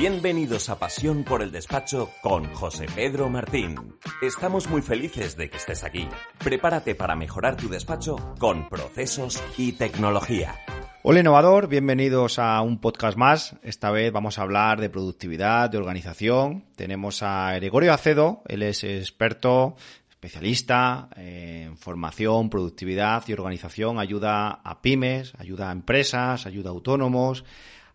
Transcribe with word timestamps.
Bienvenidos 0.00 0.70
a 0.70 0.78
Pasión 0.78 1.24
por 1.24 1.42
el 1.42 1.52
Despacho 1.52 2.10
con 2.22 2.50
José 2.54 2.86
Pedro 2.94 3.28
Martín. 3.28 3.98
Estamos 4.22 4.66
muy 4.66 4.80
felices 4.80 5.36
de 5.36 5.50
que 5.50 5.58
estés 5.58 5.84
aquí. 5.84 6.08
Prepárate 6.42 6.94
para 6.94 7.14
mejorar 7.14 7.58
tu 7.58 7.68
despacho 7.68 8.16
con 8.38 8.66
procesos 8.70 9.44
y 9.58 9.72
tecnología. 9.72 10.58
Hola 11.02 11.20
innovador, 11.20 11.68
bienvenidos 11.68 12.38
a 12.38 12.62
un 12.62 12.80
podcast 12.80 13.18
más. 13.18 13.56
Esta 13.62 13.90
vez 13.90 14.10
vamos 14.10 14.38
a 14.38 14.42
hablar 14.42 14.80
de 14.80 14.88
productividad, 14.88 15.68
de 15.68 15.76
organización. 15.76 16.64
Tenemos 16.76 17.22
a 17.22 17.52
Gregorio 17.56 17.92
Acedo, 17.92 18.40
él 18.48 18.62
es 18.62 18.84
experto, 18.84 19.76
especialista 20.08 21.10
en 21.14 21.76
formación, 21.76 22.48
productividad 22.48 23.22
y 23.26 23.34
organización. 23.34 23.98
Ayuda 23.98 24.62
a 24.64 24.80
pymes, 24.80 25.34
ayuda 25.38 25.68
a 25.68 25.72
empresas, 25.72 26.46
ayuda 26.46 26.70
a 26.70 26.72
autónomos 26.72 27.44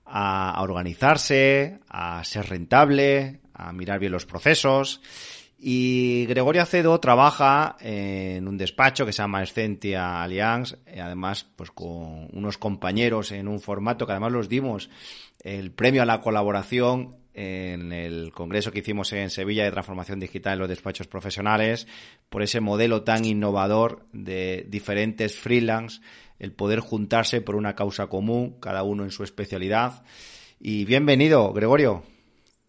a, 0.06 0.62
organizarse, 0.62 1.80
a 1.90 2.24
ser 2.24 2.48
rentable, 2.48 3.40
a 3.54 3.72
mirar 3.74 4.00
bien 4.00 4.12
los 4.12 4.26
procesos. 4.26 5.02
Y 5.58 6.26
Gregorio 6.28 6.62
Acedo 6.62 7.00
trabaja 7.00 7.78
en 7.80 8.48
un 8.48 8.58
despacho 8.58 9.06
que 9.06 9.14
se 9.14 9.22
llama 9.22 9.42
Escentia 9.42 10.22
Alliance, 10.22 10.78
y 10.94 11.00
además 11.00 11.48
pues 11.56 11.72
con 11.72 12.28
unos 12.34 12.58
compañeros 12.58 13.32
en 13.32 13.48
un 13.48 13.60
formato 13.60 14.06
que 14.06 14.12
además 14.12 14.34
los 14.34 14.50
dimos 14.50 14.90
el 15.40 15.72
premio 15.72 16.02
a 16.02 16.06
la 16.06 16.22
colaboración 16.22 17.16
en 17.36 17.92
el 17.92 18.32
congreso 18.32 18.72
que 18.72 18.80
hicimos 18.80 19.12
en 19.12 19.30
Sevilla 19.30 19.66
de 19.66 19.72
transformación 19.72 20.20
digital 20.20 20.54
en 20.54 20.60
los 20.60 20.70
despachos 20.70 21.08
profesionales 21.08 21.86
por 22.30 22.42
ese 22.42 22.62
modelo 22.62 23.04
tan 23.04 23.26
innovador 23.26 24.08
de 24.14 24.66
diferentes 24.70 25.38
freelance 25.38 26.02
el 26.40 26.52
poder 26.52 26.80
juntarse 26.80 27.42
por 27.42 27.56
una 27.56 27.76
causa 27.76 28.08
común, 28.08 28.58
cada 28.60 28.84
uno 28.84 29.04
en 29.04 29.12
su 29.12 29.24
especialidad. 29.24 30.04
Y 30.60 30.86
bienvenido, 30.86 31.54
Gregorio. 31.54 32.04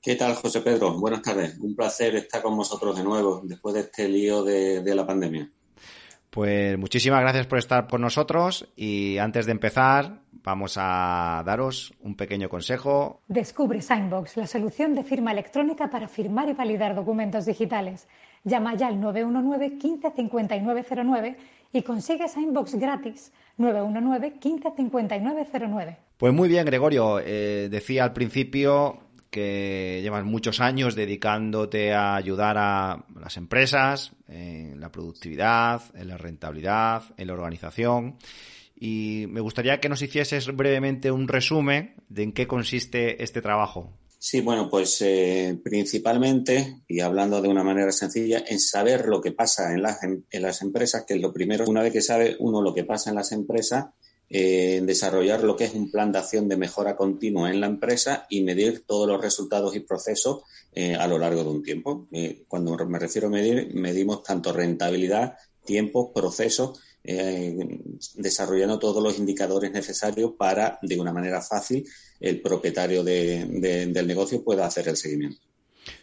¿Qué 0.06 0.14
tal, 0.14 0.34
José 0.34 0.60
Pedro? 0.60 0.98
Buenas 1.00 1.22
tardes. 1.22 1.58
Un 1.58 1.74
placer 1.74 2.14
estar 2.14 2.40
con 2.40 2.56
vosotros 2.56 2.96
de 2.96 3.02
nuevo 3.02 3.40
después 3.42 3.74
de 3.74 3.80
este 3.80 4.08
lío 4.08 4.44
de, 4.44 4.94
la 4.94 5.04
pandemia. 5.04 5.50
Pues 6.30 6.78
muchísimas 6.78 7.22
gracias 7.22 7.48
por 7.48 7.58
estar 7.58 7.88
con 7.88 8.02
nosotros 8.02 8.68
y 8.76 9.18
antes 9.18 9.46
de 9.46 9.52
empezar 9.52 10.20
vamos 10.44 10.76
a 10.78 11.42
daros 11.44 11.92
un 12.02 12.14
pequeño 12.14 12.48
consejo. 12.48 13.22
Descubre 13.26 13.82
Signbox, 13.82 14.36
la 14.36 14.46
solución 14.46 14.94
de 14.94 15.02
firma 15.02 15.32
electrónica 15.32 15.90
para 15.90 16.06
firmar 16.06 16.48
y 16.48 16.52
validar 16.52 16.94
documentos 16.94 17.46
digitales. 17.46 18.06
Llama 18.44 18.76
ya 18.76 18.86
al 18.86 19.00
919 19.00 19.76
15 19.78 20.12
5909 20.14 21.36
y 21.76 21.82
consigue 21.82 22.28
Signbox 22.28 22.74
gratis 22.74 23.32
919 23.58 24.38
15 24.38 24.72
5909. 24.76 25.96
Pues 26.16 26.32
muy 26.32 26.48
bien, 26.48 26.64
Gregorio. 26.64 27.20
Eh, 27.20 27.68
decía 27.70 28.04
al 28.04 28.12
principio 28.12 29.00
que 29.30 30.00
llevas 30.02 30.24
muchos 30.24 30.60
años 30.60 30.94
dedicándote 30.94 31.92
a 31.92 32.16
ayudar 32.16 32.56
a 32.58 33.04
las 33.20 33.36
empresas 33.36 34.12
en 34.28 34.80
la 34.80 34.90
productividad, 34.90 35.82
en 35.94 36.08
la 36.08 36.16
rentabilidad, 36.16 37.02
en 37.16 37.26
la 37.26 37.34
organización. 37.34 38.16
Y 38.74 39.26
me 39.28 39.40
gustaría 39.40 39.80
que 39.80 39.88
nos 39.88 40.00
hicieses 40.02 40.54
brevemente 40.54 41.10
un 41.10 41.28
resumen 41.28 41.94
de 42.08 42.22
en 42.22 42.32
qué 42.32 42.46
consiste 42.46 43.22
este 43.22 43.42
trabajo. 43.42 43.92
Sí, 44.18 44.40
bueno, 44.40 44.70
pues 44.70 45.00
eh, 45.02 45.58
principalmente, 45.62 46.82
y 46.88 47.00
hablando 47.00 47.42
de 47.42 47.48
una 47.48 47.62
manera 47.62 47.92
sencilla, 47.92 48.42
en 48.46 48.58
saber 48.58 49.06
lo 49.06 49.20
que 49.20 49.32
pasa 49.32 49.72
en 49.72 49.82
las, 49.82 50.02
en, 50.02 50.24
las 50.30 50.62
empresas, 50.62 51.04
que 51.06 51.14
es 51.14 51.20
lo 51.20 51.32
primero, 51.32 51.66
una 51.66 51.82
vez 51.82 51.92
que 51.92 52.00
sabe 52.00 52.34
uno 52.38 52.62
lo 52.62 52.74
que 52.74 52.84
pasa 52.84 53.10
en 53.10 53.16
las 53.16 53.32
empresas, 53.32 53.86
eh, 54.28 54.80
desarrollar 54.82 55.44
lo 55.44 55.54
que 55.54 55.64
es 55.64 55.74
un 55.74 55.90
plan 55.90 56.10
de 56.10 56.18
acción 56.18 56.48
de 56.48 56.56
mejora 56.56 56.96
continua 56.96 57.50
en 57.50 57.60
la 57.60 57.66
empresa 57.68 58.26
y 58.28 58.42
medir 58.42 58.84
todos 58.84 59.06
los 59.06 59.20
resultados 59.20 59.76
y 59.76 59.80
procesos 59.80 60.42
eh, 60.72 60.96
a 60.96 61.06
lo 61.06 61.18
largo 61.18 61.44
de 61.44 61.50
un 61.50 61.62
tiempo. 61.62 62.08
cuando 62.48 62.76
me 62.86 62.98
refiero 62.98 63.28
a 63.28 63.30
medir, 63.30 63.74
medimos 63.74 64.22
tanto 64.22 64.52
rentabilidad, 64.52 65.36
tiempo, 65.64 66.12
procesos 66.12 66.80
eh, 67.06 67.80
desarrollando 68.14 68.78
todos 68.78 69.02
los 69.02 69.18
indicadores 69.18 69.70
necesarios 69.70 70.32
para, 70.36 70.78
de 70.82 70.98
una 70.98 71.12
manera 71.12 71.40
fácil, 71.40 71.86
el 72.20 72.40
propietario 72.40 73.04
del 73.04 74.06
negocio 74.06 74.42
pueda 74.42 74.66
hacer 74.66 74.88
el 74.88 74.96
seguimiento. 74.96 75.40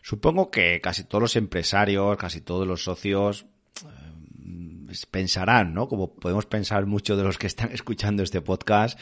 Supongo 0.02 0.50
que 0.50 0.80
casi 0.82 1.04
todos 1.04 1.22
los 1.22 1.36
empresarios, 1.36 2.18
casi 2.18 2.42
todos 2.42 2.66
los 2.66 2.84
socios 2.84 3.46
eh, 3.86 4.94
pensarán, 5.12 5.74
¿no? 5.74 5.88
Como 5.88 6.16
podemos 6.16 6.46
pensar 6.46 6.86
muchos 6.86 7.18
de 7.18 7.24
los 7.24 7.38
que 7.38 7.48
están 7.48 7.72
escuchando 7.74 8.24
este 8.24 8.42
podcast, 8.42 8.98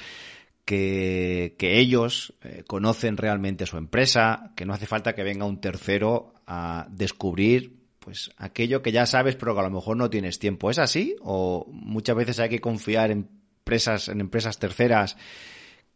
que, 0.65 1.55
ellos 1.59 2.33
eh, 2.43 2.63
conocen 2.65 3.17
realmente 3.17 3.65
su 3.65 3.77
empresa, 3.77 4.53
que 4.55 4.65
no 4.65 4.73
hace 4.73 4.85
falta 4.85 5.13
que 5.13 5.23
venga 5.23 5.45
un 5.45 5.59
tercero 5.59 6.33
a 6.47 6.87
descubrir 6.89 7.80
pues 8.03 8.31
aquello 8.37 8.81
que 8.81 8.91
ya 8.91 9.05
sabes 9.05 9.35
pero 9.35 9.53
que 9.53 9.59
a 9.61 9.63
lo 9.63 9.69
mejor 9.69 9.95
no 9.95 10.09
tienes 10.09 10.39
tiempo. 10.39 10.71
¿Es 10.71 10.79
así? 10.79 11.15
¿O 11.21 11.67
muchas 11.71 12.15
veces 12.15 12.39
hay 12.39 12.49
que 12.49 12.59
confiar 12.59 13.11
en 13.11 13.29
empresas, 13.59 14.09
en 14.09 14.19
empresas 14.19 14.57
terceras 14.57 15.17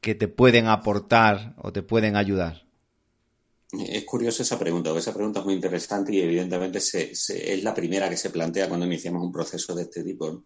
que 0.01 0.13
te 0.13 0.27
pueden 0.27 0.67
aportar 0.67 1.55
o 1.57 1.73
te 1.73 1.81
pueden 1.81 2.15
ayudar? 2.15 2.63
Es 3.71 4.05
curiosa 4.05 4.44
esa 4.44 4.59
pregunta, 4.59 4.95
esa 4.95 5.13
pregunta 5.13 5.39
es 5.39 5.45
muy 5.45 5.55
interesante 5.55 6.13
y 6.13 6.21
evidentemente 6.21 6.77
es 6.77 7.63
la 7.63 7.73
primera 7.73 8.07
que 8.07 8.17
se 8.17 8.29
plantea 8.29 8.69
cuando 8.69 8.85
iniciamos 8.85 9.23
un 9.23 9.31
proceso 9.31 9.73
de 9.73 9.81
este 9.81 10.03
tipo. 10.03 10.44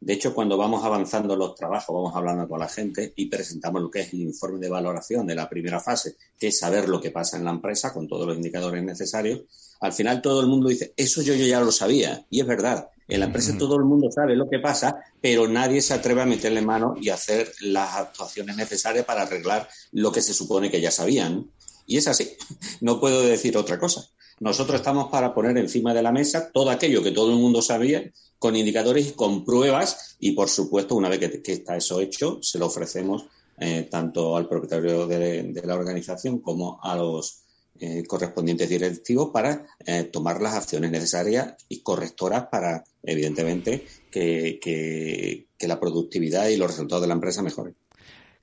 De 0.00 0.12
hecho, 0.12 0.32
cuando 0.32 0.56
vamos 0.56 0.84
avanzando 0.84 1.34
los 1.34 1.54
trabajos, 1.56 1.94
vamos 1.94 2.14
hablando 2.14 2.48
con 2.48 2.60
la 2.60 2.68
gente 2.68 3.12
y 3.16 3.26
presentamos 3.26 3.82
lo 3.82 3.90
que 3.90 4.00
es 4.00 4.12
el 4.12 4.20
informe 4.20 4.60
de 4.60 4.70
valoración 4.70 5.26
de 5.26 5.34
la 5.34 5.48
primera 5.48 5.80
fase, 5.80 6.16
que 6.38 6.48
es 6.48 6.58
saber 6.58 6.88
lo 6.88 7.00
que 7.00 7.10
pasa 7.10 7.36
en 7.36 7.44
la 7.44 7.50
empresa 7.50 7.92
con 7.92 8.06
todos 8.06 8.26
los 8.26 8.36
indicadores 8.36 8.82
necesarios. 8.84 9.40
Al 9.80 9.92
final 9.92 10.22
todo 10.22 10.40
el 10.40 10.46
mundo 10.46 10.68
dice, 10.68 10.92
eso 10.96 11.20
yo, 11.22 11.34
yo 11.34 11.46
ya 11.46 11.60
lo 11.60 11.72
sabía. 11.72 12.24
Y 12.30 12.40
es 12.40 12.46
verdad, 12.46 12.90
en 13.08 13.20
la 13.20 13.26
empresa 13.26 13.56
todo 13.58 13.76
el 13.76 13.84
mundo 13.84 14.10
sabe 14.12 14.36
lo 14.36 14.48
que 14.48 14.58
pasa, 14.60 15.00
pero 15.20 15.48
nadie 15.48 15.80
se 15.80 15.94
atreve 15.94 16.22
a 16.22 16.26
meterle 16.26 16.62
mano 16.62 16.94
y 17.00 17.08
hacer 17.08 17.50
las 17.60 17.96
actuaciones 17.96 18.56
necesarias 18.56 19.04
para 19.04 19.22
arreglar 19.22 19.68
lo 19.92 20.12
que 20.12 20.20
se 20.20 20.34
supone 20.34 20.70
que 20.70 20.80
ya 20.80 20.90
sabían. 20.90 21.50
Y 21.86 21.96
es 21.96 22.06
así, 22.06 22.36
no 22.82 23.00
puedo 23.00 23.22
decir 23.22 23.56
otra 23.56 23.78
cosa. 23.78 24.08
Nosotros 24.40 24.76
estamos 24.76 25.10
para 25.10 25.34
poner 25.34 25.56
encima 25.58 25.92
de 25.92 26.02
la 26.02 26.12
mesa 26.12 26.50
todo 26.52 26.70
aquello 26.70 27.02
que 27.02 27.10
todo 27.10 27.32
el 27.32 27.38
mundo 27.38 27.62
sabía 27.62 28.10
con 28.38 28.54
indicadores 28.54 29.08
y 29.08 29.12
con 29.12 29.44
pruebas 29.44 30.16
y, 30.20 30.32
por 30.32 30.48
supuesto, 30.48 30.94
una 30.94 31.08
vez 31.08 31.18
que, 31.42 31.52
está 31.52 31.76
eso 31.76 32.00
hecho, 32.00 32.38
se 32.40 32.58
lo 32.58 32.66
ofrecemos 32.66 33.26
eh, 33.58 33.88
tanto 33.90 34.36
al 34.36 34.48
propietario 34.48 35.06
de, 35.06 35.60
la 35.64 35.74
organización 35.74 36.38
como 36.38 36.78
a 36.82 36.94
los 36.96 37.42
eh, 37.80 38.04
correspondientes 38.06 38.68
directivos 38.68 39.30
para 39.32 39.66
eh, 39.84 40.04
tomar 40.04 40.40
las 40.40 40.54
acciones 40.54 40.90
necesarias 40.90 41.54
y 41.68 41.80
correctoras 41.80 42.46
para, 42.46 42.84
evidentemente, 43.02 43.86
que 44.10 45.46
la 45.60 45.80
productividad 45.80 46.48
y 46.48 46.56
los 46.56 46.70
resultados 46.70 47.02
de 47.02 47.08
la 47.08 47.14
empresa 47.14 47.42
mejoren. 47.42 47.74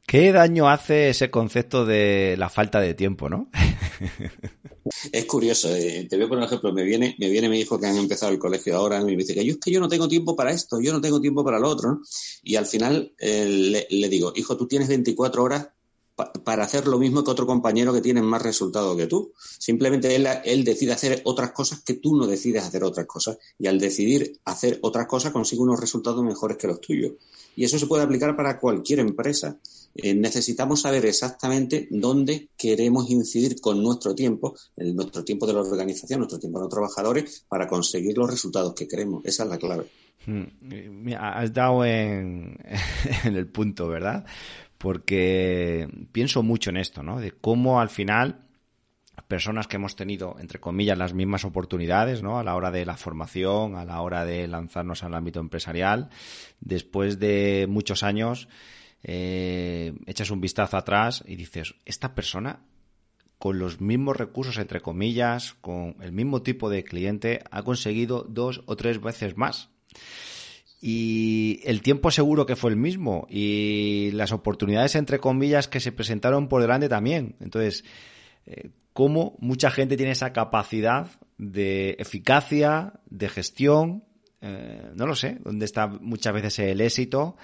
¿Qué 0.06 0.32
daño 0.32 0.70
hace 0.70 1.10
ese 1.10 1.32
concepto 1.32 1.86
de 1.86 2.36
la 2.38 2.50
falta 2.50 2.80
de 2.80 2.94
tiempo, 2.94 3.28
no? 3.28 3.50
Es 5.12 5.26
curioso, 5.26 5.74
eh, 5.76 6.06
te 6.08 6.16
veo 6.16 6.30
por 6.30 6.42
ejemplo, 6.42 6.72
me 6.72 6.84
viene, 6.84 7.16
me 7.18 7.28
viene 7.30 7.50
mi 7.50 7.60
hijo 7.60 7.80
que 7.80 7.88
han 7.88 7.98
empezado 7.98 8.32
el 8.32 8.38
colegio 8.38 8.78
ahora 8.78 9.02
y 9.02 9.06
me 9.06 9.16
dice 9.16 9.34
que 9.34 9.44
yo 9.44 9.54
es 9.54 9.60
que 9.60 9.72
yo 9.72 9.80
no 9.80 9.88
tengo 9.88 10.08
tiempo 10.08 10.36
para 10.36 10.52
esto, 10.52 10.80
yo 10.80 10.94
no 10.94 11.02
tengo 11.02 11.20
tiempo 11.20 11.44
para 11.44 11.60
lo 11.60 11.70
otro, 11.70 12.02
y 12.44 12.56
al 12.56 12.68
final 12.68 13.14
eh, 13.18 13.86
le, 13.90 14.10
digo, 14.10 14.32
hijo, 14.36 14.56
tú 14.56 14.68
tienes 14.68 14.88
24 14.88 15.44
horas 15.44 15.70
para 16.16 16.64
hacer 16.64 16.88
lo 16.88 17.00
mismo 17.00 17.24
que 17.24 17.32
otro 17.32 17.48
compañero 17.48 17.94
que 17.94 18.00
tiene 18.00 18.22
más 18.22 18.42
resultados 18.42 18.96
que 18.96 19.08
tú. 19.08 19.34
Simplemente 19.58 20.16
él, 20.16 20.28
él 20.46 20.64
decide 20.64 20.94
hacer 20.94 21.22
otras 21.26 21.52
cosas 21.52 21.82
que 21.82 21.96
tú 21.96 22.16
no 22.16 22.26
decides 22.26 22.64
hacer 22.64 22.84
otras 22.84 23.08
cosas, 23.08 23.38
y 23.58 23.68
al 23.68 23.80
decidir 23.80 24.40
hacer 24.46 24.78
otras 24.84 25.08
cosas 25.08 25.34
consigue 25.34 25.64
unos 25.64 25.80
resultados 25.80 26.24
mejores 26.24 26.58
que 26.58 26.68
los 26.68 26.80
tuyos. 26.80 27.14
Y 27.56 27.64
eso 27.64 27.80
se 27.80 27.88
puede 27.88 28.04
aplicar 28.04 28.36
para 28.36 28.60
cualquier 28.60 29.00
empresa. 29.00 29.58
Eh, 29.96 30.14
necesitamos 30.14 30.82
saber 30.82 31.06
exactamente 31.06 31.88
dónde 31.90 32.50
queremos 32.58 33.10
incidir 33.10 33.62
con 33.62 33.82
nuestro 33.82 34.14
tiempo, 34.14 34.56
nuestro 34.76 35.24
tiempo 35.24 35.48
de 35.48 35.54
la 35.54 35.62
organización, 35.62 36.20
nuestro 36.20 36.38
tiempo 36.40 36.60
de 36.60 36.66
los 36.66 36.74
trabajadores, 36.74 37.46
para 37.48 37.66
conseguir 37.68 38.18
los 38.18 38.30
resultados 38.30 38.74
que 38.76 38.90
queremos. 38.90 39.24
Esa 39.26 39.44
es 39.44 39.50
la 39.50 39.58
clave. 39.58 39.86
Hmm. 40.26 41.14
Has 41.18 41.54
dado 41.54 41.86
en 41.86 42.58
el 43.24 43.48
punto, 43.48 43.88
¿verdad? 43.88 44.26
Porque 44.78 45.88
pienso 46.12 46.44
mucho 46.44 46.72
en 46.72 46.78
esto, 46.78 47.02
¿no? 47.02 47.22
De 47.22 47.32
cómo 47.32 47.80
al 47.80 47.90
final 47.90 48.46
personas 49.28 49.68
que 49.68 49.78
hemos 49.78 49.96
tenido, 49.96 50.36
entre 50.40 50.60
comillas, 50.60 50.98
las 50.98 51.14
mismas 51.14 51.46
oportunidades, 51.46 52.22
¿no? 52.22 52.38
A 52.38 52.44
la 52.44 52.56
hora 52.56 52.72
de 52.72 52.86
la 52.86 52.98
formación, 52.98 53.76
a 53.76 53.86
la 53.86 54.02
hora 54.02 54.26
de 54.26 54.48
lanzarnos 54.48 55.04
al 55.04 55.16
ámbito 55.16 55.40
empresarial, 55.40 56.10
después 56.60 57.20
de 57.20 57.66
muchos 57.70 58.04
años, 58.04 58.48
eh, 59.04 59.94
echas 60.06 60.32
un 60.32 60.42
vistazo 60.42 60.78
atrás 60.78 61.24
y 61.28 61.36
dices, 61.36 61.76
esta 61.86 62.16
persona 62.16 62.66
con 63.38 63.60
los 63.60 63.82
mismos 63.82 64.18
recursos, 64.18 64.58
entre 64.58 64.82
comillas, 64.82 65.54
con 65.62 65.98
el 66.02 66.12
mismo 66.12 66.42
tipo 66.42 66.70
de 66.70 66.84
cliente, 66.84 67.44
ha 67.52 67.64
conseguido 67.64 68.26
dos 68.28 68.64
o 68.66 68.76
tres 68.76 69.02
veces 69.02 69.38
más. 69.38 69.70
Y 70.82 71.60
el 71.64 71.82
tiempo 71.82 72.12
seguro 72.12 72.46
que 72.46 72.56
fue 72.56 72.72
el 72.72 72.78
mismo 72.78 73.28
y 73.30 74.12
las 74.14 74.32
oportunidades, 74.32 74.96
entre 74.96 75.20
comillas, 75.20 75.68
que 75.68 75.80
se 75.80 75.92
presentaron 75.92 76.48
por 76.48 76.62
delante 76.62 76.90
también. 76.90 77.36
Entonces, 77.40 77.84
eh, 78.46 78.72
cómo 78.94 79.36
mucha 79.40 79.72
gente 79.72 79.98
tiene 79.98 80.14
esa 80.14 80.32
capacidad 80.32 81.10
de 81.38 81.98
eficacia, 82.00 82.94
de 83.10 83.30
gestión, 83.30 84.06
eh, 84.42 84.92
no 84.96 85.06
lo 85.06 85.16
sé, 85.16 85.40
dónde 85.44 85.66
está 85.66 85.88
muchas 85.88 86.34
veces 86.34 86.60
el 86.60 86.82
éxito, 86.82 87.36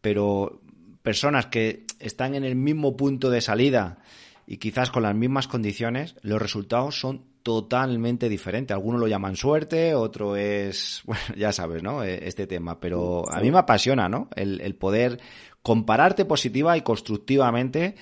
pero 0.00 0.61
personas 1.02 1.46
que 1.46 1.86
están 1.98 2.34
en 2.34 2.44
el 2.44 2.56
mismo 2.56 2.96
punto 2.96 3.30
de 3.30 3.40
salida 3.40 3.98
y 4.46 4.58
quizás 4.58 4.90
con 4.90 5.02
las 5.02 5.14
mismas 5.14 5.48
condiciones, 5.48 6.16
los 6.22 6.40
resultados 6.40 6.98
son 6.98 7.24
totalmente 7.42 8.28
diferentes. 8.28 8.74
Algunos 8.74 9.00
lo 9.00 9.08
llaman 9.08 9.36
suerte, 9.36 9.94
otro 9.94 10.36
es, 10.36 11.02
bueno, 11.06 11.22
ya 11.36 11.52
sabes, 11.52 11.82
¿no? 11.82 12.04
E, 12.04 12.26
este 12.28 12.46
tema, 12.46 12.80
pero 12.80 13.30
a 13.30 13.40
mí 13.40 13.50
me 13.50 13.58
apasiona, 13.58 14.08
¿no? 14.08 14.28
El, 14.34 14.60
el 14.60 14.74
poder 14.74 15.20
compararte 15.62 16.24
positiva 16.24 16.76
y 16.76 16.82
constructivamente 16.82 17.94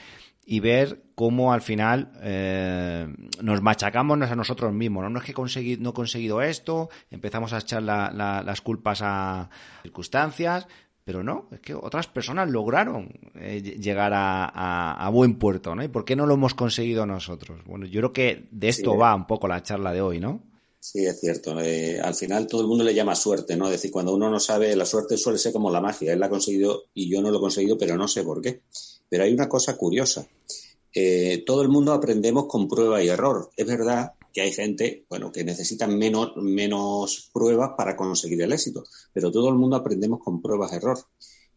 y 0.45 0.61
ver 0.61 1.05
cómo 1.15 1.53
al 1.53 1.61
final 1.61 2.11
eh, 2.23 3.07
nos 3.43 3.63
machacamos 3.63 4.21
a 4.21 4.35
nosotros 4.35 4.73
mismos. 4.73 5.05
No, 5.05 5.11
no 5.11 5.19
es 5.21 5.25
que 5.25 5.35
conseguí, 5.35 5.77
no 5.77 5.91
he 5.91 5.93
conseguido 5.93 6.43
esto, 6.43 6.89
empezamos 7.11 7.53
a 7.53 7.59
echar 7.59 7.83
la, 7.83 8.11
la, 8.13 8.43
las 8.43 8.61
culpas 8.61 9.01
a 9.03 9.51
circunstancias, 9.83 10.67
pero 11.11 11.25
no, 11.25 11.49
es 11.51 11.59
que 11.59 11.75
otras 11.75 12.07
personas 12.07 12.49
lograron 12.49 13.13
eh, 13.35 13.61
llegar 13.61 14.13
a, 14.13 14.45
a, 14.45 15.05
a, 15.05 15.11
buen 15.11 15.41
puerto, 15.41 15.75
¿no? 15.75 15.83
¿Y 15.83 15.89
por 15.89 16.05
qué 16.05 16.15
no 16.15 16.25
lo 16.25 16.35
hemos 16.35 16.55
conseguido 16.55 17.05
nosotros? 17.05 17.59
Bueno, 17.67 17.85
yo 17.87 17.99
creo 17.99 18.13
que 18.13 18.47
de 18.53 18.69
esto 18.69 18.93
sí, 18.93 18.97
va 18.97 19.13
un 19.13 19.27
poco 19.27 19.49
la 19.49 19.61
charla 19.61 19.93
de 19.93 20.01
hoy, 20.01 20.21
¿no? 20.21 20.41
Sí, 20.79 21.05
es 21.05 21.19
cierto. 21.19 21.61
Eh, 21.61 22.01
al 22.01 22.15
final 22.15 22.47
todo 22.47 22.61
el 22.61 22.69
mundo 22.69 22.85
le 22.85 22.95
llama 22.95 23.17
suerte, 23.17 23.57
¿no? 23.57 23.65
Es 23.65 23.73
decir, 23.73 23.91
cuando 23.91 24.15
uno 24.15 24.31
no 24.31 24.39
sabe, 24.39 24.77
la 24.77 24.87
suerte 24.87 25.17
suele 25.17 25.41
ser 25.41 25.53
como 25.53 25.69
la 25.69 25.81
magia. 25.81 26.13
Él 26.13 26.21
la 26.21 26.27
ha 26.27 26.31
conseguido 26.31 26.85
y 26.95 27.11
yo 27.11 27.21
no 27.21 27.33
lo 27.33 27.39
he 27.39 27.41
conseguido, 27.41 27.77
pero 27.77 27.97
no 27.97 28.07
sé 28.07 28.23
por 28.23 28.41
qué. 28.41 28.61
Pero 29.09 29.25
hay 29.25 29.35
una 29.35 29.49
cosa 29.49 29.77
curiosa. 29.77 30.29
Eh, 30.95 31.43
todo 31.45 31.63
el 31.63 31.71
mundo 31.71 31.93
aprendemos 31.93 32.47
con 32.47 32.69
prueba 32.69 33.03
y 33.03 33.09
error. 33.09 33.51
Es 33.57 33.67
verdad 33.67 34.13
que 34.33 34.41
hay 34.43 34.53
gente, 34.53 35.05
bueno, 35.09 35.33
que 35.33 35.45
necesita 35.45 35.87
menos, 35.87 36.37
menos 36.37 37.31
pruebas 37.33 37.71
para 37.77 37.97
conseguir 37.97 38.43
el 38.43 38.53
éxito, 38.53 38.85
pero 39.13 39.31
todo 39.31 39.49
el 39.49 39.57
mundo 39.57 39.77
aprendemos 39.77 40.21
con 40.21 40.41
pruebas 40.41 40.73
y 40.73 40.77
error. 40.77 40.99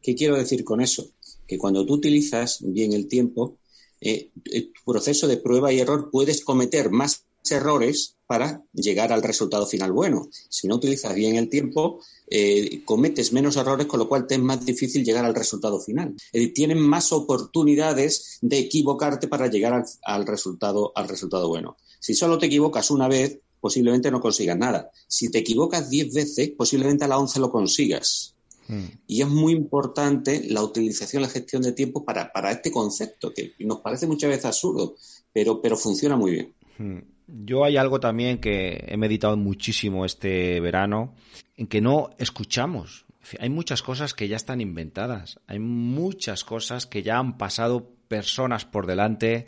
¿Qué 0.02 0.16
quiero 0.16 0.36
decir 0.36 0.64
con 0.64 0.82
eso? 0.82 1.12
Que 1.48 1.58
cuando 1.58 1.86
tú 1.86 1.94
utilizas 1.94 2.60
bien 2.62 2.94
el 2.94 3.08
tiempo, 3.08 3.58
eh, 4.02 4.32
tu 4.34 4.92
proceso 4.92 5.28
de 5.28 5.38
prueba 5.38 5.72
y 5.72 5.80
error 5.80 6.10
puedes 6.12 6.44
cometer 6.44 6.90
más 6.90 7.26
errores 7.52 8.16
para 8.26 8.64
llegar 8.74 9.12
al 9.12 9.22
resultado 9.22 9.66
final 9.66 9.92
bueno. 9.92 10.28
Si 10.50 10.68
no 10.68 10.76
utilizas 10.76 11.14
bien 11.14 11.36
el 11.36 11.50
tiempo, 11.50 12.00
eh, 12.28 12.82
cometes 12.86 13.34
menos 13.34 13.58
errores, 13.58 13.86
con 13.86 14.00
lo 14.00 14.08
cual 14.08 14.26
te 14.26 14.36
es 14.36 14.42
más 14.42 14.66
difícil 14.66 15.04
llegar 15.04 15.26
al 15.26 15.36
resultado 15.36 15.80
final. 15.80 16.14
Es 16.16 16.32
decir, 16.32 16.54
tienes 16.54 16.78
más 16.78 17.12
oportunidades 17.12 18.40
de 18.42 18.60
equivocarte 18.60 19.28
para 19.28 19.48
llegar 19.48 19.74
al, 19.74 19.86
al, 20.04 20.26
resultado, 20.26 20.92
al 20.96 21.08
resultado 21.08 21.48
bueno. 21.48 21.78
Si 22.00 22.14
solo 22.14 22.38
te 22.38 22.48
equivocas 22.48 22.92
una 22.92 23.08
vez, 23.08 23.40
posiblemente 23.60 24.12
no 24.12 24.20
consigas 24.20 24.58
nada. 24.58 24.92
Si 25.08 25.30
te 25.30 25.40
equivocas 25.40 25.90
diez 25.90 26.14
veces, 26.14 26.52
posiblemente 26.58 27.06
a 27.06 27.08
la 27.08 27.18
once 27.18 27.40
lo 27.40 27.52
consigas. 27.52 28.34
Mm. 28.68 28.86
Y 29.08 29.22
es 29.22 29.28
muy 29.28 29.54
importante 29.54 30.44
la 30.50 30.64
utilización, 30.64 31.22
la 31.22 31.30
gestión 31.30 31.62
de 31.62 31.74
tiempo 31.74 32.04
para, 32.04 32.32
para 32.32 32.52
este 32.52 32.72
concepto, 32.72 33.34
que 33.34 33.54
nos 33.60 33.80
parece 33.80 34.08
muchas 34.08 34.30
veces 34.30 34.46
absurdo, 34.46 34.96
pero, 35.32 35.62
pero 35.62 35.78
funciona 35.78 36.16
muy 36.16 36.32
bien. 36.32 36.54
Mm. 36.78 37.13
Yo 37.28 37.64
hay 37.64 37.78
algo 37.78 38.00
también 38.00 38.40
que 38.40 38.86
he 38.88 38.98
meditado 38.98 39.38
muchísimo 39.38 40.06
este 40.06 40.60
verano, 40.60 41.16
en 41.56 41.68
que 41.68 41.82
no 41.82 42.10
escuchamos. 42.18 43.06
Hay 43.40 43.50
muchas 43.50 43.82
cosas 43.82 44.14
que 44.14 44.28
ya 44.28 44.36
están 44.36 44.60
inventadas, 44.60 45.40
hay 45.48 45.60
muchas 45.60 46.44
cosas 46.44 46.86
que 46.86 47.04
ya 47.04 47.18
han 47.18 47.38
pasado 47.38 47.90
personas 48.10 48.66
por 48.66 48.86
delante, 48.86 49.48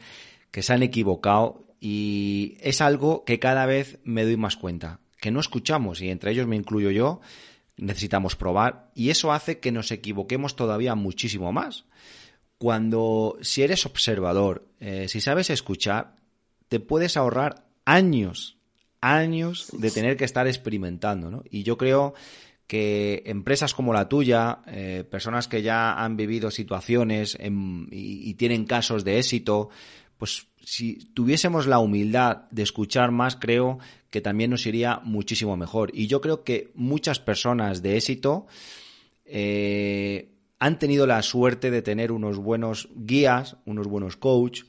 que 0.52 0.62
se 0.62 0.74
han 0.74 0.84
equivocado 0.84 1.66
y 1.82 2.58
es 2.62 2.80
algo 2.80 3.26
que 3.26 3.40
cada 3.40 3.66
vez 3.66 4.00
me 4.04 4.24
doy 4.24 4.38
más 4.38 4.56
cuenta, 4.56 5.02
que 5.20 5.32
no 5.32 5.42
escuchamos 5.42 6.02
y 6.02 6.10
entre 6.10 6.32
ellos 6.32 6.48
me 6.48 6.56
incluyo 6.56 6.90
yo, 6.90 7.20
necesitamos 7.76 8.38
probar 8.38 8.90
y 8.96 9.10
eso 9.10 9.34
hace 9.34 9.60
que 9.60 9.74
nos 9.74 9.92
equivoquemos 9.92 10.56
todavía 10.56 10.96
muchísimo 10.96 11.52
más. 11.52 11.86
Cuando 12.58 13.38
si 13.42 13.64
eres 13.64 13.86
observador, 13.86 14.66
eh, 14.80 15.08
si 15.10 15.20
sabes 15.20 15.50
escuchar, 15.50 16.16
te 16.70 16.80
puedes 16.80 17.18
ahorrar 17.18 17.65
años, 17.86 18.58
años 19.02 19.70
de 19.72 19.92
tener 19.92 20.18
que 20.18 20.26
estar 20.26 20.48
experimentando, 20.48 21.32
¿no? 21.32 21.44
Y 21.50 21.64
yo 21.64 21.78
creo 21.78 22.14
que 22.68 23.24
empresas 23.28 23.74
como 23.74 23.94
la 23.94 24.10
tuya, 24.10 24.60
eh, 24.68 25.04
personas 25.10 25.48
que 25.48 25.62
ya 25.62 26.04
han 26.04 26.18
vivido 26.18 26.50
situaciones 26.50 27.38
en, 27.40 27.88
y, 27.92 28.30
y, 28.30 28.34
tienen 28.34 28.66
casos 28.66 29.04
de 29.04 29.20
éxito, 29.20 29.70
pues 30.18 30.48
si 30.64 31.12
tuviésemos 31.14 31.68
la 31.68 31.78
humildad 31.78 32.50
de 32.50 32.64
escuchar 32.64 33.12
más, 33.12 33.36
creo 33.36 33.78
que 34.10 34.22
también 34.22 34.50
nos 34.50 34.66
iría 34.66 35.00
muchísimo 35.04 35.56
mejor. 35.58 35.92
Y 35.94 36.08
yo 36.08 36.22
creo 36.22 36.44
que 36.44 36.72
muchas 36.74 37.20
personas 37.20 37.84
de 37.84 37.98
éxito 37.98 38.48
eh, 39.26 40.32
han 40.58 40.80
tenido 40.80 41.06
la 41.06 41.22
suerte 41.22 41.70
de 41.70 41.84
tener 41.84 42.12
unos 42.12 42.38
buenos 42.38 42.90
guías, 42.96 43.58
unos 43.66 43.88
buenos 43.88 44.18
coaches, 44.18 44.66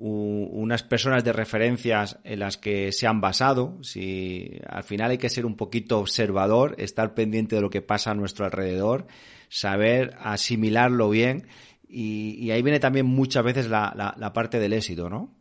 unas 0.00 0.82
personas 0.82 1.24
de 1.24 1.32
referencias 1.32 2.18
en 2.24 2.38
las 2.38 2.56
que 2.56 2.92
se 2.92 3.06
han 3.06 3.20
basado. 3.20 3.78
Si 3.82 4.60
al 4.68 4.84
final 4.84 5.10
hay 5.10 5.18
que 5.18 5.28
ser 5.28 5.44
un 5.44 5.56
poquito 5.56 5.98
observador, 5.98 6.76
estar 6.78 7.14
pendiente 7.14 7.56
de 7.56 7.62
lo 7.62 7.70
que 7.70 7.82
pasa 7.82 8.12
a 8.12 8.14
nuestro 8.14 8.44
alrededor, 8.44 9.06
saber 9.48 10.14
asimilarlo 10.20 11.10
bien. 11.10 11.48
Y, 11.88 12.50
ahí 12.50 12.62
viene 12.62 12.80
también 12.80 13.06
muchas 13.06 13.42
veces 13.42 13.68
la, 13.68 13.92
la, 13.96 14.14
la, 14.18 14.32
parte 14.32 14.58
del 14.58 14.74
éxito, 14.74 15.08
¿no? 15.08 15.34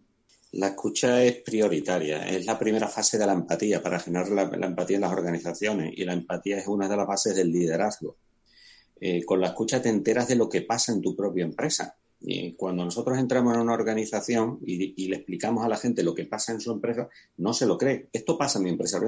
La 0.54 0.68
escucha 0.68 1.22
es 1.22 1.42
prioritaria, 1.42 2.26
es 2.30 2.46
la 2.46 2.58
primera 2.58 2.88
fase 2.88 3.18
de 3.18 3.26
la 3.26 3.34
empatía 3.34 3.84
para 3.84 4.00
generar 4.00 4.30
la, 4.30 4.46
la 4.46 4.68
empatía 4.68 4.96
en 4.96 5.02
las 5.02 5.12
organizaciones 5.12 5.92
y 5.96 6.06
la 6.06 6.14
empatía 6.14 6.58
es 6.58 6.68
una 6.68 6.88
de 6.88 6.96
las 6.96 7.06
bases 7.06 7.36
del 7.36 7.52
liderazgo. 7.52 8.16
Eh, 9.00 9.24
con 9.26 9.42
la 9.42 9.48
escucha 9.48 9.82
te 9.82 9.90
enteras 9.90 10.30
de 10.30 10.36
lo 10.36 10.48
que 10.48 10.62
pasa 10.62 10.94
en 10.94 11.02
tu 11.02 11.16
propia 11.16 11.44
empresa 11.44 11.98
y 12.20 12.54
cuando 12.54 12.84
nosotros 12.84 13.18
entramos 13.18 13.54
en 13.54 13.62
una 13.62 13.74
organización 13.74 14.60
y, 14.66 15.04
y, 15.04 15.08
le 15.08 15.18
explicamos 15.18 15.64
a 15.64 15.70
la 15.70 15.78
gente 15.78 16.02
lo 16.02 16.16
que 16.16 16.26
pasa 16.26 16.52
en 16.52 16.60
su 16.60 16.72
empresa, 16.72 17.08
no 17.38 17.54
se 17.54 17.68
lo 17.68 17.78
cree. 17.78 18.10
Esto 18.12 18.38
pasa 18.38 18.58
en 18.58 18.64
mi 18.64 18.72
empresa. 18.72 19.00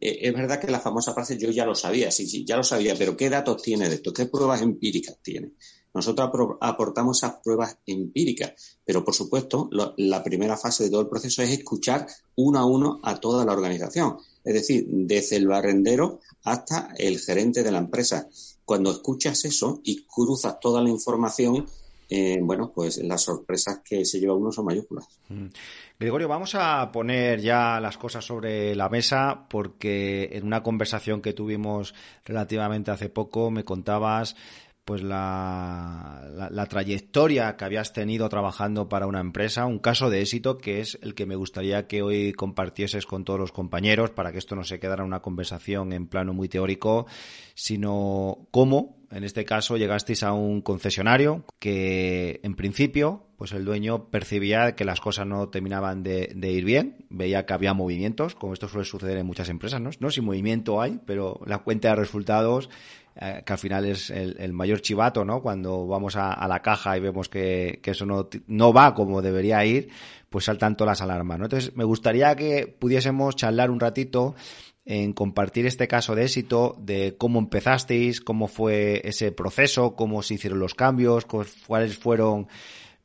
Eh, 0.00 0.18
es 0.22 0.32
verdad 0.32 0.60
que 0.60 0.70
la 0.70 0.80
famosa 0.80 1.12
frase 1.12 1.36
yo 1.38 1.50
ya 1.50 1.66
lo 1.66 1.74
sabía, 1.74 2.10
sí, 2.10 2.26
sí, 2.26 2.44
ya 2.44 2.56
lo 2.56 2.62
sabía, 2.62 2.94
pero 2.96 3.16
¿qué 3.16 3.28
datos 3.30 3.62
tiene 3.62 3.88
de 3.88 3.96
esto? 3.96 4.12
¿Qué 4.12 4.26
pruebas 4.26 4.62
empíricas 4.62 5.18
tiene? 5.22 5.52
Nosotros 5.94 6.30
aportamos 6.60 7.18
esas 7.18 7.36
pruebas 7.42 7.76
empíricas, 7.84 8.78
pero 8.84 9.04
por 9.04 9.14
supuesto 9.14 9.68
la 9.70 10.24
primera 10.24 10.56
fase 10.56 10.84
de 10.84 10.90
todo 10.90 11.02
el 11.02 11.08
proceso 11.08 11.42
es 11.42 11.50
escuchar 11.50 12.06
uno 12.36 12.58
a 12.58 12.64
uno 12.64 13.00
a 13.02 13.20
toda 13.20 13.44
la 13.44 13.52
organización. 13.52 14.16
Es 14.42 14.54
decir, 14.54 14.86
desde 14.88 15.36
el 15.36 15.48
barrendero 15.48 16.20
hasta 16.44 16.94
el 16.96 17.18
gerente 17.18 17.62
de 17.62 17.72
la 17.72 17.78
empresa. 17.78 18.28
Cuando 18.64 18.90
escuchas 18.90 19.44
eso 19.44 19.80
y 19.84 20.06
cruzas 20.06 20.58
toda 20.60 20.80
la 20.80 20.88
información, 20.88 21.66
eh, 22.14 22.38
bueno, 22.42 22.70
pues 22.74 22.98
las 22.98 23.22
sorpresas 23.22 23.80
que 23.82 24.04
se 24.04 24.20
lleva 24.20 24.34
uno 24.34 24.52
son 24.52 24.66
mayúsculas. 24.66 25.08
Mm. 25.30 25.46
Gregorio, 25.98 26.28
vamos 26.28 26.54
a 26.54 26.92
poner 26.92 27.40
ya 27.40 27.80
las 27.80 27.96
cosas 27.96 28.22
sobre 28.22 28.74
la 28.74 28.90
mesa 28.90 29.46
porque 29.48 30.28
en 30.32 30.44
una 30.44 30.62
conversación 30.62 31.22
que 31.22 31.32
tuvimos 31.32 31.94
relativamente 32.26 32.90
hace 32.90 33.08
poco 33.08 33.50
me 33.50 33.64
contabas 33.64 34.36
pues 34.84 35.02
la, 35.02 36.50
la, 36.50 36.66
trayectoria 36.66 37.56
que 37.56 37.64
habías 37.64 37.92
tenido 37.92 38.28
trabajando 38.28 38.88
para 38.88 39.06
una 39.06 39.20
empresa, 39.20 39.64
un 39.64 39.78
caso 39.78 40.10
de 40.10 40.20
éxito 40.20 40.58
que 40.58 40.80
es 40.80 40.98
el 41.02 41.14
que 41.14 41.24
me 41.24 41.36
gustaría 41.36 41.86
que 41.86 42.02
hoy 42.02 42.32
compartieses 42.32 43.06
con 43.06 43.24
todos 43.24 43.38
los 43.38 43.52
compañeros 43.52 44.10
para 44.10 44.32
que 44.32 44.38
esto 44.38 44.56
no 44.56 44.64
se 44.64 44.80
quedara 44.80 45.04
una 45.04 45.22
conversación 45.22 45.92
en 45.92 46.08
plano 46.08 46.34
muy 46.34 46.48
teórico, 46.48 47.06
sino 47.54 48.48
cómo, 48.50 48.96
en 49.12 49.24
este 49.24 49.44
caso, 49.44 49.76
llegasteis 49.76 50.22
a 50.22 50.32
un 50.32 50.62
concesionario 50.62 51.44
que 51.58 52.40
en 52.42 52.54
principio 52.54 53.26
pues 53.36 53.52
el 53.52 53.64
dueño 53.64 54.08
percibía 54.08 54.76
que 54.76 54.84
las 54.84 55.00
cosas 55.00 55.26
no 55.26 55.48
terminaban 55.48 56.04
de, 56.04 56.32
ir 56.40 56.64
bien, 56.64 57.04
veía 57.10 57.44
que 57.44 57.52
había 57.52 57.74
movimientos, 57.74 58.36
como 58.36 58.52
esto 58.52 58.68
suele 58.68 58.84
suceder 58.84 59.18
en 59.18 59.26
muchas 59.26 59.48
empresas, 59.48 59.80
¿no? 59.80 59.90
No 59.98 60.10
si 60.10 60.20
movimiento 60.20 60.80
hay, 60.80 61.00
pero 61.04 61.40
la 61.44 61.58
cuenta 61.58 61.88
de 61.88 61.96
resultados 61.96 62.70
eh, 63.20 63.42
que 63.44 63.52
al 63.52 63.58
final 63.58 63.84
es 63.84 64.10
el, 64.10 64.52
mayor 64.52 64.80
chivato, 64.80 65.24
¿no? 65.24 65.42
Cuando 65.42 65.88
vamos 65.88 66.14
a, 66.14 66.32
a 66.32 66.46
la 66.46 66.62
caja 66.62 66.96
y 66.96 67.00
vemos 67.00 67.28
que, 67.28 67.80
que, 67.82 67.90
eso 67.90 68.06
no, 68.06 68.28
no 68.46 68.72
va 68.72 68.94
como 68.94 69.20
debería 69.20 69.64
ir, 69.64 69.88
pues 70.30 70.44
saltan 70.44 70.76
todas 70.76 71.00
las 71.00 71.02
alarmas, 71.02 71.38
¿no? 71.38 71.46
Entonces, 71.46 71.76
me 71.76 71.84
gustaría 71.84 72.36
que 72.36 72.68
pudiésemos 72.68 73.34
charlar 73.34 73.70
un 73.70 73.80
ratito 73.80 74.36
en 74.84 75.12
compartir 75.12 75.66
este 75.66 75.86
caso 75.86 76.14
de 76.14 76.24
éxito, 76.24 76.76
de 76.78 77.16
cómo 77.16 77.38
empezasteis, 77.38 78.20
cómo 78.20 78.48
fue 78.48 79.00
ese 79.04 79.32
proceso, 79.32 79.94
cómo 79.94 80.22
se 80.22 80.34
hicieron 80.34 80.58
los 80.58 80.74
cambios, 80.74 81.24
cuáles 81.66 81.96
fueron 81.96 82.48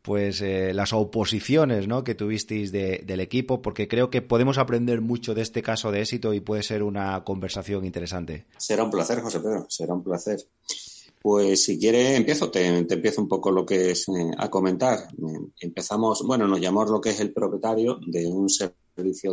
pues 0.02 0.42
eh, 0.42 0.74
las 0.74 0.94
oposiciones 0.94 1.88
¿no? 1.88 2.04
que 2.04 2.16
tuvisteis 2.16 2.72
de, 2.72 3.04
del 3.06 3.20
equipo, 3.20 3.62
porque 3.62 3.88
creo 3.88 4.10
que 4.10 4.22
podemos 4.22 4.58
aprender 4.58 5.02
mucho 5.02 5.36
de 5.36 5.42
este 5.42 5.62
caso 5.62 5.92
de 5.92 6.02
éxito 6.02 6.34
y 6.34 6.40
puede 6.40 6.64
ser 6.64 6.82
una 6.82 7.24
conversación 7.26 7.86
interesante. 7.86 8.46
Será 8.58 8.86
un 8.86 8.92
placer, 8.92 9.20
José 9.20 9.42
Pedro, 9.42 9.66
será 9.70 9.94
un 9.94 10.04
placer. 10.04 10.40
Pues 11.22 11.66
si 11.66 11.78
quieres 11.78 12.18
empiezo, 12.18 12.50
te, 12.50 12.66
empiezo 12.66 13.22
un 13.22 13.28
poco 13.28 13.52
lo 13.52 13.66
que 13.66 13.92
es 13.92 14.08
eh, 14.08 14.32
a 14.38 14.50
comentar. 14.50 15.10
Empezamos, 15.60 16.24
bueno, 16.26 16.48
nos 16.48 16.62
llamamos 16.62 16.90
lo 16.90 17.02
que 17.02 17.10
es 17.10 17.20
el 17.20 17.34
propietario 17.34 18.00
de 18.08 18.28
un 18.28 18.50
servicio 18.50 18.87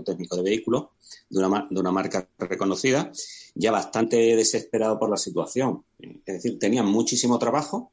técnico 0.05 0.37
de 0.37 0.43
vehículos 0.43 0.87
de 1.29 1.39
una, 1.39 1.67
de 1.71 1.81
una 1.81 1.91
marca 1.91 2.29
reconocida, 2.39 3.11
ya 3.55 3.73
bastante 3.73 4.17
desesperado 4.37 4.99
por 4.99 5.11
la 5.11 5.17
situación. 5.17 5.85
Es 5.99 6.35
decir, 6.43 6.59
tenían 6.59 6.87
muchísimo 6.87 7.39
trabajo, 7.39 7.93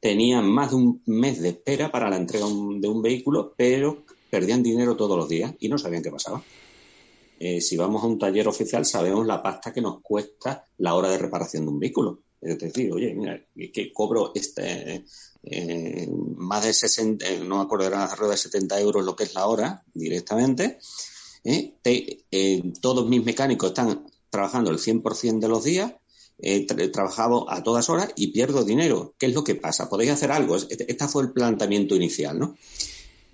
tenían 0.00 0.46
más 0.50 0.70
de 0.70 0.76
un 0.76 1.02
mes 1.06 1.40
de 1.40 1.50
espera 1.50 1.90
para 1.90 2.10
la 2.10 2.16
entrega 2.16 2.46
de 2.46 2.88
un 2.88 3.02
vehículo, 3.02 3.54
pero 3.56 4.04
perdían 4.30 4.62
dinero 4.62 4.96
todos 4.96 5.16
los 5.16 5.28
días 5.28 5.54
y 5.58 5.68
no 5.68 5.78
sabían 5.78 6.02
qué 6.02 6.10
pasaba. 6.10 6.42
Eh, 7.38 7.60
si 7.60 7.76
vamos 7.76 8.02
a 8.02 8.06
un 8.06 8.18
taller 8.18 8.48
oficial, 8.48 8.84
sabemos 8.84 9.26
la 9.26 9.42
pasta 9.42 9.72
que 9.72 9.82
nos 9.82 10.00
cuesta 10.00 10.64
la 10.78 10.94
hora 10.94 11.10
de 11.10 11.18
reparación 11.18 11.64
de 11.64 11.70
un 11.70 11.78
vehículo. 11.78 12.20
Es 12.40 12.58
decir, 12.58 12.92
oye, 12.92 13.14
mira, 13.14 13.42
que 13.72 13.92
cobro 13.92 14.32
este, 14.34 15.04
eh, 15.48 16.08
más 16.36 16.64
de 16.64 16.72
60, 16.72 17.24
eh, 17.24 17.40
no 17.40 17.58
me 17.58 17.62
acuerdo, 17.62 17.86
alrededor 17.86 18.30
de 18.30 18.36
70 18.36 18.80
euros 18.80 19.04
lo 19.04 19.14
que 19.14 19.24
es 19.24 19.34
la 19.34 19.46
hora 19.46 19.84
directamente. 19.94 20.78
todos 22.80 23.08
mis 23.08 23.24
mecánicos 23.24 23.68
están 23.68 24.06
trabajando 24.28 24.70
el 24.70 24.78
100% 24.78 25.38
de 25.38 25.48
los 25.48 25.62
días, 25.64 25.94
he 26.38 26.66
trabajado 26.66 27.50
a 27.50 27.62
todas 27.62 27.88
horas 27.88 28.12
y 28.16 28.32
pierdo 28.32 28.64
dinero. 28.64 29.14
¿Qué 29.18 29.26
es 29.26 29.34
lo 29.34 29.44
que 29.44 29.54
pasa? 29.54 29.88
¿Podéis 29.88 30.10
hacer 30.10 30.32
algo? 30.32 30.56
Este, 30.56 31.08
fue 31.08 31.22
el 31.22 31.32
planteamiento 31.32 31.94
inicial, 31.94 32.38
¿no? 32.38 32.56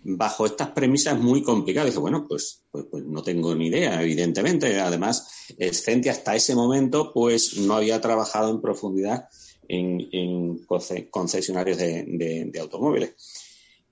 bajo 0.04 0.46
estas 0.46 0.70
premisas 0.70 1.18
muy 1.18 1.42
complicadas. 1.42 1.94
Bueno, 1.96 2.26
pues, 2.28 2.62
pues, 2.70 2.86
pues, 2.90 3.04
no 3.04 3.22
tengo 3.22 3.54
ni 3.54 3.68
idea, 3.68 4.02
evidentemente. 4.02 4.80
Además, 4.80 5.46
Scenti 5.58 6.08
hasta 6.08 6.34
ese 6.34 6.54
momento 6.54 7.12
pues 7.12 7.56
no 7.58 7.74
había 7.74 8.00
trabajado 8.00 8.50
en 8.50 8.60
profundidad 8.60 9.28
en, 9.72 10.66
concesionarios 11.10 11.78
de, 11.78 12.52
automóviles. 12.60 13.14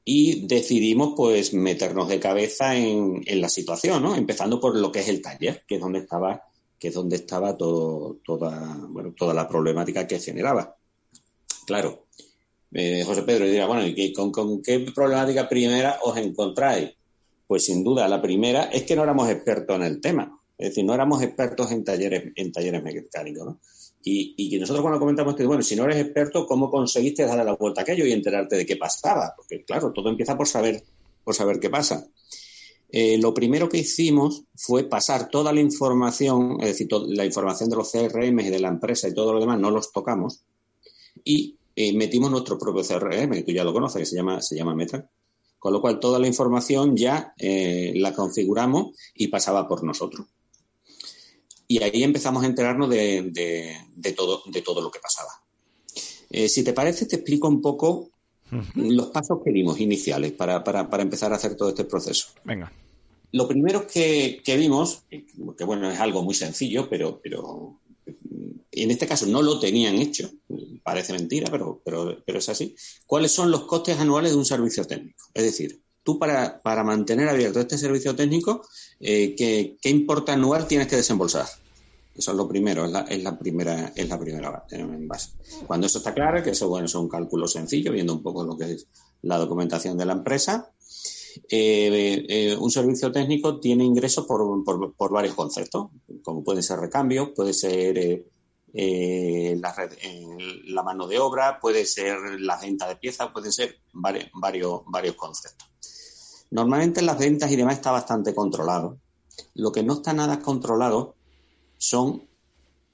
Y 0.05 0.47
decidimos 0.47 1.15
pues 1.17 1.53
meternos 1.53 2.09
de 2.09 2.21
cabeza 2.21 2.77
en, 2.77 3.23
la 3.41 3.49
situación, 3.49 4.03
¿no? 4.03 4.15
Empezando 4.15 4.61
por 4.61 4.77
lo 4.77 4.91
que 4.91 5.01
es 5.01 5.09
el 5.09 5.23
taller, 5.23 5.65
que 5.67 5.77
es 5.77 5.81
donde 5.81 6.01
estaba, 6.01 6.43
que 6.79 6.89
es 6.89 6.95
donde 6.95 7.17
estaba 7.17 7.57
todo, 7.57 8.19
toda, 8.25 8.87
bueno, 8.89 9.15
toda 9.17 9.35
la 9.35 9.49
problemática 9.49 10.07
que 10.07 10.19
generaba. 10.19 10.77
Claro, 11.67 12.07
eh, 12.73 13.03
José 13.05 13.23
Pedro 13.23 13.47
dirá, 13.47 13.67
bueno, 13.67 13.87
¿y 13.87 14.13
con, 14.13 14.63
qué 14.63 14.81
problemática 14.95 15.49
primera 15.49 15.99
os 16.03 16.17
encontráis? 16.17 16.91
Pues 17.47 17.65
sin 17.65 17.83
duda, 17.83 18.09
la 18.09 18.23
primera 18.23 18.65
es 18.65 18.85
que 18.85 18.97
no 18.97 19.03
éramos 19.03 19.29
expertos 19.29 19.77
en 19.77 19.83
el 19.83 20.01
tema. 20.01 20.41
Es 20.57 20.71
decir, 20.71 20.85
no 20.85 20.95
éramos 20.95 21.23
expertos 21.23 21.73
en 21.73 21.85
talleres, 21.85 22.33
en 22.37 22.53
talleres 22.53 22.83
mecánicos, 22.83 23.47
¿no? 23.47 23.61
Y, 24.03 24.35
y 24.37 24.59
nosotros 24.59 24.83
cuando 24.83 24.99
comentamos 24.99 25.37
que, 25.37 25.45
bueno, 25.45 25.63
si 25.63 25.77
no 25.77 25.85
eres 25.85 25.99
experto, 25.99 26.47
¿cómo 26.47 26.71
conseguiste 26.71 27.25
darle 27.25 27.45
la 27.45 27.55
vuelta 27.55 27.81
a 27.81 27.83
aquello 27.83 28.07
y 28.07 28.13
enterarte 28.13 28.57
de 28.57 28.67
qué 28.67 28.77
pasaba? 28.77 29.35
Porque, 29.37 29.63
claro, 29.65 29.93
todo 29.93 30.09
empieza 30.09 30.37
por 30.37 30.49
saber, 30.49 30.83
por 31.23 31.35
saber 31.35 31.61
qué 31.61 31.69
pasa. 31.69 32.07
Eh, 32.93 33.19
lo 33.19 33.33
primero 33.33 33.69
que 33.69 33.79
hicimos 33.79 34.45
fue 34.57 34.85
pasar 34.85 35.29
toda 35.29 35.53
la 35.53 35.61
información, 35.61 36.57
es 36.61 36.69
decir, 36.69 36.89
la 37.09 37.25
información 37.25 37.71
de 37.71 37.77
los 37.77 37.93
CRM 37.93 38.41
y 38.41 38.51
de 38.51 38.59
la 38.59 38.69
empresa 38.69 39.09
y 39.09 39.15
todo 39.15 39.33
lo 39.33 39.41
demás, 39.41 39.61
no 39.61 39.71
los 39.71 39.93
tocamos, 39.93 40.43
y 41.23 41.57
eh, 41.77 41.93
metimos 41.93 42.31
nuestro 42.31 42.59
propio 42.59 42.83
CRM, 42.83 43.31
que 43.33 43.43
tú 43.43 43.53
ya 43.53 43.65
lo 43.65 43.73
conoces, 43.73 44.01
que 44.01 44.07
se 44.07 44.17
llama, 44.17 44.43
se 44.43 44.57
llama 44.57 44.75
Meta. 44.75 45.09
Con 45.59 45.73
lo 45.73 45.81
cual, 45.81 46.01
toda 46.01 46.19
la 46.19 46.27
información 46.27 46.97
ya 46.97 47.35
eh, 47.37 47.93
la 47.97 48.15
configuramos 48.15 48.97
y 49.15 49.29
pasaba 49.29 49.69
por 49.69 49.85
nosotros. 49.85 50.27
Y 51.71 51.81
ahí 51.85 52.03
empezamos 52.03 52.43
a 52.43 52.47
enterarnos 52.47 52.91
de, 52.91 53.33
todo, 54.17 54.43
de 54.45 54.61
todo 54.61 54.81
lo 54.81 54.91
que 54.91 54.99
pasaba. 54.99 55.31
Eh, 56.29 56.49
si 56.49 56.65
te 56.65 56.73
parece, 56.73 57.07
te 57.07 57.15
explico 57.15 57.47
un 57.47 57.63
poco 57.63 58.11
los 58.75 59.07
pasos 59.11 59.39
que 59.45 59.53
dimos 59.53 59.79
iniciales 59.79 60.33
para, 60.33 60.65
empezar 60.99 61.33
a 61.33 61.37
hacer 61.37 61.55
todo 61.55 61.69
este 61.69 61.85
proceso. 61.85 62.31
Venga. 62.43 62.73
Lo 63.31 63.47
primero 63.47 63.87
que, 63.87 64.43
que, 64.45 64.57
vimos, 64.57 65.05
que 65.57 65.65
bueno, 65.65 65.89
es 65.89 66.01
algo 66.01 66.25
muy 66.25 66.35
sencillo, 66.35 66.89
pero, 66.91 67.21
pero 67.23 67.79
en 68.73 68.91
este 68.91 69.07
caso 69.07 69.27
no 69.27 69.41
lo 69.41 69.61
tenían 69.61 69.95
hecho, 69.95 70.29
parece 70.83 71.13
mentira, 71.13 71.53
pero, 71.53 71.81
pero, 71.85 72.21
pero 72.27 72.41
es 72.41 72.49
así. 72.49 72.75
¿Cuáles 73.07 73.31
son 73.31 73.53
los 73.53 73.67
costes 73.67 73.97
anuales 74.01 74.33
de 74.33 74.39
un 74.39 74.45
servicio 74.45 74.85
técnico? 74.89 75.25
Es 75.35 75.45
decir, 75.45 75.81
tú 76.03 76.19
para, 76.19 76.61
para 76.63 76.85
mantener 76.85 77.29
abierto 77.29 77.61
este 77.61 77.79
servicio 77.79 78.15
técnico, 78.15 78.63
eh, 79.01 79.35
¿qué, 79.37 79.77
¿qué, 79.81 79.91
importe 79.91 80.33
anual 80.33 80.67
tienes 80.67 80.89
que 80.89 80.97
desembolsar? 80.97 81.47
Eso 82.17 82.31
es 82.33 82.37
lo 82.37 82.49
primero, 82.49 82.85
es 82.85 82.91
la, 82.91 83.07
la 83.09 83.39
primera, 83.39 83.93
es 83.95 84.09
la 84.09 84.19
primera 84.19 84.65
base. 85.07 85.31
Cuando 85.67 85.87
eso 85.87 85.99
está 85.99 86.13
claro, 86.13 86.43
que 86.43 86.51
eso 86.51 86.69
bueno, 86.69 86.87
es 86.87 86.95
un 86.95 87.09
cálculo 87.09 87.47
sencillo, 87.47 87.93
viendo 87.93 88.13
un 88.13 88.23
poco 88.23 88.45
lo 88.45 88.57
que 88.57 88.73
es 88.73 88.87
la 89.23 89.39
documentación 89.39 89.97
de 89.97 90.07
la 90.07 90.15
empresa, 90.15 90.71
eh, 91.49 92.27
eh, 92.29 92.57
un 92.57 92.71
servicio 92.71 93.13
técnico 93.13 93.61
tiene 93.61 93.85
ingresos 93.85 94.27
por, 94.27 94.65
por, 94.97 95.13
varios 95.13 95.35
conceptos, 95.35 95.89
como 96.23 96.43
puede 96.43 96.63
ser 96.63 96.81
recambio, 96.81 97.33
puede 97.35 97.53
ser 97.53 97.99
eh, 97.99 98.27
eh, 98.73 99.57
la, 99.61 99.75
la, 100.67 100.83
mano 100.83 101.07
de 101.07 101.19
obra, 101.19 101.59
puede 101.61 101.85
ser 101.85 102.19
la 102.41 102.59
venta 102.61 102.89
de 102.89 102.97
piezas, 102.97 103.31
puede 103.33 103.53
ser 103.53 103.81
varios, 103.93 104.27
varios, 104.35 104.83
varios 104.87 105.15
conceptos. 105.17 105.70
Normalmente 106.51 107.03
las 107.03 107.19
ventas 107.19 107.51
y 107.51 107.57
demás 107.57 107.77
está 107.77 107.91
bastante 107.91 108.35
controlado. 108.35 108.99
Lo 109.55 109.73
que 109.73 109.83
no 109.83 109.95
está 109.95 110.13
nada 110.13 110.41
controlado 110.41 111.15
son 111.79 112.29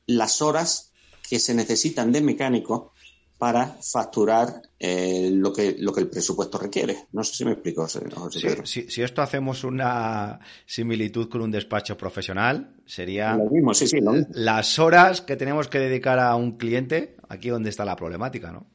las 0.06 0.42
horas 0.42 0.92
que 1.28 1.40
se 1.40 1.54
necesitan 1.54 2.12
de 2.12 2.20
mecánico 2.20 2.92
para 3.38 3.76
facturar 3.82 4.62
eh, 4.78 5.30
lo, 5.32 5.52
que, 5.52 5.76
lo 5.78 5.92
que 5.92 6.00
el 6.00 6.08
presupuesto 6.08 6.56
requiere. 6.56 7.06
No 7.12 7.22
sé 7.22 7.34
si 7.34 7.44
me 7.44 7.52
explico, 7.52 7.86
si, 7.86 9.02
esto 9.02 9.22
hacemos 9.22 9.64
una 9.64 10.40
similitud 10.64 11.28
con 11.28 11.42
un 11.42 11.50
despacho 11.50 11.98
profesional, 11.98 12.74
sería 12.86 13.38
las 14.30 14.78
horas 14.78 15.20
que 15.20 15.36
tenemos 15.36 15.68
que 15.68 15.78
dedicar 15.78 16.18
a 16.18 16.34
un 16.34 16.56
cliente, 16.56 17.16
aquí 17.28 17.50
donde 17.50 17.70
está 17.70 17.84
la 17.84 17.96
problemática, 17.96 18.52
¿no? 18.52 18.66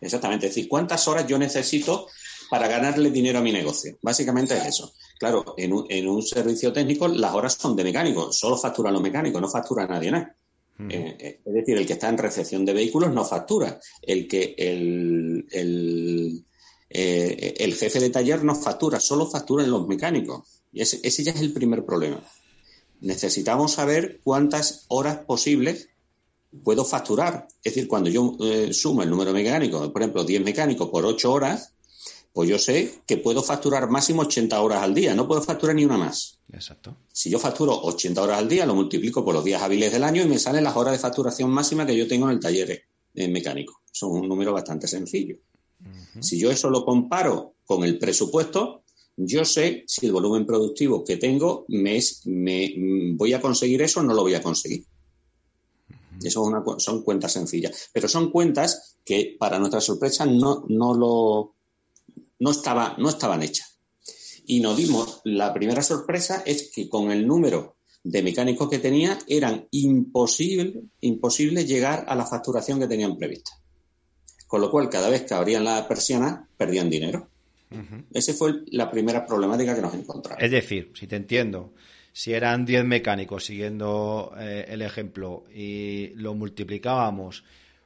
Exactamente, 0.00 0.46
es 0.46 0.54
decir, 0.54 0.68
¿cuántas 0.68 1.06
horas 1.08 1.26
yo 1.26 1.36
necesito 1.36 2.06
para 2.50 2.68
ganarle 2.68 3.10
dinero 3.10 3.38
a 3.38 3.42
mi 3.42 3.52
negocio? 3.52 3.96
Básicamente 4.02 4.56
es 4.56 4.66
eso. 4.66 4.92
Claro, 5.18 5.54
en 5.56 5.72
un, 5.72 5.86
en 5.88 6.08
un 6.08 6.22
servicio 6.22 6.72
técnico 6.72 7.08
las 7.08 7.34
horas 7.34 7.54
son 7.54 7.76
de 7.76 7.84
mecánicos, 7.84 8.36
solo 8.36 8.56
facturan 8.56 8.92
los 8.92 9.02
mecánicos, 9.02 9.40
no 9.40 9.48
factura 9.48 9.86
nadie 9.86 10.10
nada. 10.10 10.34
Eh, 10.88 11.16
eh, 11.18 11.40
es 11.44 11.52
decir, 11.52 11.76
el 11.76 11.86
que 11.86 11.92
está 11.92 12.08
en 12.08 12.16
recepción 12.16 12.64
de 12.64 12.72
vehículos 12.72 13.12
no 13.12 13.24
factura. 13.24 13.78
El 14.02 14.26
que 14.26 14.54
el, 14.56 15.46
el, 15.50 16.44
eh, 16.88 17.54
el 17.58 17.74
jefe 17.74 18.00
de 18.00 18.10
taller 18.10 18.44
no 18.44 18.54
factura, 18.54 18.98
solo 19.00 19.26
facturan 19.26 19.70
los 19.70 19.86
mecánicos. 19.86 20.62
Y 20.72 20.80
ese, 20.80 21.00
ese, 21.02 21.22
ya 21.24 21.32
es 21.32 21.40
el 21.40 21.52
primer 21.52 21.84
problema. 21.84 22.22
Necesitamos 23.00 23.72
saber 23.72 24.20
cuántas 24.22 24.86
horas 24.88 25.18
posibles 25.18 25.88
puedo 26.64 26.84
facturar. 26.84 27.48
Es 27.62 27.74
decir, 27.74 27.88
cuando 27.88 28.10
yo 28.10 28.36
sumo 28.72 29.02
el 29.02 29.10
número 29.10 29.32
mecánico, 29.32 29.92
por 29.92 30.02
ejemplo, 30.02 30.24
10 30.24 30.44
mecánicos 30.44 30.88
por 30.88 31.04
8 31.04 31.32
horas, 31.32 31.74
pues 32.32 32.48
yo 32.48 32.58
sé 32.58 33.02
que 33.06 33.16
puedo 33.16 33.42
facturar 33.42 33.90
máximo 33.90 34.22
80 34.22 34.60
horas 34.60 34.82
al 34.82 34.94
día, 34.94 35.14
no 35.14 35.26
puedo 35.26 35.42
facturar 35.42 35.74
ni 35.74 35.84
una 35.84 35.98
más. 35.98 36.38
Exacto. 36.52 36.96
Si 37.12 37.30
yo 37.30 37.38
facturo 37.38 37.74
80 37.74 38.22
horas 38.22 38.38
al 38.38 38.48
día, 38.48 38.66
lo 38.66 38.74
multiplico 38.74 39.24
por 39.24 39.34
los 39.34 39.44
días 39.44 39.62
hábiles 39.62 39.92
del 39.92 40.04
año 40.04 40.22
y 40.22 40.28
me 40.28 40.38
salen 40.38 40.64
las 40.64 40.76
horas 40.76 40.92
de 40.92 40.98
facturación 40.98 41.50
máxima 41.50 41.86
que 41.86 41.96
yo 41.96 42.06
tengo 42.06 42.26
en 42.26 42.32
el 42.32 42.40
taller 42.40 42.82
eh, 43.14 43.28
mecánico. 43.28 43.82
Son 43.90 44.12
un 44.12 44.28
número 44.28 44.52
bastante 44.52 44.86
sencillo. 44.86 45.36
Si 46.20 46.38
yo 46.38 46.50
eso 46.50 46.68
lo 46.68 46.84
comparo 46.84 47.54
con 47.64 47.84
el 47.84 47.98
presupuesto, 47.98 48.82
yo 49.16 49.44
sé 49.44 49.84
si 49.86 50.06
el 50.06 50.12
volumen 50.12 50.44
productivo 50.44 51.04
que 51.04 51.16
tengo 51.16 51.64
me, 51.68 52.00
me 52.26 52.74
voy 53.14 53.32
a 53.32 53.40
conseguir 53.40 53.80
eso 53.82 54.00
o 54.00 54.02
no 54.02 54.12
lo 54.12 54.22
voy 54.22 54.34
a 54.34 54.42
conseguir. 54.42 54.84
Eso 56.22 56.42
una, 56.42 56.62
son 56.78 57.02
cuentas 57.02 57.32
sencillas. 57.32 57.90
Pero 57.92 58.08
son 58.08 58.30
cuentas 58.30 58.98
que, 59.04 59.36
para 59.38 59.58
nuestra 59.58 59.80
sorpresa, 59.80 60.26
no, 60.26 60.64
no, 60.68 60.94
lo, 60.94 61.54
no, 62.40 62.50
estaba, 62.50 62.96
no 62.98 63.08
estaban 63.08 63.42
hechas 63.42 63.70
y 64.50 64.58
nos 64.58 64.76
dimos, 64.76 65.20
la 65.22 65.54
primera 65.54 65.80
sorpresa 65.80 66.42
es 66.44 66.72
que 66.74 66.88
con 66.88 67.12
el 67.12 67.24
número 67.24 67.76
de 68.02 68.20
mecánicos 68.20 68.68
que 68.68 68.80
tenía 68.80 69.16
eran 69.28 69.68
imposible, 69.70 70.82
imposible 71.00 71.64
llegar 71.64 72.04
a 72.08 72.16
la 72.16 72.26
facturación 72.26 72.80
que 72.80 72.88
tenían 72.88 73.16
prevista. 73.16 73.52
Con 74.48 74.60
lo 74.60 74.68
cual, 74.68 74.88
cada 74.88 75.08
vez 75.08 75.22
que 75.22 75.34
abrían 75.34 75.62
la 75.62 75.86
persiana, 75.86 76.48
perdían 76.56 76.90
dinero. 76.90 77.28
Esa 78.12 78.34
fue 78.34 78.64
la 78.72 78.90
primera 78.90 79.24
problemática 79.24 79.76
que 79.76 79.82
nos 79.82 79.94
encontramos. 79.94 80.42
Es 80.42 80.50
decir, 80.50 80.90
si 80.98 81.06
te 81.06 81.14
entiendo, 81.14 81.72
si 82.12 82.32
eran 82.32 82.64
10 82.64 82.84
mecánicos, 82.84 83.44
siguiendo 83.44 84.32
eh, 84.36 84.64
el 84.66 84.82
ejemplo, 84.82 85.44
y 85.54 86.08
lo 86.16 86.34
multiplicábamos 86.34 87.44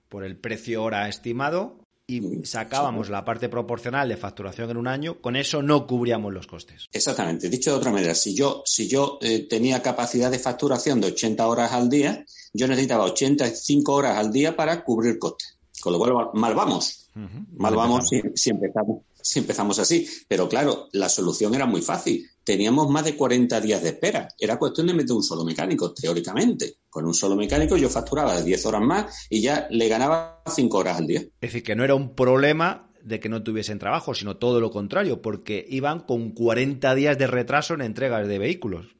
por 0.08 0.25
el 0.25 0.38
precio 0.38 0.82
hora 0.82 1.06
estimado, 1.11 1.83
y 2.06 2.44
sacábamos 2.44 3.08
la 3.08 3.25
parte 3.25 3.49
proporcional 3.49 4.08
de 4.08 4.16
facturación 4.16 4.70
en 4.70 4.76
un 4.76 4.88
año, 4.88 5.20
con 5.20 5.37
eso 5.37 5.62
no 5.62 5.87
cubríamos 5.87 6.32
los 6.32 6.46
costes. 6.46 6.88
Exactamente. 6.92 7.49
Dicho 7.49 7.70
de 7.70 7.76
otra 7.78 7.90
manera, 7.90 8.14
si 8.14 8.34
yo, 8.34 8.62
si 8.66 8.88
yo 8.88 9.18
eh, 9.23 9.46
tenía 9.49 9.82
capacidad 9.82 10.30
de 10.30 10.38
facturación 10.38 11.00
de 11.00 11.08
80 11.08 11.46
horas 11.46 11.73
al 11.73 11.88
día, 11.88 12.25
yo 12.52 12.68
necesitaba 12.68 13.04
85 13.04 13.92
horas 13.92 14.18
al 14.18 14.32
día 14.32 14.54
para 14.54 14.84
cubrir 14.84 15.18
costes. 15.18 15.56
Con 15.80 15.92
lo 15.92 15.99
cual, 15.99 16.30
mal 16.34 16.54
vamos. 16.54 17.11
Mal 17.56 17.75
vamos 17.76 18.08
si, 18.08 18.50
empezamos, 18.50 19.02
si 19.25 19.38
empezamos 19.38 19.78
así. 19.78 20.07
Pero 20.28 20.49
claro, 20.49 20.88
la 20.93 21.09
solución 21.09 21.54
era 21.54 21.66
muy 21.66 21.81
fácil. 21.81 22.28
Teníamos 22.45 22.90
más 22.90 23.04
de 23.04 23.16
40 23.16 23.61
días 23.61 23.83
de 23.83 23.88
espera. 23.88 24.28
Era 24.38 24.59
cuestión 24.59 24.87
de 24.87 24.95
meter 24.95 25.16
un 25.16 25.23
solo 25.23 25.45
mecánico, 25.45 25.95
teóricamente. 25.95 26.76
Con 26.90 27.07
un 27.07 27.14
solo 27.14 27.35
mecánico 27.35 27.76
yo 27.76 27.88
facturaba 27.88 28.40
10 28.40 28.66
horas 28.66 28.83
más 28.83 29.26
y 29.31 29.40
ya 29.40 29.66
le 29.71 29.88
ganaba 29.88 30.43
5 30.54 30.76
horas 30.76 30.99
al 30.99 31.07
día. 31.07 31.21
Es 31.21 31.31
decir, 31.40 31.62
que 31.62 31.75
no 31.75 31.85
era 31.85 31.95
un 31.95 32.14
problema 32.14 32.93
de 33.02 33.19
que 33.19 33.28
no 33.28 33.43
tuviesen 33.43 33.78
trabajo, 33.78 34.14
sino 34.14 34.37
todo 34.37 34.61
lo 34.61 34.71
contrario, 34.71 35.23
porque 35.23 35.64
iban 35.69 36.00
con 36.00 36.33
40 36.33 36.95
días 36.95 37.19
de 37.19 37.26
retraso 37.26 37.75
en 37.75 37.81
entregas 37.81 38.28
de 38.28 38.38
vehículos. 38.38 38.95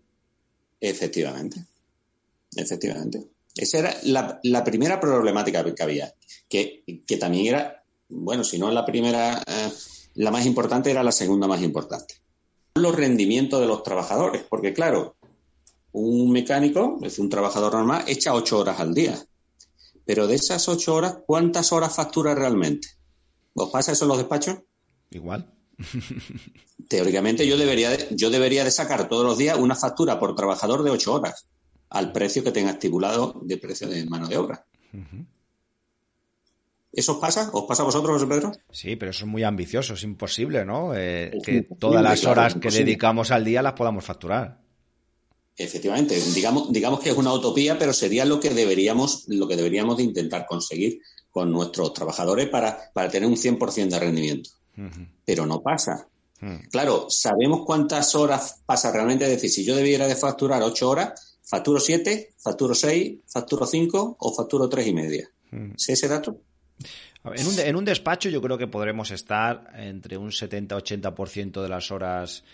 Efectivamente. 0.81 1.65
Efectivamente. 2.57 3.27
Esa 3.57 3.79
era 3.79 3.97
la, 4.43 4.65
primera 4.65 4.99
problemática 5.01 5.65
que 5.75 5.83
había, 5.83 6.13
que, 6.49 6.83
también 7.21 7.47
era, 7.47 7.85
bueno, 8.09 8.43
si 8.43 8.59
no 8.59 8.71
la 8.71 8.85
primera, 8.85 9.43
eh, 9.47 9.71
la 10.15 10.31
más 10.31 10.47
importante 10.47 10.91
era 10.91 11.03
la 11.03 11.13
segunda 11.13 11.47
más 11.47 11.63
importante. 11.63 12.15
Los 12.75 12.95
rendimientos 12.95 13.61
de 13.61 13.67
los 13.67 13.83
trabajadores, 13.83 14.43
porque 14.49 14.73
claro, 14.73 15.17
un 15.93 16.31
mecánico, 16.33 16.99
es 17.03 17.19
un 17.19 17.29
trabajador 17.29 17.75
normal, 17.75 18.05
echa 18.07 18.35
ocho 18.35 18.59
horas 18.59 18.81
al 18.81 18.95
día. 18.95 19.17
Pero 20.05 20.27
de 20.27 20.35
esas 20.35 20.69
ocho 20.69 20.95
horas, 20.95 21.19
¿cuántas 21.27 21.73
horas 21.73 21.95
factura 21.95 22.35
realmente? 22.35 22.89
¿Os 23.55 23.71
pasa 23.71 23.93
eso 23.93 24.05
en 24.05 24.09
los 24.09 24.19
despachos? 24.19 24.59
Igual. 25.11 25.51
Teóricamente 26.89 27.47
yo 27.47 27.57
debería, 27.57 27.91
de, 27.91 28.09
yo 28.11 28.31
debería 28.31 28.65
de 28.65 28.71
sacar 28.71 29.09
todos 29.09 29.25
los 29.25 29.39
días 29.39 29.59
una 29.59 29.75
factura 29.75 30.19
por 30.19 30.35
trabajador 30.35 30.83
de 30.83 30.91
ocho 30.91 31.15
horas 31.15 31.47
al 31.91 32.13
precio 32.13 32.43
que 32.43 32.53
tenga 32.53 32.73
estipulado 32.73 33.41
de 33.45 33.57
precio 33.57 33.89
de 33.89 34.05
mano 34.07 34.27
de 34.29 34.37
obra. 34.37 34.67
¿Eso 36.97 37.13
os 37.13 37.19
pasa? 37.19 37.51
¿Os 37.53 37.65
pasa 37.65 37.83
a 37.83 37.87
vosotros, 37.87 38.15
José 38.15 38.27
Pedro? 38.27 38.53
Sí, 38.71 38.97
pero 38.97 39.11
eso 39.11 39.25
es 39.25 39.31
muy 39.31 39.43
ambicioso, 39.43 39.95
es 39.95 40.03
imposible, 40.05 40.65
¿no? 40.65 40.95
Eh, 40.95 41.33
que 41.45 41.63
todas 41.63 42.03
las 42.03 42.25
horas 42.25 42.55
que 42.55 42.71
dedicamos 42.71 43.31
al 43.31 43.45
día 43.45 43.63
las 43.63 43.73
podamos 43.73 44.05
facturar. 44.05 44.61
Efectivamente, 45.57 46.21
digamos, 46.35 46.73
digamos 46.73 47.01
que 47.01 47.11
es 47.11 47.17
una 47.17 47.33
utopía, 47.33 47.79
pero 47.79 47.93
sería 47.93 48.25
lo 48.25 48.41
que 48.41 48.51
deberíamos, 48.51 49.25
lo 49.29 49.47
que 49.47 49.57
deberíamos 49.57 49.97
de 49.97 50.03
intentar 50.05 50.47
conseguir 50.47 51.01
con 51.31 51.51
nuestros 51.51 51.93
trabajadores 51.93 52.49
para, 52.49 52.91
para 52.93 53.09
tener 53.09 53.29
un 53.29 53.37
100% 53.37 53.89
de 53.89 53.99
rendimiento. 53.99 54.51
Pero 55.25 55.47
no 55.47 55.63
pasa. 55.63 56.09
Claro, 56.71 57.07
sabemos 57.09 57.63
cuántas 57.65 58.15
horas 58.15 58.63
pasa 58.67 58.93
realmente. 58.93 59.25
Es 59.25 59.31
decir, 59.31 59.51
si 59.51 59.65
yo 59.65 59.75
debiera 59.77 60.07
de 60.07 60.17
facturar 60.17 60.63
8 60.63 60.91
horas, 60.91 61.39
facturo 61.43 61.81
7, 61.81 62.35
facturo 62.39 62.75
6, 62.75 63.21
facturo 63.27 63.67
5 63.67 64.17
o 64.19 64.35
facturo 64.35 64.69
3 64.69 64.87
y 64.87 64.95
media. 64.95 65.31
¿Sí 65.77 65.93
ese 65.93 66.09
dato? 66.09 66.41
En, 67.25 67.47
un, 67.47 67.59
en 67.59 67.77
un 67.77 67.85
despacho 67.85 68.29
yo 68.29 68.43
creo 68.43 68.59
que 68.59 68.67
podremos 68.67 69.11
estar 69.11 69.71
entre 69.77 70.17
un 70.17 70.31
70-80% 70.31 71.63
de 71.63 71.69
las 71.69 71.91
horas 71.91 72.45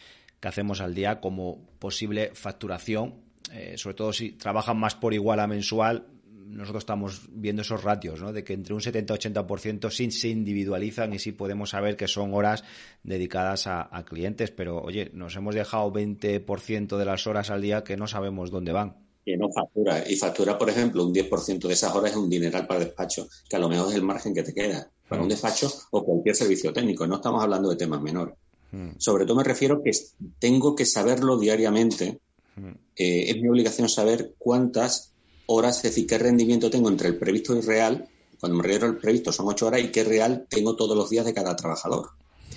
que 0.40 0.48
hacemos 0.48 0.80
al 0.80 0.94
día 0.94 1.20
como 1.20 1.66
posible 1.78 2.30
facturación, 2.34 3.14
eh, 3.52 3.74
sobre 3.76 3.94
todo 3.94 4.12
si 4.12 4.32
trabajan 4.32 4.78
más 4.78 4.94
por 4.94 5.12
igual 5.12 5.40
a 5.40 5.46
mensual, 5.46 6.06
nosotros 6.50 6.82
estamos 6.82 7.28
viendo 7.30 7.62
esos 7.62 7.84
ratios, 7.84 8.20
¿no? 8.20 8.32
De 8.32 8.42
que 8.42 8.54
entre 8.54 8.74
un 8.74 8.80
70-80% 8.80 9.90
sí 9.90 10.10
se 10.10 10.28
individualizan 10.28 11.12
y 11.12 11.18
sí 11.18 11.32
podemos 11.32 11.70
saber 11.70 11.96
que 11.96 12.08
son 12.08 12.34
horas 12.34 12.64
dedicadas 13.04 13.66
a, 13.66 13.88
clientes, 14.04 14.50
pero 14.50 14.80
oye, 14.80 15.10
nos 15.14 15.36
hemos 15.36 15.54
dejado 15.54 15.92
20% 15.92 16.96
de 16.96 17.04
las 17.04 17.26
horas 17.26 17.50
al 17.50 17.62
día 17.62 17.84
que 17.84 17.96
no 17.96 18.08
sabemos 18.08 18.50
dónde 18.50 18.72
van. 18.72 18.96
Que 19.24 19.36
no 19.36 19.50
factura. 19.52 20.08
Y 20.08 20.16
factura, 20.16 20.56
por 20.56 20.70
ejemplo, 20.70 21.04
un 21.04 21.14
10% 21.14 21.68
de 21.68 21.72
esas 21.72 21.94
horas 21.94 22.12
es 22.12 22.16
un 22.16 22.30
dineral 22.30 22.66
para 22.66 22.80
el 22.80 22.86
despacho, 22.86 23.28
que 23.48 23.56
a 23.56 23.58
lo 23.58 23.68
mejor 23.68 23.90
es 23.90 23.94
el 23.94 24.02
margen 24.02 24.34
que 24.34 24.42
te 24.42 24.54
queda 24.54 24.90
para 25.08 25.22
un 25.22 25.28
mm. 25.28 25.30
despacho 25.30 25.72
o 25.90 26.04
cualquier 26.04 26.36
servicio 26.36 26.72
técnico. 26.72 27.06
No 27.06 27.16
estamos 27.16 27.42
hablando 27.42 27.68
de 27.68 27.76
temas 27.76 28.00
menores. 28.00 28.34
Mm. 28.72 28.90
Sobre 28.98 29.24
todo 29.24 29.36
me 29.36 29.44
refiero 29.44 29.82
que 29.82 29.90
tengo 30.38 30.74
que 30.74 30.86
saberlo 30.86 31.38
diariamente. 31.38 32.20
Mm. 32.56 32.70
Eh, 32.96 33.30
es 33.30 33.36
mi 33.36 33.48
obligación 33.48 33.88
saber 33.88 34.34
cuántas 34.38 35.12
horas, 35.46 35.78
es 35.78 35.82
decir, 35.82 36.06
qué 36.06 36.16
rendimiento 36.16 36.70
tengo 36.70 36.88
entre 36.88 37.08
el 37.08 37.18
previsto 37.18 37.56
y 37.56 37.60
real. 37.60 38.08
Cuando 38.38 38.56
me 38.56 38.62
refiero 38.62 38.86
al 38.86 38.96
previsto 38.96 39.32
son 39.32 39.48
ocho 39.48 39.66
horas 39.66 39.82
y 39.82 39.90
qué 39.90 40.04
real 40.04 40.46
tengo 40.48 40.76
todos 40.76 40.96
los 40.96 41.10
días 41.10 41.26
de 41.26 41.34
cada 41.34 41.56
trabajador. 41.56 42.10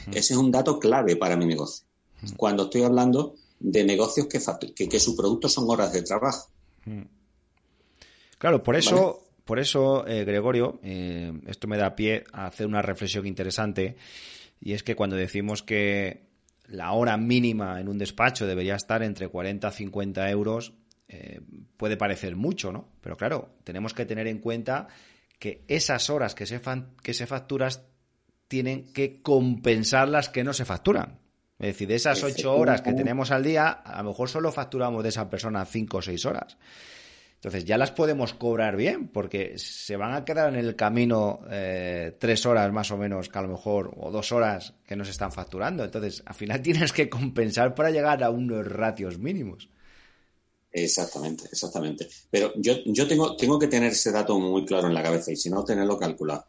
Ese 0.07 0.33
es 0.33 0.37
un 0.37 0.51
dato 0.51 0.79
clave 0.79 1.15
para 1.15 1.35
mi 1.35 1.45
negocio. 1.45 1.85
Cuando 2.37 2.63
estoy 2.63 2.83
hablando 2.83 3.35
de 3.59 3.83
negocios 3.83 4.27
que, 4.27 4.39
que, 4.87 4.99
su 4.99 5.15
producto 5.15 5.49
son 5.49 5.69
horas 5.69 5.91
de 5.93 6.03
trabajo. 6.03 6.49
Claro, 8.37 8.61
por 8.61 8.75
eso, 8.75 9.23
por 9.45 9.59
eso 9.59 10.05
eh, 10.07 10.25
Gregorio, 10.25 10.79
eh, 10.83 11.31
esto 11.47 11.67
me 11.67 11.77
da 11.77 11.95
pie 11.95 12.25
a 12.33 12.45
hacer 12.45 12.67
una 12.67 12.81
reflexión 12.81 13.25
interesante 13.25 13.95
y 14.59 14.73
es 14.73 14.83
que 14.83 14.95
cuando 14.95 15.15
decimos 15.15 15.63
que 15.63 16.27
la 16.67 16.91
hora 16.93 17.17
mínima 17.17 17.79
en 17.79 17.87
un 17.87 17.97
despacho 17.97 18.47
debería 18.47 18.75
estar 18.75 19.03
entre 19.03 19.27
40 19.27 19.67
a 19.67 19.71
50 19.71 20.29
euros, 20.29 20.73
eh, 21.07 21.41
puede 21.77 21.97
parecer 21.97 22.35
mucho, 22.35 22.71
¿no? 22.71 22.89
Pero 23.01 23.17
claro, 23.17 23.55
tenemos 23.63 23.93
que 23.93 24.05
tener 24.05 24.27
en 24.27 24.39
cuenta 24.39 24.87
que 25.39 25.63
esas 25.67 26.09
horas 26.09 26.35
que 26.35 26.45
se, 26.45 26.61
que 27.01 27.13
se 27.13 27.27
facturan 27.27 27.71
tienen 28.47 28.91
que 28.93 29.21
compensar 29.21 30.07
las 30.07 30.29
que 30.29 30.43
no 30.43 30.53
se 30.53 30.65
facturan. 30.65 31.19
Es 31.63 31.75
decir, 31.75 31.87
de 31.87 31.95
esas 31.95 32.21
ocho 32.23 32.53
horas 32.57 32.81
que 32.81 32.91
tenemos 32.91 33.31
al 33.31 33.41
día, 33.41 33.69
a 33.69 34.03
lo 34.03 34.09
mejor 34.09 34.27
solo 34.27 34.51
facturamos 34.51 35.01
de 35.01 35.07
esa 35.07 35.29
persona 35.29 35.63
cinco 35.63 35.99
o 35.99 36.01
seis 36.01 36.25
horas. 36.25 36.57
Entonces 37.35 37.63
ya 37.63 37.77
las 37.77 37.91
podemos 37.91 38.33
cobrar 38.33 38.75
bien, 38.75 39.07
porque 39.07 39.57
se 39.57 39.95
van 39.95 40.13
a 40.13 40.25
quedar 40.25 40.49
en 40.49 40.59
el 40.59 40.75
camino 40.75 41.39
eh, 41.49 42.17
tres 42.19 42.45
horas 42.45 42.69
más 42.73 42.91
o 42.91 42.97
menos, 42.97 43.29
que 43.29 43.39
a 43.39 43.43
lo 43.43 43.47
mejor, 43.47 43.93
o 43.95 44.11
dos 44.11 44.33
horas 44.33 44.73
que 44.85 44.97
nos 44.97 45.07
están 45.07 45.31
facturando. 45.31 45.85
Entonces, 45.85 46.21
al 46.25 46.35
final 46.35 46.61
tienes 46.61 46.91
que 46.91 47.09
compensar 47.09 47.73
para 47.75 47.91
llegar 47.91 48.21
a 48.25 48.29
unos 48.29 48.67
ratios 48.67 49.17
mínimos. 49.17 49.69
Exactamente, 50.69 51.45
exactamente. 51.49 52.09
Pero 52.29 52.51
yo, 52.57 52.73
yo 52.87 53.07
tengo, 53.07 53.37
tengo 53.37 53.57
que 53.57 53.67
tener 53.67 53.93
ese 53.93 54.11
dato 54.11 54.37
muy 54.37 54.65
claro 54.65 54.87
en 54.87 54.93
la 54.95 55.03
cabeza 55.03 55.31
y 55.31 55.37
si 55.37 55.49
no, 55.49 55.63
tenerlo 55.63 55.97
calculado. 55.97 56.45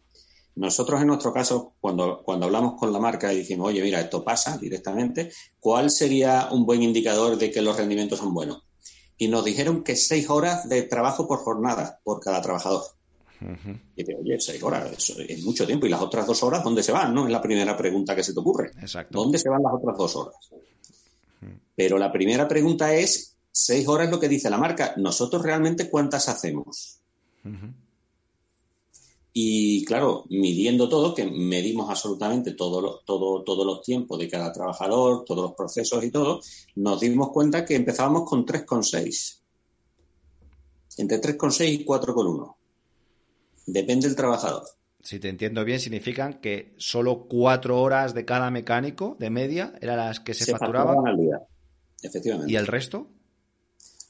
Nosotros 0.56 1.00
en 1.00 1.08
nuestro 1.08 1.32
caso, 1.32 1.74
cuando, 1.80 2.22
cuando 2.22 2.46
hablamos 2.46 2.74
con 2.78 2.92
la 2.92 2.98
marca 2.98 3.32
y 3.32 3.38
dijimos, 3.38 3.68
oye, 3.68 3.82
mira, 3.82 4.00
esto 4.00 4.22
pasa 4.22 4.56
directamente, 4.58 5.32
¿cuál 5.58 5.90
sería 5.90 6.48
un 6.52 6.64
buen 6.64 6.82
indicador 6.82 7.36
de 7.36 7.50
que 7.50 7.62
los 7.62 7.76
rendimientos 7.76 8.20
son 8.20 8.32
buenos? 8.32 8.62
Y 9.16 9.28
nos 9.28 9.44
dijeron 9.44 9.82
que 9.82 9.96
seis 9.96 10.30
horas 10.30 10.68
de 10.68 10.82
trabajo 10.82 11.26
por 11.26 11.38
jornada, 11.38 12.00
por 12.04 12.20
cada 12.20 12.40
trabajador. 12.40 12.82
Y 13.96 14.02
dice, 14.02 14.16
oye, 14.18 14.40
seis 14.40 14.62
horas, 14.62 14.90
eso 14.92 15.20
es 15.20 15.42
mucho 15.42 15.66
tiempo. 15.66 15.86
¿Y 15.86 15.90
las 15.90 16.00
otras 16.00 16.26
dos 16.26 16.42
horas 16.42 16.64
dónde 16.64 16.82
se 16.82 16.92
van? 16.92 17.12
¿No? 17.12 17.26
Es 17.26 17.32
la 17.32 17.42
primera 17.42 17.76
pregunta 17.76 18.16
que 18.16 18.22
se 18.22 18.32
te 18.32 18.40
ocurre. 18.40 18.70
Exacto. 18.80 19.18
¿Dónde 19.18 19.38
se 19.38 19.48
van 19.48 19.62
las 19.62 19.74
otras 19.74 19.98
dos 19.98 20.16
horas? 20.16 20.34
Pero 21.76 21.98
la 21.98 22.10
primera 22.10 22.48
pregunta 22.48 22.94
es, 22.94 23.34
Seis 23.56 23.86
horas 23.86 24.06
es 24.06 24.10
lo 24.10 24.18
que 24.18 24.28
dice 24.28 24.50
la 24.50 24.58
marca. 24.58 24.94
Nosotros 24.96 25.40
realmente 25.40 25.88
cuántas 25.88 26.28
hacemos. 26.28 26.98
Y 29.36 29.84
claro, 29.84 30.26
midiendo 30.30 30.88
todo, 30.88 31.12
que 31.12 31.24
medimos 31.24 31.90
absolutamente 31.90 32.52
todo, 32.52 33.00
todo, 33.04 33.42
todos 33.42 33.66
los 33.66 33.82
tiempos 33.82 34.16
de 34.20 34.28
cada 34.28 34.52
trabajador, 34.52 35.24
todos 35.24 35.46
los 35.46 35.54
procesos 35.56 36.04
y 36.04 36.12
todo, 36.12 36.40
nos 36.76 37.00
dimos 37.00 37.30
cuenta 37.32 37.64
que 37.64 37.74
empezábamos 37.74 38.30
con 38.30 38.46
3,6. 38.46 39.40
Entre 40.98 41.20
3,6 41.20 41.68
y 41.68 41.84
4,1. 41.84 42.54
Depende 43.66 44.06
del 44.06 44.14
trabajador. 44.14 44.62
Si 45.02 45.18
te 45.18 45.30
entiendo 45.30 45.64
bien, 45.64 45.80
significan 45.80 46.40
que 46.40 46.72
solo 46.76 47.26
cuatro 47.28 47.80
horas 47.80 48.14
de 48.14 48.24
cada 48.24 48.52
mecánico 48.52 49.16
de 49.18 49.30
media 49.30 49.74
eran 49.80 49.96
las 49.96 50.20
que 50.20 50.32
se, 50.34 50.52
facturaban. 50.52 51.08
al 51.08 51.16
día. 51.16 51.42
Efectivamente. 52.00 52.52
¿Y 52.52 52.54
el 52.54 52.68
resto? 52.68 53.08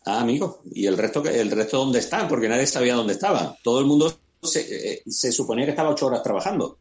Ah, 0.04 0.20
amigo. 0.20 0.60
¿Y 0.70 0.84
el 0.84 0.98
resto, 0.98 1.24
el 1.24 1.50
resto 1.50 1.78
dónde 1.78 2.00
están? 2.00 2.28
Porque 2.28 2.46
nadie 2.46 2.66
sabía 2.66 2.94
dónde 2.94 3.14
estaban. 3.14 3.54
Todo 3.62 3.80
el 3.80 3.86
mundo 3.86 4.12
se, 4.44 4.94
eh, 4.94 5.02
suponía 5.32 5.64
que 5.64 5.70
estaba 5.70 5.90
ocho 5.90 6.06
horas 6.06 6.22
trabajando. 6.22 6.78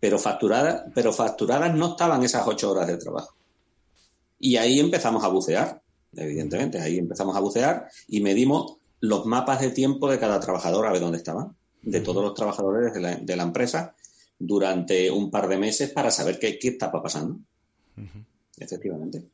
Pero 0.00 0.18
facturadas, 0.18 0.84
pero 0.94 1.12
facturadas 1.12 1.74
no 1.74 1.92
estaban 1.92 2.22
esas 2.22 2.46
ocho 2.46 2.70
horas 2.70 2.86
de 2.86 2.96
trabajo. 2.96 3.34
Y 4.38 4.56
ahí 4.56 4.78
empezamos 4.78 5.24
a 5.24 5.28
bucear, 5.28 5.82
evidentemente. 6.14 6.80
Ahí 6.80 6.98
empezamos 6.98 7.36
a 7.36 7.40
bucear 7.40 7.88
y 8.06 8.20
medimos 8.20 8.76
los 9.00 9.26
mapas 9.26 9.60
de 9.60 9.70
tiempo 9.70 10.10
de 10.10 10.18
cada 10.18 10.38
trabajador 10.40 10.86
a 10.86 10.92
ver 10.92 11.00
dónde 11.00 11.18
estaban, 11.18 11.56
de 11.82 12.00
todos 12.00 12.22
los 12.22 12.34
trabajadores 12.34 12.92
de 12.94 13.36
la, 13.36 13.42
empresa, 13.42 13.94
durante 14.38 15.10
un 15.10 15.30
par 15.30 15.48
de 15.48 15.58
meses 15.58 15.90
para 15.90 16.10
saber 16.10 16.38
qué, 16.38 16.58
qué 16.58 16.68
estaba 16.68 17.02
pasando. 17.02 17.40
Efectivamente. 18.56 19.24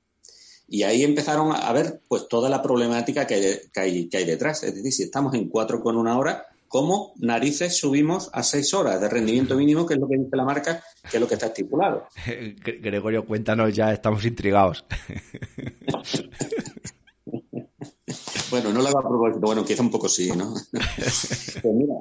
Y 0.68 0.82
ahí 0.82 1.02
empezaron 1.02 1.52
a 1.52 1.72
ver 1.72 2.00
pues 2.08 2.26
toda 2.28 2.48
la 2.48 2.62
problemática 2.62 3.26
que 3.26 3.60
hay, 3.76 4.08
que 4.08 4.16
hay, 4.16 4.24
detrás. 4.24 4.62
Es 4.62 4.74
decir, 4.74 4.92
si 4.92 5.02
estamos 5.04 5.34
en 5.34 5.48
cuatro 5.48 5.82
con 5.82 5.96
una 5.96 6.16
hora, 6.16 6.46
¿cómo 6.74 7.14
narices 7.18 7.76
subimos 7.76 8.30
a 8.32 8.42
seis 8.42 8.74
horas 8.74 9.00
de 9.00 9.08
rendimiento 9.08 9.54
mínimo, 9.54 9.86
que 9.86 9.94
es 9.94 10.00
lo 10.00 10.08
que 10.08 10.16
dice 10.16 10.36
la 10.36 10.44
marca, 10.44 10.82
que 11.08 11.18
es 11.18 11.20
lo 11.20 11.28
que 11.28 11.34
está 11.34 11.46
estipulado? 11.46 12.08
Gregorio, 12.64 13.24
cuéntanos 13.24 13.72
ya, 13.72 13.92
estamos 13.92 14.24
intrigados. 14.24 14.84
bueno, 18.50 18.72
no 18.72 18.82
lo 18.82 18.88
hago 18.88 18.98
a 18.98 19.08
propósito, 19.08 19.46
bueno, 19.46 19.64
quizá 19.64 19.82
un 19.82 19.90
poco 19.92 20.08
sí, 20.08 20.32
¿no? 20.32 20.52
pues 20.72 21.62
mira, 21.62 21.94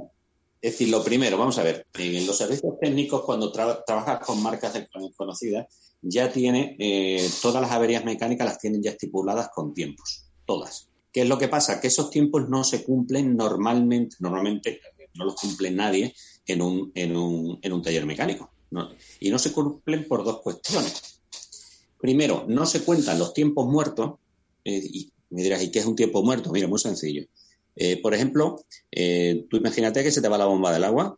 Es 0.60 0.72
decir, 0.72 0.90
lo 0.90 1.04
primero, 1.04 1.38
vamos 1.38 1.60
a 1.60 1.64
ver, 1.64 1.86
en 2.00 2.26
los 2.26 2.36
servicios 2.36 2.74
técnicos, 2.82 3.22
cuando 3.22 3.52
trabajas 3.52 4.26
con 4.26 4.42
marcas 4.42 4.74
conocidas, 5.16 5.68
ya 6.02 6.32
tiene 6.32 6.76
eh, 6.80 7.30
todas 7.44 7.62
las 7.62 7.70
averías 7.70 8.06
mecánicas 8.06 8.48
las 8.48 8.58
tienen 8.58 8.82
ya 8.82 8.90
estipuladas 8.90 9.50
con 9.54 9.72
tiempos, 9.72 10.32
todas. 10.48 10.90
¿Qué 11.14 11.22
es 11.22 11.30
lo 11.30 11.38
que 11.38 11.48
pasa? 11.48 11.80
Que 11.80 11.88
esos 11.88 12.10
tiempos 12.10 12.50
no 12.50 12.64
se 12.64 12.84
cumplen 12.84 13.38
normalmente, 13.38 14.18
normalmente 14.20 14.82
no 15.14 15.26
los 15.26 15.36
cumple 15.36 15.70
nadie 15.70 16.14
en 16.48 16.62
un, 16.62 16.92
en 16.96 17.16
un, 17.16 17.60
en 17.62 17.72
un 17.72 17.82
taller 17.84 18.06
mecánico. 18.06 18.52
y 19.20 19.30
no 19.30 19.38
se 19.38 19.54
cumplen 19.54 20.08
por 20.08 20.24
dos 20.24 20.42
cuestiones. 20.42 21.22
Primero, 22.00 22.46
no 22.48 22.66
se 22.66 22.84
cuentan 22.84 23.20
los 23.20 23.34
tiempos 23.34 23.68
muertos. 23.68 24.16
Eh, 24.66 24.82
y 24.84 25.14
me 25.30 25.44
dirás, 25.44 25.62
¿y 25.62 25.70
qué 25.70 25.80
es 25.80 25.86
un 25.86 25.96
tiempo 25.96 26.24
muerto? 26.24 26.52
Mira, 26.52 26.68
muy 26.68 26.80
sencillo. 26.80 27.24
Eh, 27.76 28.02
por 28.02 28.16
ejemplo, 28.16 28.66
eh, 28.92 29.46
tú 29.50 29.58
imagínate 29.58 30.04
que 30.04 30.12
se 30.12 30.22
te 30.22 30.28
va 30.28 30.38
la 30.38 30.46
bomba 30.46 30.74
del 30.74 30.84
agua, 30.84 31.18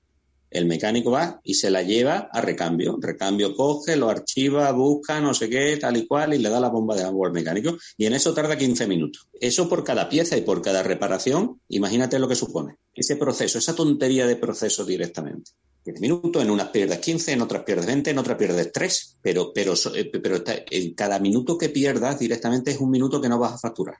el 0.49 0.65
mecánico 0.65 1.11
va 1.11 1.39
y 1.43 1.55
se 1.55 1.69
la 1.69 1.83
lleva 1.83 2.29
a 2.31 2.41
recambio. 2.41 2.97
Recambio 2.99 3.55
coge, 3.55 3.95
lo 3.95 4.09
archiva, 4.09 4.71
busca, 4.71 5.19
no 5.19 5.33
sé 5.33 5.49
qué, 5.49 5.77
tal 5.77 5.97
y 5.97 6.07
cual, 6.07 6.33
y 6.33 6.39
le 6.39 6.49
da 6.49 6.59
la 6.59 6.69
bomba 6.69 6.95
de 6.95 7.03
agua 7.03 7.27
al 7.27 7.33
mecánico. 7.33 7.77
Y 7.97 8.05
en 8.05 8.13
eso 8.13 8.33
tarda 8.33 8.57
15 8.57 8.87
minutos. 8.87 9.27
Eso 9.39 9.67
por 9.67 9.83
cada 9.83 10.07
pieza 10.09 10.37
y 10.37 10.41
por 10.41 10.61
cada 10.61 10.83
reparación, 10.83 11.59
imagínate 11.67 12.19
lo 12.19 12.27
que 12.27 12.35
supone. 12.35 12.77
Ese 12.93 13.15
proceso, 13.15 13.57
esa 13.57 13.75
tontería 13.75 14.27
de 14.27 14.35
proceso 14.35 14.85
directamente. 14.85 15.51
15 15.83 16.01
minutos, 16.01 16.41
en 16.41 16.49
unas 16.49 16.69
pierdes 16.69 16.99
15, 16.99 17.33
en 17.33 17.41
otras 17.41 17.63
pierdes 17.63 17.85
20, 17.85 18.11
en 18.11 18.17
otras 18.17 18.37
pierdes 18.37 18.71
3, 18.71 19.19
pero, 19.21 19.51
pero, 19.53 19.73
eh, 19.93 20.09
pero 20.11 20.43
en 20.47 20.93
cada 20.93 21.19
minuto 21.19 21.57
que 21.57 21.69
pierdas 21.69 22.17
directamente 22.17 22.71
es 22.71 22.79
un 22.79 22.89
minuto 22.89 23.21
que 23.21 23.29
no 23.29 23.37
vas 23.37 23.53
a 23.53 23.57
facturar. 23.57 23.97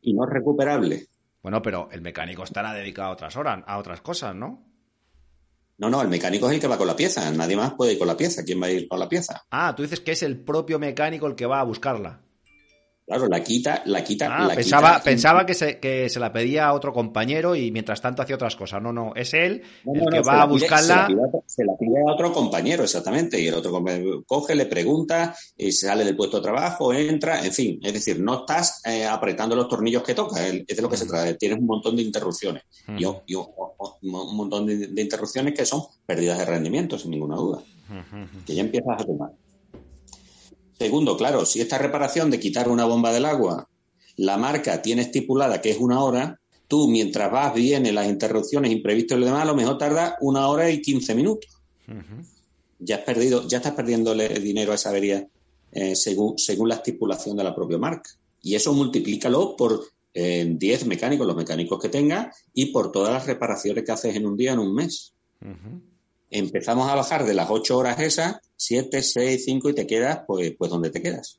Y 0.00 0.14
no 0.14 0.24
es 0.24 0.30
recuperable. 0.30 1.06
Bueno, 1.42 1.62
pero 1.62 1.88
el 1.92 2.00
mecánico 2.00 2.42
estará 2.42 2.72
dedicado 2.72 3.08
a 3.08 3.12
otras 3.12 3.36
horas, 3.36 3.62
a 3.66 3.78
otras 3.78 4.00
cosas, 4.00 4.34
¿no? 4.34 4.71
No, 5.78 5.90
no, 5.90 6.02
el 6.02 6.08
mecánico 6.08 6.48
es 6.48 6.54
el 6.54 6.60
que 6.60 6.68
va 6.68 6.78
con 6.78 6.86
la 6.86 6.96
pieza. 6.96 7.30
Nadie 7.30 7.56
más 7.56 7.74
puede 7.74 7.92
ir 7.92 7.98
con 7.98 8.06
la 8.06 8.16
pieza. 8.16 8.44
¿Quién 8.44 8.62
va 8.62 8.66
a 8.66 8.70
ir 8.70 8.88
con 8.88 8.98
la 8.98 9.08
pieza? 9.08 9.44
Ah, 9.50 9.74
tú 9.74 9.82
dices 9.82 10.00
que 10.00 10.12
es 10.12 10.22
el 10.22 10.38
propio 10.38 10.78
mecánico 10.78 11.26
el 11.26 11.34
que 11.34 11.46
va 11.46 11.60
a 11.60 11.64
buscarla. 11.64 12.20
Claro, 13.04 13.26
la 13.26 13.42
quita, 13.42 13.82
la 13.86 14.04
quita. 14.04 14.28
Ah, 14.30 14.52
pensaba, 14.54 15.00
pensaba 15.02 15.44
que 15.44 15.54
se, 15.54 15.80
que 15.80 16.08
se 16.08 16.20
la 16.20 16.32
pedía 16.32 16.66
a 16.66 16.72
otro 16.72 16.92
compañero 16.92 17.56
y 17.56 17.72
mientras 17.72 18.00
tanto 18.00 18.22
hacía 18.22 18.36
otras 18.36 18.54
cosas. 18.54 18.80
No, 18.80 18.92
no, 18.92 19.12
es 19.16 19.34
él 19.34 19.62
el 19.92 20.06
que 20.08 20.20
va 20.20 20.42
a 20.42 20.46
buscarla. 20.46 21.08
se, 21.46 21.64
la 21.64 21.72
pide, 21.76 22.00
a 22.00 22.12
otro 22.12 22.32
compañero, 22.32 22.84
exactamente. 22.84 23.40
Y 23.40 23.48
el 23.48 23.54
otro 23.54 23.72
compañero 23.72 24.22
coge, 24.24 24.54
le 24.54 24.66
pregunta, 24.66 25.34
y 25.56 25.72
sale 25.72 26.04
del 26.04 26.16
puesto 26.16 26.36
de 26.36 26.44
trabajo, 26.44 26.92
entra, 26.92 27.44
en 27.44 27.52
fin. 27.52 27.80
Es 27.82 27.92
decir, 27.92 28.20
no 28.20 28.40
estás 28.40 28.80
eh, 28.84 29.04
apretando 29.04 29.56
los 29.56 29.68
tornillos 29.68 30.04
que 30.04 30.14
toca. 30.14 30.46
Es 30.46 30.76
de 30.76 30.82
lo 30.82 30.88
que 30.88 30.96
se 30.96 31.06
trata. 31.06 31.36
Tienes 31.36 31.58
un 31.58 31.66
montón 31.66 31.96
de 31.96 32.02
interrupciones. 32.02 32.62
Y, 32.96 33.04
un 33.04 34.36
montón 34.36 34.66
de, 34.66 34.86
de, 34.86 35.02
interrupciones 35.02 35.54
que 35.54 35.66
son 35.66 35.82
pérdidas 36.06 36.38
de 36.38 36.44
rendimiento, 36.44 36.96
sin 36.96 37.10
ninguna 37.10 37.34
duda. 37.34 37.62
Que 38.46 38.54
ya 38.54 38.62
empiezas 38.62 39.00
a 39.00 39.04
tomar. 39.04 39.30
Segundo, 40.82 41.16
claro, 41.16 41.46
si 41.46 41.60
esta 41.60 41.78
reparación 41.78 42.28
de 42.28 42.40
quitar 42.40 42.68
una 42.68 42.84
bomba 42.84 43.12
del 43.12 43.24
agua, 43.24 43.68
la 44.16 44.36
marca 44.36 44.82
tiene 44.82 45.02
estipulada 45.02 45.60
que 45.62 45.70
es 45.70 45.78
una 45.78 46.02
hora, 46.02 46.40
tú 46.66 46.88
mientras 46.88 47.30
vas, 47.30 47.54
vienen 47.54 47.94
las 47.94 48.08
interrupciones, 48.08 48.72
imprevistos 48.72 49.16
y 49.16 49.20
lo 49.20 49.26
demás, 49.26 49.42
a 49.42 49.46
lo 49.46 49.54
mejor 49.54 49.78
tarda 49.78 50.16
una 50.20 50.48
hora 50.48 50.68
y 50.68 50.82
quince 50.82 51.14
minutos. 51.14 51.50
Ya 52.80 52.96
has 52.96 53.02
perdido, 53.02 53.46
ya 53.46 53.58
estás 53.58 53.74
perdiéndole 53.74 54.28
dinero 54.40 54.72
a 54.72 54.74
esa 54.74 54.88
avería 54.88 55.24
eh, 55.70 55.94
según, 55.94 56.36
según 56.36 56.68
la 56.68 56.74
estipulación 56.74 57.36
de 57.36 57.44
la 57.44 57.54
propia 57.54 57.78
marca. 57.78 58.10
Y 58.42 58.56
eso 58.56 58.72
multiplícalo 58.72 59.54
por 59.56 59.84
eh, 60.14 60.44
10 60.48 60.86
mecánicos, 60.86 61.28
los 61.28 61.36
mecánicos 61.36 61.80
que 61.80 61.90
tengas, 61.90 62.44
y 62.54 62.72
por 62.72 62.90
todas 62.90 63.12
las 63.12 63.24
reparaciones 63.24 63.84
que 63.84 63.92
haces 63.92 64.16
en 64.16 64.26
un 64.26 64.36
día, 64.36 64.54
en 64.54 64.58
un 64.58 64.74
mes 64.74 65.14
empezamos 66.32 66.90
a 66.90 66.94
bajar 66.94 67.24
de 67.24 67.34
las 67.34 67.50
ocho 67.50 67.78
horas 67.78 68.00
esas, 68.00 68.40
siete, 68.56 69.02
seis, 69.02 69.44
cinco 69.44 69.70
y 69.70 69.74
te 69.74 69.86
quedas 69.86 70.20
pues, 70.26 70.54
pues 70.58 70.70
donde 70.70 70.90
te 70.90 71.02
quedas. 71.02 71.38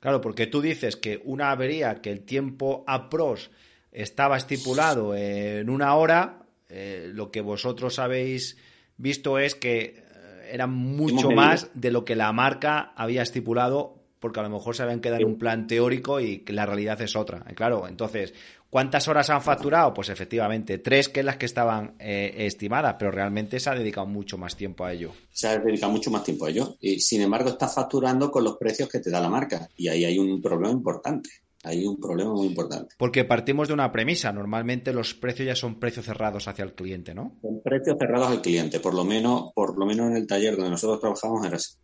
Claro, 0.00 0.20
porque 0.20 0.46
tú 0.46 0.60
dices 0.60 0.96
que 0.96 1.22
una 1.24 1.50
avería 1.50 2.00
que 2.02 2.10
el 2.10 2.20
tiempo 2.20 2.84
a 2.86 3.08
pros 3.08 3.50
estaba 3.92 4.36
estipulado 4.36 5.16
en 5.16 5.70
una 5.70 5.94
hora, 5.94 6.46
eh, 6.68 7.10
lo 7.12 7.30
que 7.30 7.40
vosotros 7.40 7.98
habéis 7.98 8.56
visto 8.98 9.38
es 9.38 9.54
que 9.54 9.80
eh, 9.80 10.50
era 10.52 10.66
mucho 10.66 11.30
más 11.30 11.70
de 11.74 11.90
lo 11.90 12.04
que 12.04 12.14
la 12.14 12.30
marca 12.32 12.92
había 12.96 13.22
estipulado 13.22 13.96
porque 14.20 14.40
a 14.40 14.42
lo 14.42 14.50
mejor 14.50 14.74
se 14.74 14.82
habían 14.82 15.00
quedado 15.00 15.22
en 15.22 15.28
un 15.28 15.38
plan 15.38 15.66
teórico 15.66 16.20
y 16.20 16.38
que 16.38 16.52
la 16.52 16.66
realidad 16.66 17.00
es 17.00 17.16
otra. 17.16 17.40
Claro, 17.54 17.86
entonces, 17.86 18.34
¿cuántas 18.70 19.08
horas 19.08 19.30
han 19.30 19.42
facturado? 19.42 19.94
Pues 19.94 20.08
efectivamente, 20.08 20.78
tres 20.78 21.08
que 21.08 21.20
es 21.20 21.26
las 21.26 21.36
que 21.36 21.46
estaban 21.46 21.94
eh, 21.98 22.32
estimadas, 22.38 22.96
pero 22.98 23.10
realmente 23.10 23.60
se 23.60 23.70
ha 23.70 23.74
dedicado 23.74 24.06
mucho 24.06 24.38
más 24.38 24.56
tiempo 24.56 24.84
a 24.84 24.92
ello. 24.92 25.12
Se 25.30 25.48
ha 25.48 25.58
dedicado 25.58 25.92
mucho 25.92 26.10
más 26.10 26.24
tiempo 26.24 26.46
a 26.46 26.50
ello. 26.50 26.76
Y 26.80 27.00
sin 27.00 27.22
embargo, 27.22 27.50
está 27.50 27.68
facturando 27.68 28.30
con 28.30 28.44
los 28.44 28.56
precios 28.56 28.88
que 28.88 29.00
te 29.00 29.10
da 29.10 29.20
la 29.20 29.28
marca. 29.28 29.68
Y 29.76 29.88
ahí 29.88 30.04
hay 30.04 30.18
un 30.18 30.40
problema 30.40 30.70
importante. 30.70 31.30
Hay 31.64 31.84
un 31.84 31.98
problema 31.98 32.32
muy 32.32 32.46
importante. 32.46 32.94
Porque 32.96 33.24
partimos 33.24 33.66
de 33.66 33.74
una 33.74 33.90
premisa. 33.90 34.32
Normalmente 34.32 34.92
los 34.92 35.14
precios 35.14 35.46
ya 35.46 35.56
son 35.56 35.80
precios 35.80 36.06
cerrados 36.06 36.46
hacia 36.46 36.64
el 36.64 36.74
cliente, 36.74 37.12
¿no? 37.12 37.36
Son 37.42 37.60
precios 37.60 37.96
cerrados 37.98 38.28
al 38.28 38.40
cliente. 38.40 38.78
Por 38.78 38.94
lo 38.94 39.04
menos, 39.04 39.52
por 39.52 39.76
lo 39.76 39.84
menos 39.84 40.10
en 40.10 40.16
el 40.16 40.26
taller 40.28 40.54
donde 40.54 40.70
nosotros 40.70 41.00
trabajamos 41.00 41.44
era 41.44 41.56
así. 41.56 41.74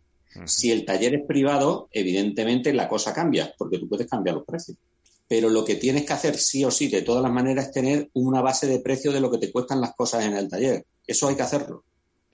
Si 0.45 0.71
el 0.71 0.85
taller 0.85 1.15
es 1.15 1.27
privado, 1.27 1.89
evidentemente 1.91 2.73
la 2.73 2.87
cosa 2.87 3.13
cambia, 3.13 3.53
porque 3.57 3.77
tú 3.77 3.87
puedes 3.87 4.07
cambiar 4.07 4.37
los 4.37 4.45
precios. 4.45 4.77
Pero 5.33 5.49
lo 5.49 5.65
que 5.65 5.77
tienes 5.77 6.05
que 6.05 6.13
hacer 6.13 6.37
sí 6.37 6.63
o 6.63 6.69
sí, 6.69 6.89
de 6.89 7.01
todas 7.01 7.23
las 7.23 7.31
maneras, 7.31 7.65
es 7.65 7.71
tener 7.71 8.07
una 8.13 8.39
base 8.39 8.67
de 8.67 8.81
precio 8.81 9.11
de 9.11 9.19
lo 9.19 9.31
que 9.31 9.39
te 9.39 9.51
cuestan 9.51 9.81
las 9.81 9.95
cosas 9.95 10.25
en 10.25 10.37
el 10.37 10.47
taller. 10.47 10.85
Eso 11.07 11.27
hay 11.27 11.35
que 11.35 11.41
hacerlo. 11.41 11.85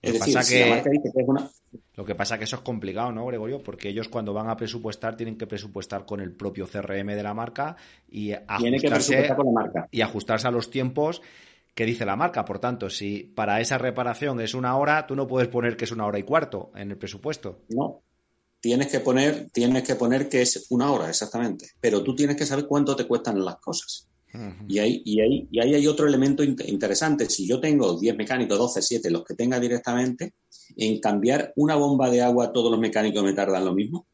Es 0.02 0.16
decir, 0.16 0.44
si 0.44 0.60
la 0.60 0.76
marca 0.76 0.90
dice 0.90 1.10
que 1.16 1.22
es 1.22 1.28
una... 1.30 1.50
Lo 1.96 2.04
que 2.04 2.14
pasa 2.14 2.36
es 2.36 2.40
que 2.40 2.44
eso 2.44 2.58
es 2.58 2.62
complicado, 2.62 3.14
¿no, 3.14 3.26
Gregorio? 3.26 3.64
Porque 3.64 3.88
ellos 3.88 4.10
cuando 4.10 4.34
van 4.34 4.50
a 4.50 4.58
presupuestar 4.58 5.16
tienen 5.16 5.38
que 5.38 5.48
presupuestar 5.48 6.06
con 6.06 6.20
el 6.20 6.34
propio 6.34 6.68
CRM 6.68 7.08
de 7.08 7.24
la 7.24 7.34
marca 7.34 7.78
y 8.10 8.34
ajustarse, 8.34 9.34
con 9.34 9.46
la 9.46 9.52
marca. 9.54 9.88
y 9.92 10.02
ajustarse 10.02 10.50
a 10.50 10.52
los 10.52 10.70
tiempos 10.70 11.22
que 11.74 11.86
dice 11.86 12.06
la 12.06 12.18
marca. 12.18 12.44
Por 12.44 12.60
tanto, 12.60 12.90
si 12.90 13.24
para 13.24 13.62
esa 13.62 13.78
reparación 13.78 14.42
es 14.42 14.56
una 14.56 14.76
hora, 14.76 15.08
tú 15.08 15.16
no 15.16 15.26
puedes 15.26 15.48
poner 15.48 15.78
que 15.78 15.86
es 15.86 15.94
una 15.94 16.06
hora 16.06 16.20
y 16.20 16.24
cuarto 16.24 16.70
en 16.76 16.92
el 16.92 16.98
presupuesto. 16.98 17.62
No. 17.70 18.02
Tienes 18.60 18.88
que 18.88 19.00
poner, 19.00 19.50
tienes 19.52 19.84
que 19.84 19.96
poner 19.96 20.28
que 20.28 20.42
es 20.42 20.68
una 20.70 20.92
hora, 20.92 21.10
exactamente. 21.10 21.72
Pero 21.80 22.04
tú 22.04 22.16
tienes 22.16 22.36
que 22.36 22.46
saber 22.46 22.66
cuánto 22.68 22.96
te 22.96 23.08
cuestan 23.08 23.44
las 23.44 23.58
cosas. 23.58 24.08
y, 24.68 24.80
ahí, 24.80 25.02
y, 25.06 25.22
ahí, 25.22 25.48
y 25.50 25.60
ahí 25.60 25.76
hay 25.76 25.88
otro 25.88 26.08
elemento 26.08 26.44
interesante. 26.44 27.30
Si 27.30 27.48
yo 27.48 27.60
tengo 27.60 28.00
10 28.00 28.18
mecánicos, 28.18 28.58
12, 28.58 28.82
7, 28.82 29.12
los 29.12 29.24
que 29.24 29.36
tenga 29.36 29.60
directamente, 29.60 30.34
en 30.76 31.00
cambiar 31.00 31.54
una 31.56 31.76
bomba 31.76 32.10
de 32.10 32.22
agua, 32.22 32.52
todos 32.52 32.70
los 32.70 32.80
mecánicos 32.80 33.24
me 33.24 33.34
tardan 33.34 33.66
lo 33.66 33.74
mismo. 33.74 34.08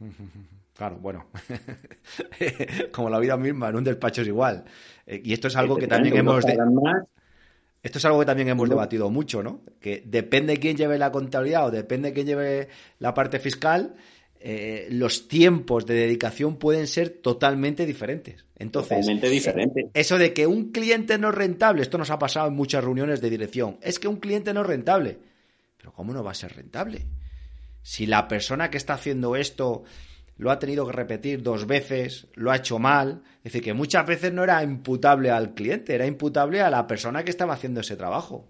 Claro, 0.76 0.98
bueno, 0.98 1.24
como 2.92 3.08
la 3.08 3.18
vida 3.18 3.38
misma, 3.38 3.70
en 3.70 3.76
un 3.76 3.84
despacho 3.84 4.20
es 4.20 4.28
igual. 4.28 4.62
Eh, 5.06 5.22
y 5.24 5.32
esto 5.32 5.48
es 5.48 5.56
algo 5.56 5.76
que 5.76 5.86
también 5.86 6.16
hemos... 6.18 6.44
Esto 7.86 7.98
es 7.98 8.04
algo 8.04 8.18
que 8.18 8.26
también 8.26 8.48
hemos 8.48 8.68
debatido 8.68 9.10
mucho, 9.10 9.44
¿no? 9.44 9.60
Que 9.78 10.02
depende 10.04 10.56
quién 10.56 10.76
lleve 10.76 10.98
la 10.98 11.12
contabilidad 11.12 11.66
o 11.66 11.70
depende 11.70 12.12
quién 12.12 12.26
lleve 12.26 12.68
la 12.98 13.14
parte 13.14 13.38
fiscal, 13.38 13.94
eh, 14.40 14.88
los 14.90 15.28
tiempos 15.28 15.86
de 15.86 15.94
dedicación 15.94 16.56
pueden 16.56 16.88
ser 16.88 17.10
totalmente 17.10 17.86
diferentes. 17.86 18.44
Entonces, 18.58 18.88
totalmente 18.88 19.30
diferente. 19.30 19.88
eso 19.94 20.18
de 20.18 20.32
que 20.32 20.48
un 20.48 20.72
cliente 20.72 21.16
no 21.16 21.28
es 21.28 21.36
rentable, 21.36 21.82
esto 21.82 21.96
nos 21.96 22.10
ha 22.10 22.18
pasado 22.18 22.48
en 22.48 22.54
muchas 22.54 22.82
reuniones 22.82 23.20
de 23.20 23.30
dirección, 23.30 23.78
es 23.80 24.00
que 24.00 24.08
un 24.08 24.16
cliente 24.16 24.52
no 24.52 24.62
es 24.62 24.66
rentable. 24.66 25.18
Pero 25.76 25.92
¿cómo 25.92 26.12
no 26.12 26.24
va 26.24 26.32
a 26.32 26.34
ser 26.34 26.56
rentable? 26.56 27.06
Si 27.82 28.04
la 28.06 28.26
persona 28.26 28.68
que 28.68 28.78
está 28.78 28.94
haciendo 28.94 29.36
esto 29.36 29.84
lo 30.38 30.50
ha 30.50 30.58
tenido 30.58 30.86
que 30.86 30.92
repetir 30.92 31.42
dos 31.42 31.66
veces, 31.66 32.28
lo 32.34 32.50
ha 32.50 32.56
hecho 32.56 32.78
mal. 32.78 33.22
Es 33.38 33.52
decir, 33.52 33.62
que 33.62 33.74
muchas 33.74 34.06
veces 34.06 34.32
no 34.32 34.44
era 34.44 34.62
imputable 34.62 35.30
al 35.30 35.54
cliente, 35.54 35.94
era 35.94 36.06
imputable 36.06 36.60
a 36.60 36.70
la 36.70 36.86
persona 36.86 37.24
que 37.24 37.30
estaba 37.30 37.54
haciendo 37.54 37.80
ese 37.80 37.96
trabajo. 37.96 38.48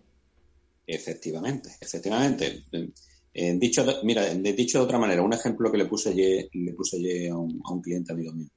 Efectivamente, 0.86 1.70
efectivamente. 1.80 2.64
Eh, 3.34 3.56
dicho, 3.58 3.84
mira, 4.04 4.32
dicho 4.34 4.78
de 4.78 4.84
otra 4.84 4.98
manera, 4.98 5.22
un 5.22 5.32
ejemplo 5.32 5.70
que 5.70 5.78
le 5.78 5.86
puse 5.86 6.10
ayer, 6.10 6.48
le 6.52 6.72
puse 6.72 7.28
a, 7.28 7.36
un, 7.36 7.82
cliente 7.82 8.12
amigo 8.12 8.32
mío. 8.32 8.48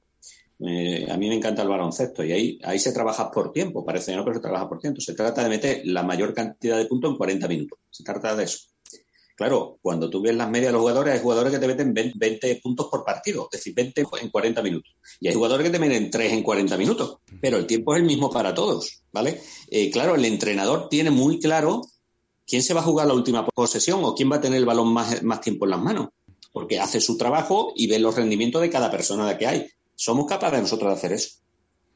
Eh, 0.60 1.06
a 1.10 1.16
mí 1.16 1.28
me 1.28 1.36
encanta 1.36 1.62
el 1.62 1.68
baloncesto 1.68 2.22
y 2.22 2.32
ahí, 2.32 2.58
ahí 2.62 2.78
se 2.78 2.92
trabaja 2.92 3.30
por 3.30 3.52
tiempo, 3.52 3.84
parece 3.84 4.14
no, 4.14 4.24
pero 4.24 4.36
se 4.36 4.42
trabaja 4.42 4.68
por 4.68 4.78
tiempo. 4.78 5.00
Se 5.00 5.14
trata 5.14 5.42
de 5.42 5.48
meter 5.48 5.82
la 5.84 6.02
mayor 6.02 6.34
cantidad 6.34 6.78
de 6.78 6.86
puntos 6.86 7.10
en 7.10 7.16
40 7.16 7.48
minutos. 7.48 7.78
Se 7.90 8.04
trata 8.04 8.34
de 8.34 8.44
eso. 8.44 8.69
Claro, 9.40 9.78
cuando 9.80 10.10
tú 10.10 10.20
ves 10.20 10.36
las 10.36 10.50
medias 10.50 10.66
de 10.66 10.72
los 10.72 10.82
jugadores, 10.82 11.14
hay 11.14 11.20
jugadores 11.20 11.50
que 11.50 11.58
te 11.58 11.66
meten 11.66 11.94
20 11.94 12.60
puntos 12.62 12.88
por 12.90 13.06
partido, 13.06 13.48
es 13.50 13.58
decir, 13.58 13.74
20 13.74 14.04
en 14.20 14.28
40 14.28 14.62
minutos. 14.62 14.94
Y 15.18 15.28
hay 15.28 15.34
jugadores 15.34 15.64
que 15.64 15.72
te 15.72 15.78
meten 15.78 16.10
3 16.10 16.34
en 16.34 16.42
40 16.42 16.76
minutos, 16.76 17.20
pero 17.40 17.56
el 17.56 17.66
tiempo 17.66 17.94
es 17.94 18.02
el 18.02 18.06
mismo 18.06 18.30
para 18.30 18.52
todos, 18.52 19.02
¿vale? 19.10 19.40
Eh, 19.70 19.90
claro, 19.90 20.14
el 20.14 20.26
entrenador 20.26 20.90
tiene 20.90 21.10
muy 21.10 21.38
claro 21.38 21.80
quién 22.46 22.62
se 22.62 22.74
va 22.74 22.80
a 22.80 22.82
jugar 22.82 23.06
la 23.06 23.14
última 23.14 23.46
posesión 23.46 24.04
o 24.04 24.14
quién 24.14 24.30
va 24.30 24.36
a 24.36 24.40
tener 24.42 24.58
el 24.58 24.66
balón 24.66 24.92
más, 24.92 25.22
más 25.22 25.40
tiempo 25.40 25.64
en 25.64 25.70
las 25.70 25.80
manos, 25.80 26.08
porque 26.52 26.78
hace 26.78 27.00
su 27.00 27.16
trabajo 27.16 27.72
y 27.74 27.86
ve 27.86 27.98
los 27.98 28.16
rendimientos 28.16 28.60
de 28.60 28.68
cada 28.68 28.90
persona 28.90 29.38
que 29.38 29.46
hay. 29.46 29.66
Somos 29.94 30.26
capaces 30.26 30.60
nosotros 30.60 30.90
de 30.90 30.98
hacer 30.98 31.12
eso 31.14 31.38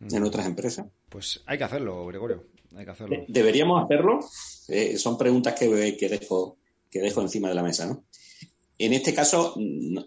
en 0.01 0.23
otras 0.23 0.47
empresas. 0.47 0.87
Pues 1.11 1.43
hay 1.45 1.59
que 1.59 1.65
hacerlo, 1.65 2.07
Gregorio. 2.07 2.45
hay 2.75 2.87
que 2.87 2.91
hacerlo. 2.91 3.17
Deberíamos 3.29 3.85
hacerlo. 3.85 4.21
Eh, 4.69 4.97
son 4.97 5.19
preguntas 5.19 5.55
que, 5.61 5.95
que, 5.99 6.09
dejo, 6.09 6.57
que 6.95 7.01
dejo 7.01 7.21
encima 7.21 7.49
de 7.49 7.57
la 7.57 7.63
mesa, 7.65 7.87
¿no? 7.87 8.05
En 8.79 8.93
este 8.93 9.13
caso, 9.13 9.57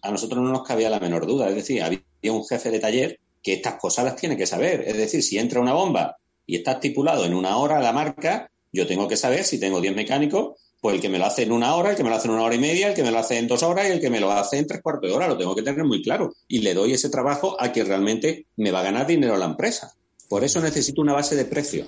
a 0.02 0.10
nosotros 0.10 0.42
no 0.42 0.52
nos 0.52 0.64
cabía 0.64 0.90
la 0.90 1.02
menor 1.02 1.28
duda. 1.28 1.50
Es 1.50 1.56
decir, 1.56 1.84
había 1.84 2.02
un 2.32 2.46
jefe 2.46 2.72
de 2.72 2.80
taller 2.80 3.20
que 3.44 3.54
estas 3.54 3.76
cosas 3.76 4.06
las 4.06 4.16
tiene 4.16 4.38
que 4.38 4.46
saber. 4.46 4.86
Es 4.88 4.96
decir, 4.96 5.22
si 5.22 5.38
entra 5.38 5.60
una 5.60 5.74
bomba 5.74 6.16
y 6.46 6.56
está 6.56 6.74
estipulado 6.74 7.26
en 7.26 7.34
una 7.34 7.58
hora 7.58 7.82
la 7.82 7.92
marca, 7.92 8.50
yo 8.72 8.88
tengo 8.88 9.10
que 9.10 9.18
saber 9.18 9.44
si 9.44 9.60
tengo 9.60 9.82
10 9.82 9.96
mecánicos, 9.98 10.56
pues 10.80 10.96
el 10.96 11.02
que 11.02 11.10
me 11.10 11.20
lo 11.20 11.26
hace 11.26 11.44
en 11.44 11.52
una 11.52 11.76
hora, 11.76 11.92
el 11.92 11.98
que 11.98 12.04
me 12.04 12.10
lo 12.10 12.16
hace 12.16 12.30
en 12.30 12.36
una 12.36 12.44
hora 12.44 12.56
y 12.56 12.60
media, 12.60 12.88
el 12.88 12.94
que 12.94 13.04
me 13.04 13.12
lo 13.12 13.20
hace 13.20 13.38
en 13.38 13.48
dos 13.48 13.64
horas 13.64 13.90
y 13.90 13.92
el 13.92 14.00
que 14.00 14.10
me 14.10 14.22
lo 14.22 14.32
hace 14.32 14.58
en 14.58 14.68
tres 14.68 14.82
cuartos 14.82 15.10
de 15.10 15.16
hora. 15.16 15.28
Lo 15.28 15.38
tengo 15.38 15.56
que 15.56 15.64
tener 15.64 15.84
muy 15.84 16.02
claro. 16.02 16.34
Y 16.48 16.60
le 16.60 16.74
doy 16.74 16.94
ese 16.94 17.10
trabajo 17.10 17.58
a 17.60 17.74
que 17.74 17.84
realmente 17.84 18.46
me 18.56 18.72
va 18.72 18.80
a 18.80 18.84
ganar 18.84 19.08
dinero 19.08 19.36
a 19.36 19.38
la 19.38 19.46
empresa. 19.46 19.94
Por 20.30 20.46
eso 20.46 20.62
necesito 20.62 21.02
una 21.02 21.14
base 21.14 21.36
de 21.36 21.44
precio. 21.44 21.86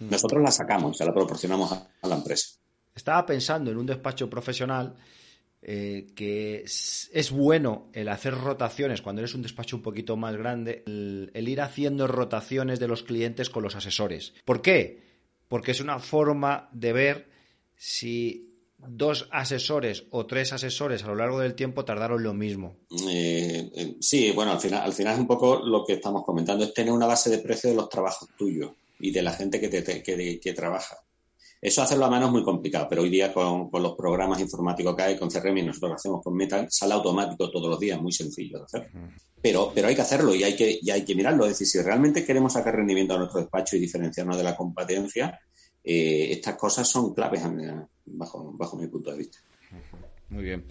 Nosotros 0.00 0.40
la 0.40 0.52
sacamos, 0.52 0.96
se 0.96 1.04
la 1.04 1.12
proporcionamos 1.12 1.72
a 1.72 2.08
la 2.08 2.14
empresa. 2.14 2.60
Estaba 3.00 3.24
pensando 3.24 3.70
en 3.70 3.78
un 3.78 3.86
despacho 3.86 4.28
profesional 4.28 4.94
eh, 5.62 6.08
que 6.14 6.64
es, 6.64 7.30
bueno 7.30 7.88
el 7.94 8.10
hacer 8.10 8.34
rotaciones 8.34 9.00
cuando 9.00 9.22
eres 9.22 9.34
un 9.34 9.40
despacho 9.40 9.76
un 9.76 9.82
poquito 9.82 10.14
más 10.16 10.36
grande, 10.36 10.82
el, 10.86 11.48
ir 11.48 11.62
haciendo 11.62 12.06
rotaciones 12.06 12.78
de 12.78 12.88
los 12.88 13.02
clientes 13.02 13.48
con 13.48 13.62
los 13.62 13.74
asesores. 13.74 14.34
¿Por 14.44 14.60
qué? 14.60 15.02
Porque 15.48 15.70
es 15.70 15.80
una 15.80 15.98
forma 15.98 16.68
de 16.72 16.92
ver 16.92 17.30
si 17.74 18.54
dos 18.76 19.28
asesores 19.30 20.04
o 20.10 20.26
tres 20.26 20.52
asesores 20.52 21.02
a 21.02 21.08
lo 21.08 21.14
largo 21.14 21.40
del 21.40 21.54
tiempo 21.54 21.86
tardaron 21.86 22.22
lo 22.22 22.34
mismo. 22.34 22.76
Eh, 23.08 23.70
eh, 23.74 23.96
sí, 23.98 24.30
bueno, 24.32 24.52
al 24.52 24.60
final, 24.60 24.82
al 24.82 24.92
final 24.92 25.14
es 25.14 25.20
un 25.20 25.26
poco 25.26 25.60
lo 25.64 25.86
que 25.86 25.94
estamos 25.94 26.22
comentando, 26.22 26.64
es 26.64 26.74
tener 26.74 26.92
una 26.92 27.06
base 27.06 27.30
de 27.30 27.38
precio 27.38 27.70
de 27.70 27.76
los 27.76 27.88
trabajos 27.88 28.28
tuyos 28.36 28.72
y 28.98 29.10
de 29.10 29.22
la 29.22 29.32
gente 29.32 29.58
que, 29.58 29.68
te, 29.70 30.02
que 30.02 30.52
trabaja. 30.52 30.98
Eso 31.62 31.82
hacerlo 31.82 32.06
a 32.06 32.10
mano 32.10 32.26
es 32.26 32.32
muy 32.32 32.42
complicado, 32.42 32.86
pero 32.88 33.02
hoy 33.02 33.10
día 33.10 33.32
con, 33.34 33.68
los 33.70 33.94
programas 33.94 34.40
informáticos 34.40 34.96
que 34.96 35.02
hay, 35.02 35.18
con 35.18 35.28
CRM 35.28 35.58
y 35.58 35.62
nosotros 35.62 35.90
lo 35.90 35.94
hacemos 35.96 36.24
con 36.24 36.34
Metal, 36.34 36.66
sale 36.70 36.94
automático 36.94 37.50
todos 37.50 37.68
los 37.68 37.78
días, 37.78 38.00
muy 38.00 38.12
sencillo 38.12 38.58
de 38.58 38.64
hacer. 38.64 38.90
Pero, 39.42 39.70
pero 39.74 39.88
hay 39.88 39.94
que 39.94 40.00
hacerlo 40.00 40.34
y 40.34 40.42
hay 40.42 40.56
que, 40.56 40.78
y 40.80 40.90
hay 40.90 41.04
que 41.04 41.14
mirarlo. 41.14 41.44
Es 41.44 41.58
decir, 41.58 41.66
si 41.66 41.82
realmente 41.82 42.24
queremos 42.24 42.54
sacar 42.54 42.76
rendimiento 42.76 43.14
a 43.14 43.18
nuestro 43.18 43.40
despacho 43.40 43.76
y 43.76 43.80
diferenciarnos 43.80 44.38
de 44.38 44.42
la 44.42 44.56
competencia, 44.56 45.38
eh, 45.84 46.28
estas 46.30 46.56
cosas 46.56 46.88
son 46.88 47.12
claves 47.12 47.42
bajo, 48.06 48.52
bajo 48.54 48.76
mi 48.78 48.86
punto 48.86 49.10
de 49.10 49.18
vista. 49.18 49.38
Muy 50.30 50.44
bien. 50.44 50.64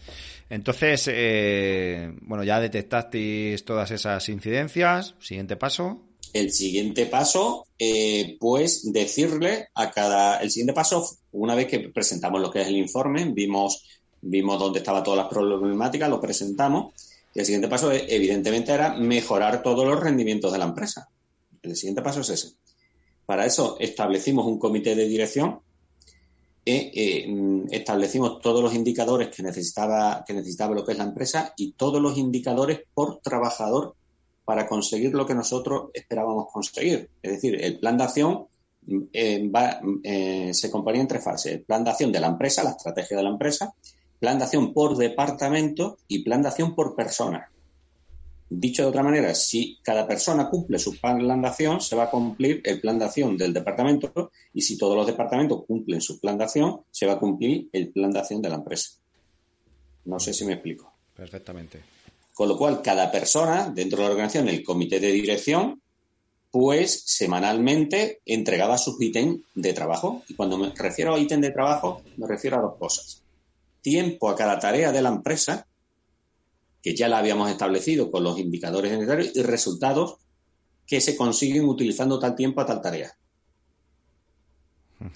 Entonces, 0.50 1.08
eh, 1.12 2.12
bueno, 2.22 2.44
ya 2.44 2.60
detectasteis 2.60 3.64
todas 3.64 3.92
esas 3.92 4.28
incidencias. 4.30 5.16
Siguiente 5.20 5.56
paso. 5.56 6.09
El 6.34 6.52
siguiente 6.52 7.06
paso, 7.08 7.66
eh, 7.78 8.38
pues 8.40 8.92
decirle 8.92 9.70
a 9.74 9.92
cada. 9.92 10.38
El 10.38 10.52
siguiente 10.52 10.74
paso, 10.74 11.08
una 11.32 11.56
vez 11.56 11.68
que 11.68 11.90
presentamos 11.90 12.40
lo 12.42 12.52
que 12.52 12.62
es 12.62 12.68
el 12.68 12.78
informe, 12.78 13.26
vimos, 13.26 13.84
vimos 14.22 14.60
dónde 14.60 14.80
estaban 14.80 15.04
todas 15.04 15.20
las 15.20 15.28
problemáticas, 15.28 16.10
lo 16.10 16.22
presentamos. 16.22 16.94
Y 17.34 17.40
el 17.40 17.46
siguiente 17.46 17.68
paso, 17.68 17.92
evidentemente, 17.92 18.72
era 18.72 18.96
mejorar 18.96 19.64
todos 19.64 19.86
los 19.86 20.00
rendimientos 20.00 20.52
de 20.52 20.58
la 20.60 20.66
empresa. 20.66 21.10
El 21.62 21.76
siguiente 21.76 22.02
paso 22.02 22.22
es 22.22 22.30
ese. 22.30 22.54
Para 23.26 23.46
eso 23.46 23.78
establecimos 23.80 24.46
un 24.46 24.58
comité 24.58 24.96
de 24.96 25.08
dirección 25.08 25.60
e 26.66 26.92
eh, 26.94 27.66
establecimos 27.72 28.42
todos 28.42 28.62
los 28.62 28.74
indicadores 28.74 29.30
que 29.30 29.44
necesitaba, 29.44 30.24
que 30.26 30.34
necesitaba 30.34 30.76
lo 30.76 30.86
que 30.86 30.92
es 30.92 30.98
la 30.98 31.06
empresa 31.06 31.54
y 31.58 31.74
todos 31.74 32.02
los 32.02 32.18
indicadores 32.18 32.82
por 32.94 33.20
trabajador 33.22 33.96
para 34.50 34.66
conseguir 34.66 35.14
lo 35.14 35.28
que 35.28 35.36
nosotros 35.36 35.92
esperábamos 35.94 36.52
conseguir. 36.52 37.08
Es 37.22 37.34
decir, 37.34 37.64
el 37.64 37.78
plan 37.78 38.00
de 38.00 38.04
acción 38.04 38.48
eh, 39.14 39.48
eh, 40.04 40.52
se 40.56 40.72
componía 40.72 41.02
en 41.02 41.08
tres 41.08 41.24
fases. 41.24 41.54
El 41.54 41.62
plan 41.62 41.84
de 41.84 41.92
acción 41.92 42.12
de 42.12 42.20
la 42.20 42.30
empresa, 42.30 42.64
la 42.64 42.72
estrategia 42.72 43.16
de 43.16 43.22
la 43.22 43.30
empresa, 43.30 43.72
plan 44.20 44.40
de 44.40 44.46
acción 44.46 44.74
por 44.74 44.98
departamento 44.98 46.00
y 46.08 46.24
plan 46.24 46.42
de 46.42 46.48
acción 46.48 46.74
por 46.74 46.96
persona. 46.96 47.52
Dicho 48.50 48.82
de 48.82 48.90
otra 48.90 49.04
manera, 49.04 49.36
si 49.36 49.78
cada 49.84 50.08
persona 50.08 50.50
cumple 50.50 50.80
su 50.80 51.00
plan 51.00 51.20
de 51.20 51.48
acción, 51.48 51.80
se 51.80 51.96
va 51.96 52.06
a 52.06 52.10
cumplir 52.10 52.64
el 52.66 52.82
plan 52.82 52.98
de 52.98 53.06
acción 53.06 53.38
del 53.38 53.54
departamento 53.54 54.32
y 54.52 54.64
si 54.64 54.80
todos 54.80 54.98
los 54.98 55.06
departamentos 55.06 55.64
cumplen 55.68 56.02
su 56.02 56.20
plan 56.20 56.40
de 56.40 56.46
acción, 56.46 56.82
se 56.90 57.06
va 57.06 57.14
a 57.14 57.20
cumplir 57.20 57.70
el 57.72 57.90
plan 57.90 58.10
de 58.10 58.18
acción 58.18 58.42
de 58.42 58.50
la 58.50 58.56
empresa. 58.56 58.94
No 60.06 60.20
sé 60.20 60.34
si 60.34 60.44
me 60.44 60.54
explico. 60.54 60.92
Perfectamente. 61.16 61.99
Con 62.40 62.48
lo 62.48 62.58
cual, 62.58 62.82
cada 62.82 63.12
persona 63.12 63.70
dentro 63.70 63.98
de 63.98 64.06
la 64.06 64.12
organización, 64.12 64.48
el 64.48 64.64
comité 64.64 65.02
de 65.02 65.12
dirección, 65.12 65.82
pues 66.50 67.04
semanalmente 67.06 68.22
entregaba 68.26 68.78
sus 68.78 68.96
ítems 69.02 69.42
de 69.56 69.74
trabajo. 69.74 70.24
Y 70.30 70.36
cuando 70.36 70.58
me 70.58 70.74
refiero 70.74 71.14
a 71.14 71.20
ítem 71.20 71.42
de 71.42 71.52
trabajo, 71.52 72.02
me 72.16 72.28
refiero 72.28 72.56
a 72.56 72.62
dos 72.62 72.78
cosas. 72.78 73.24
Tiempo 73.82 74.30
a 74.30 74.38
cada 74.38 74.58
tarea 74.58 74.94
de 74.94 75.02
la 75.02 75.10
empresa, 75.10 75.68
que 76.82 76.96
ya 76.96 77.10
la 77.10 77.18
habíamos 77.18 77.52
establecido 77.52 78.10
con 78.10 78.24
los 78.24 78.40
indicadores 78.40 78.94
necesarios, 78.94 79.36
y 79.36 79.42
resultados 79.42 80.20
que 80.88 81.02
se 81.02 81.18
consiguen 81.18 81.66
utilizando 81.66 82.20
tal 82.20 82.38
tiempo 82.38 82.62
a 82.62 82.66
tal 82.66 82.82
tarea. 82.82 83.18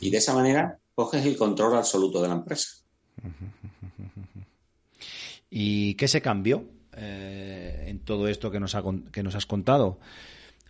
Y 0.01 0.09
de 0.09 0.17
esa 0.17 0.33
manera 0.33 0.77
coges 0.93 1.25
el 1.25 1.37
control 1.37 1.77
absoluto 1.77 2.21
de 2.21 2.27
la 2.27 2.33
empresa. 2.33 2.67
¿Y 5.49 5.93
qué 5.93 6.09
se 6.09 6.21
cambió 6.21 6.72
eh, 6.97 7.85
en 7.87 7.99
todo 7.99 8.27
esto 8.27 8.51
que 8.51 8.59
nos, 8.59 8.75
ha, 8.75 8.83
que 9.11 9.23
nos 9.23 9.35
has 9.35 9.45
contado? 9.45 9.99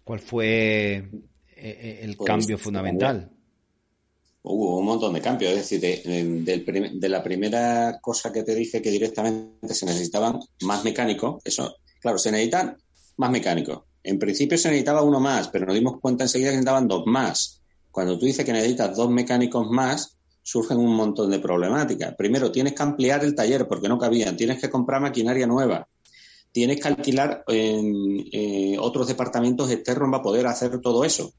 ¿Cuál 0.03 0.19
fue 0.19 0.95
eh, 0.95 1.09
eh, 1.55 1.99
el 2.01 2.15
pues, 2.15 2.27
cambio 2.27 2.57
fundamental? 2.57 3.29
Hubo 4.43 4.79
un 4.79 4.85
montón 4.85 5.13
de 5.13 5.21
cambios, 5.21 5.51
es 5.53 5.57
decir, 5.57 5.79
de, 5.79 6.91
de, 6.93 7.09
la 7.09 7.23
primera 7.23 7.99
cosa 8.01 8.33
que 8.33 8.43
te 8.43 8.53
dije 8.53 8.81
que 8.81 8.91
directamente 8.91 9.73
se 9.73 9.85
necesitaban 9.85 10.39
más 10.63 10.83
mecánicos, 10.83 11.41
eso, 11.45 11.77
claro, 12.01 12.17
se 12.17 12.31
necesitan 12.31 12.75
más 13.15 13.31
mecánicos. 13.31 13.83
En 14.03 14.19
principio 14.19 14.57
se 14.57 14.67
necesitaba 14.67 15.01
uno 15.01 15.21
más, 15.21 15.47
pero 15.47 15.65
nos 15.65 15.75
dimos 15.75 16.01
cuenta 16.01 16.25
enseguida 16.25 16.49
que 16.49 16.57
necesitaban 16.57 16.89
dos 16.89 17.03
más. 17.05 17.61
Cuando 17.89 18.19
tú 18.19 18.25
dices 18.25 18.43
que 18.43 18.51
necesitas 18.51 18.97
dos 18.97 19.09
mecánicos 19.09 19.69
más, 19.69 20.17
surgen 20.41 20.77
un 20.77 20.93
montón 20.93 21.31
de 21.31 21.39
problemáticas. 21.39 22.13
Primero, 22.15 22.51
tienes 22.51 22.73
que 22.73 22.83
ampliar 22.83 23.23
el 23.23 23.33
taller 23.33 23.65
porque 23.65 23.87
no 23.87 23.97
cabían, 23.97 24.35
tienes 24.35 24.59
que 24.59 24.69
comprar 24.69 24.99
maquinaria 24.99 25.47
nueva, 25.47 25.87
tienes 26.53 26.79
que 26.79 26.87
alquilar 26.87 27.43
en 27.47 28.27
eh, 28.31 28.77
otros 28.79 29.07
departamentos 29.07 29.69
externos 29.71 30.09
para 30.11 30.23
poder 30.23 30.47
hacer 30.47 30.79
todo 30.79 31.03
eso. 31.03 31.33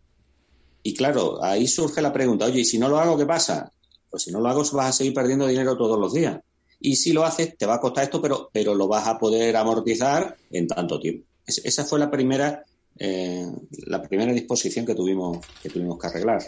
Y 0.83 0.93
claro, 0.93 1.43
ahí 1.43 1.67
surge 1.67 2.03
la 2.03 2.13
pregunta, 2.13 2.45
oye, 2.45 2.61
¿y 2.61 2.65
si 2.65 2.79
no 2.79 2.89
lo 2.89 2.99
hago, 2.99 3.17
qué 3.17 3.25
pasa? 3.25 3.73
Pues 4.11 4.25
si 4.25 4.33
no 4.33 4.41
lo 4.41 4.49
hago, 4.49 4.63
vas 4.73 4.89
a 4.89 4.93
seguir 4.93 5.15
perdiendo 5.15 5.47
dinero 5.47 5.77
todos 5.79 5.99
los 5.99 6.13
días. 6.13 6.41
Y 6.81 6.97
si 6.97 7.13
lo 7.13 7.25
haces, 7.25 7.57
te 7.57 7.65
va 7.65 7.77
a 7.77 7.81
costar 7.81 8.05
esto, 8.05 8.21
pero, 8.21 8.51
pero 8.53 8.75
lo 8.75 8.89
vas 8.89 9.07
a 9.07 9.19
poder 9.19 9.57
amortizar 9.57 10.37
en 10.51 10.67
tanto 10.67 11.01
tiempo. 11.01 11.25
esa 11.47 11.85
fue 11.85 11.99
la 12.01 12.11
primera, 12.11 12.65
eh, 12.99 13.47
la 13.87 14.03
primera 14.03 14.33
disposición 14.33 14.85
que 14.85 14.95
tuvimos, 14.95 15.39
que 15.63 15.71
tuvimos 15.71 15.99
que 15.99 16.09
arreglar. 16.09 16.43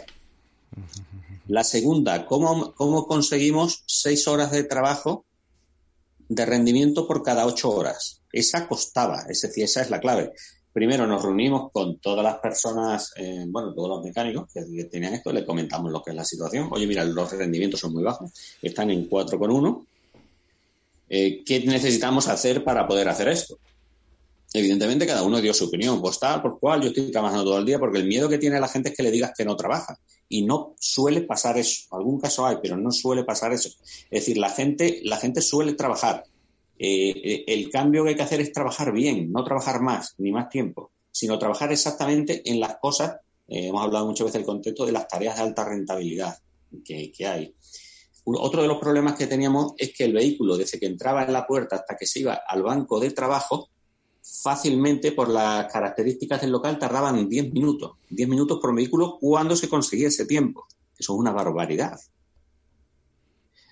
La 1.47 1.63
segunda, 1.63 2.25
¿cómo, 2.25 2.73
¿cómo 2.75 3.07
conseguimos 3.07 3.83
seis 3.87 4.27
horas 4.27 4.51
de 4.51 4.65
trabajo 4.65 5.25
de 6.29 6.45
rendimiento 6.45 7.07
por 7.07 7.23
cada 7.23 7.45
ocho 7.45 7.71
horas? 7.71 8.21
Esa 8.31 8.67
costaba, 8.67 9.25
es 9.29 9.41
decir, 9.41 9.63
esa 9.63 9.81
es 9.81 9.89
la 9.89 9.99
clave. 9.99 10.33
Primero 10.71 11.07
nos 11.07 11.23
reunimos 11.23 11.71
con 11.71 11.97
todas 11.99 12.23
las 12.23 12.37
personas, 12.39 13.11
eh, 13.15 13.45
bueno, 13.47 13.73
todos 13.73 13.89
los 13.89 14.03
mecánicos 14.03 14.51
que, 14.53 14.61
tenían 14.85 15.15
esto, 15.15 15.33
le 15.33 15.45
comentamos 15.45 15.91
lo 15.91 16.03
que 16.03 16.11
es 16.11 16.15
la 16.15 16.25
situación. 16.25 16.67
Oye, 16.71 16.85
mira, 16.85 17.03
los 17.03 17.31
rendimientos 17.31 17.79
son 17.79 17.93
muy 17.93 18.03
bajos, 18.03 18.31
están 18.61 18.91
en 18.91 19.09
4,1. 19.09 19.85
Eh, 21.09 21.43
¿Qué 21.45 21.61
necesitamos 21.65 22.27
hacer 22.27 22.63
para 22.63 22.87
poder 22.87 23.09
hacer 23.09 23.29
esto? 23.29 23.57
Evidentemente 24.53 25.05
cada 25.05 25.23
uno 25.23 25.41
dio 25.41 25.53
su 25.53 25.65
opinión, 25.65 26.01
pues 26.01 26.19
tal, 26.19 26.41
por 26.41 26.59
cual, 26.59 26.81
yo 26.81 26.87
estoy 26.87 27.11
trabajando 27.11 27.43
todo 27.43 27.57
el 27.57 27.65
día, 27.65 27.79
porque 27.79 27.99
el 27.99 28.07
miedo 28.07 28.29
que 28.29 28.37
tiene 28.37 28.59
la 28.59 28.67
gente 28.67 28.89
es 28.89 28.95
que 28.95 29.03
le 29.03 29.11
digas 29.11 29.33
que 29.37 29.45
no 29.45 29.55
trabaja. 29.55 29.99
Y 30.29 30.43
no 30.43 30.75
suele 30.79 31.21
pasar 31.21 31.57
eso. 31.57 31.95
Algún 31.95 32.19
caso 32.19 32.45
hay, 32.45 32.57
pero 32.61 32.77
no 32.77 32.91
suele 32.91 33.23
pasar 33.23 33.53
eso. 33.53 33.69
Es 34.09 34.21
decir, 34.21 34.37
la 34.37 34.49
gente, 34.49 35.01
la 35.03 35.17
gente 35.17 35.41
suele 35.41 35.73
trabajar. 35.73 36.23
Eh, 36.79 37.09
eh, 37.09 37.43
el 37.47 37.69
cambio 37.69 38.03
que 38.03 38.09
hay 38.09 38.15
que 38.15 38.21
hacer 38.21 38.39
es 38.39 38.51
trabajar 38.51 38.91
bien, 38.91 39.31
no 39.31 39.43
trabajar 39.43 39.81
más 39.81 40.13
ni 40.19 40.31
más 40.31 40.47
tiempo, 40.49 40.91
sino 41.11 41.39
trabajar 41.39 41.71
exactamente 41.71 42.49
en 42.49 42.59
las 42.59 42.77
cosas. 42.77 43.17
Eh, 43.47 43.67
hemos 43.67 43.83
hablado 43.83 44.05
muchas 44.05 44.25
veces 44.25 44.39
del 44.39 44.45
contexto 44.45 44.85
de 44.85 44.91
las 44.91 45.07
tareas 45.07 45.37
de 45.37 45.41
alta 45.41 45.65
rentabilidad 45.65 46.37
que, 46.85 47.11
hay. 47.25 47.55
Otro 48.25 48.61
de 48.61 48.67
los 48.67 48.77
problemas 48.77 49.15
que 49.15 49.25
teníamos 49.25 49.73
es 49.77 49.93
que 49.95 50.03
el 50.03 50.13
vehículo, 50.13 50.57
desde 50.57 50.79
que 50.79 50.85
entraba 50.85 51.23
en 51.23 51.33
la 51.33 51.47
puerta 51.47 51.77
hasta 51.77 51.95
que 51.95 52.05
se 52.05 52.19
iba 52.19 52.41
al 52.47 52.61
banco 52.61 52.99
de 52.99 53.11
trabajo, 53.11 53.69
fácilmente 54.41 55.11
por 55.11 55.29
las 55.29 55.71
características 55.71 56.41
del 56.41 56.51
local 56.51 56.79
tardaban 56.79 57.27
10 57.27 57.53
minutos. 57.53 57.93
10 58.09 58.29
minutos 58.29 58.59
por 58.61 58.75
vehículo 58.75 59.17
cuando 59.19 59.55
se 59.55 59.69
conseguía 59.69 60.07
ese 60.07 60.25
tiempo. 60.25 60.67
Eso 60.97 61.13
es 61.13 61.19
una 61.19 61.31
barbaridad. 61.31 61.99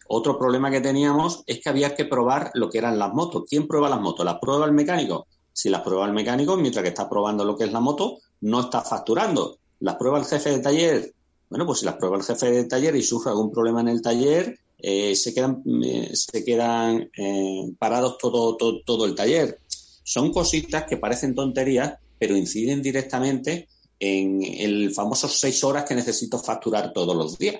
Otro 0.08 0.38
problema 0.38 0.70
que 0.70 0.82
teníamos 0.82 1.44
es 1.48 1.62
que 1.62 1.70
había 1.70 1.96
que 1.96 2.06
probar 2.06 2.52
lo 2.54 2.70
que 2.70 2.78
eran 2.78 3.00
las 3.00 3.14
motos. 3.14 3.46
¿Quién 3.50 3.68
prueba 3.68 3.90
las 3.90 4.02
motos? 4.02 4.26
¿Las 4.26 4.40
prueba 4.40 4.66
el 4.66 4.72
mecánico? 4.72 5.28
Si 5.52 5.70
las 5.70 5.82
prueba 5.82 6.06
el 6.06 6.14
mecánico, 6.14 6.58
mientras 6.58 6.84
que 6.84 6.90
está 6.90 7.10
probando 7.10 7.44
lo 7.44 7.58
que 7.58 7.64
es 7.64 7.72
la 7.72 7.80
moto, 7.80 8.20
no 8.42 8.62
está 8.62 8.82
facturando. 8.82 9.58
¿Las 9.80 9.96
prueba 9.96 10.20
el 10.20 10.26
jefe 10.26 10.52
de 10.52 10.60
taller? 10.60 11.14
Bueno, 11.50 11.66
pues 11.66 11.80
si 11.80 11.86
las 11.86 11.96
prueba 11.96 12.18
el 12.18 12.24
jefe 12.24 12.52
de 12.52 12.66
taller 12.66 12.96
y 12.96 13.02
sufre 13.02 13.32
algún 13.32 13.52
problema 13.52 13.82
en 13.82 13.88
el 13.88 14.02
taller, 14.02 14.60
eh, 14.78 15.16
se 15.16 15.34
quedan, 15.34 15.64
eh, 15.84 16.12
se 16.14 16.44
quedan 16.44 17.10
eh, 17.18 17.74
parados 17.80 18.18
todo, 18.18 18.56
todo, 18.58 18.82
todo 18.86 19.06
el 19.06 19.16
taller. 19.16 19.60
Son 20.08 20.32
cositas 20.32 20.84
que 20.88 20.98
parecen 20.98 21.34
tonterías, 21.34 21.98
pero 22.20 22.38
inciden 22.38 22.84
directamente 22.84 23.68
en 24.00 24.44
el 24.44 24.94
famoso 24.94 25.28
seis 25.28 25.64
horas 25.64 25.86
que 25.86 25.96
necesito 25.96 26.38
facturar 26.38 26.94
todos 26.94 27.16
los 27.16 27.40
días. 27.40 27.56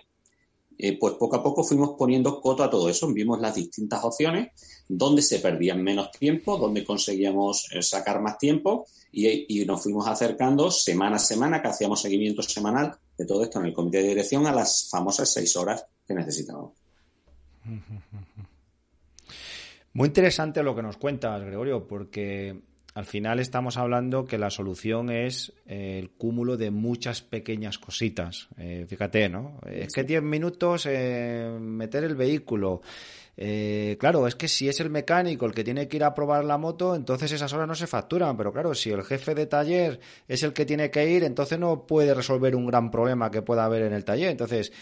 Eh, 0.78 1.00
pues 1.00 1.16
poco 1.16 1.38
a 1.38 1.44
poco 1.44 1.64
fuimos 1.64 1.96
poniendo 1.98 2.40
coto 2.40 2.64
a 2.64 2.70
todo 2.70 2.88
eso, 2.88 3.12
vimos 3.12 3.42
las 3.42 3.56
distintas 3.56 4.04
opciones, 4.04 4.52
donde 4.88 5.24
se 5.24 5.40
perdían 5.40 5.82
menos 5.82 6.12
tiempo, 6.12 6.60
donde 6.60 6.86
conseguíamos 6.86 7.68
eh, 7.72 7.82
sacar 7.82 8.22
más 8.22 8.38
tiempo 8.38 8.86
y, 9.12 9.66
nos 9.66 9.82
fuimos 9.82 10.06
acercando 10.08 10.70
semana 10.70 11.16
a 11.16 11.20
semana, 11.20 11.64
que 11.64 11.70
hacíamos 11.70 12.00
seguimiento 12.00 12.44
semanal 12.44 12.96
de 13.18 13.26
todo 13.26 13.44
esto 13.44 13.60
en 13.60 13.66
el 13.68 13.74
comité 13.74 14.04
de 14.04 14.10
dirección 14.10 14.46
a 14.46 14.54
las 14.54 14.88
famosas 14.92 15.34
seis 15.34 15.56
horas 15.56 15.84
que 16.06 16.14
necesitábamos. 16.14 16.74
Muy 19.96 20.08
interesante 20.08 20.62
lo 20.62 20.76
que 20.76 20.82
nos 20.82 20.98
cuentas, 20.98 21.42
Gregorio, 21.42 21.88
porque 21.88 22.60
al 22.96 23.06
final 23.06 23.40
estamos 23.40 23.78
hablando 23.78 24.26
que 24.26 24.38
la 24.38 24.50
solución 24.50 25.10
es 25.10 25.54
eh, 25.68 26.00
el 26.00 26.10
cúmulo 26.10 26.58
de 26.58 26.70
muchas 26.70 27.22
pequeñas 27.22 27.78
cositas. 27.78 28.50
Eh, 28.58 28.86
fíjate, 28.90 29.30
¿no? 29.30 29.58
Es 29.66 29.94
que 29.94 30.04
10 30.04 30.22
minutos 30.22 30.86
eh, 30.86 31.50
meter 31.62 32.04
el 32.04 32.16
vehículo. 32.16 32.82
claro, 33.98 34.28
es 34.28 34.36
que 34.36 34.50
si 34.50 34.68
es 34.68 34.82
el 34.82 34.90
mecánico 34.90 35.46
el 35.46 35.54
que 35.54 35.64
tiene 35.64 35.88
que 35.88 35.96
ir 35.96 36.04
a 36.04 36.14
probar 36.14 36.44
la 36.44 36.58
moto, 36.58 36.94
entonces 36.94 37.32
esas 37.32 37.54
horas 37.54 37.70
no 37.70 37.76
se 37.76 37.88
facturan. 37.88 38.36
Pero 38.36 38.52
claro, 38.52 38.76
si 38.76 38.90
el 38.90 39.06
jefe 39.06 39.34
de 39.34 39.46
taller 39.46 40.02
es 40.28 40.44
el 40.44 40.52
que 40.52 40.66
tiene 40.66 40.92
que 40.92 41.10
ir, 41.10 41.24
entonces 41.24 41.58
no 41.58 41.88
puede 41.88 42.14
resolver 42.14 42.54
un 42.58 42.66
gran 42.66 42.92
problema 42.92 43.32
que 43.32 43.42
pueda 43.42 43.64
haber 43.64 43.84
en 43.84 43.94
el 43.94 44.04
taller. 44.04 44.32
Entonces, 44.32 44.74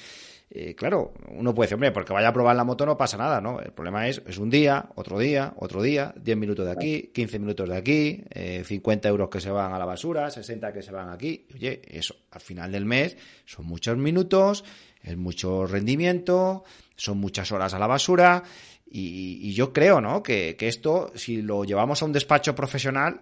eh, 0.55 0.75
claro, 0.75 1.15
uno 1.29 1.55
puede 1.55 1.65
decir, 1.65 1.73
hombre, 1.73 1.91
porque 1.91 2.13
vaya 2.13 2.27
a 2.27 2.33
probar 2.33 2.55
la 2.55 2.63
moto 2.63 2.85
no 2.85 2.95
pasa 2.95 3.17
nada, 3.17 3.41
¿no? 3.41 3.59
El 3.59 3.71
problema 3.71 4.07
es, 4.07 4.21
es 4.27 4.37
un 4.37 4.51
día, 4.51 4.87
otro 4.93 5.17
día, 5.17 5.55
otro 5.57 5.81
día, 5.81 6.13
10 6.15 6.37
minutos 6.37 6.63
de 6.63 6.71
aquí, 6.71 7.09
15 7.11 7.39
minutos 7.39 7.67
de 7.67 7.75
aquí, 7.75 8.23
50 8.63 9.07
eh, 9.07 9.09
euros 9.09 9.29
que 9.29 9.41
se 9.41 9.49
van 9.49 9.73
a 9.73 9.79
la 9.79 9.85
basura, 9.85 10.29
60 10.29 10.71
que 10.71 10.83
se 10.83 10.91
van 10.91 11.09
aquí. 11.09 11.47
Oye, 11.55 11.81
eso, 11.87 12.15
al 12.29 12.41
final 12.41 12.71
del 12.71 12.85
mes 12.85 13.17
son 13.45 13.65
muchos 13.65 13.97
minutos, 13.97 14.63
es 15.01 15.17
mucho 15.17 15.65
rendimiento, 15.65 16.65
son 16.95 17.17
muchas 17.17 17.51
horas 17.51 17.73
a 17.73 17.79
la 17.79 17.87
basura. 17.87 18.43
Y, 18.85 19.53
yo 19.53 19.73
creo, 19.73 20.01
¿no? 20.01 20.21
Que, 20.21 20.55
que 20.55 20.67
esto, 20.67 21.11
si 21.15 21.41
lo 21.41 21.63
llevamos 21.63 22.03
a 22.03 22.05
un 22.05 22.13
despacho 22.13 22.53
profesional, 22.53 23.21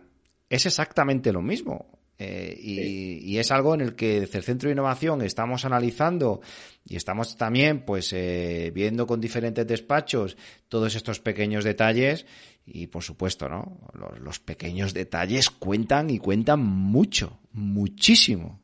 es 0.49 0.65
exactamente 0.65 1.31
lo 1.31 1.41
mismo. 1.41 2.00
Eh, 2.23 2.55
y, 2.61 3.37
es 3.39 3.49
algo 3.49 3.73
en 3.73 3.81
el 3.81 3.95
que 3.95 4.21
desde 4.21 4.37
el 4.37 4.43
Centro 4.43 4.67
de 4.67 4.73
Innovación 4.73 5.23
estamos 5.23 5.65
analizando 5.65 6.41
y 6.85 6.95
estamos 6.95 7.35
también 7.35 7.83
pues 7.83 8.13
eh, 8.13 8.71
viendo 8.75 9.07
con 9.07 9.19
diferentes 9.19 9.65
despachos 9.65 10.37
todos 10.69 10.93
estos 10.93 11.19
pequeños 11.19 11.63
detalles 11.63 12.27
y 12.63 12.85
por 12.87 13.01
supuesto, 13.01 13.49
¿no? 13.49 13.79
Los, 14.19 14.39
pequeños 14.39 14.93
detalles 14.93 15.49
cuentan 15.49 16.11
y 16.11 16.19
cuentan 16.19 16.63
mucho, 16.63 17.39
muchísimo. 17.53 18.61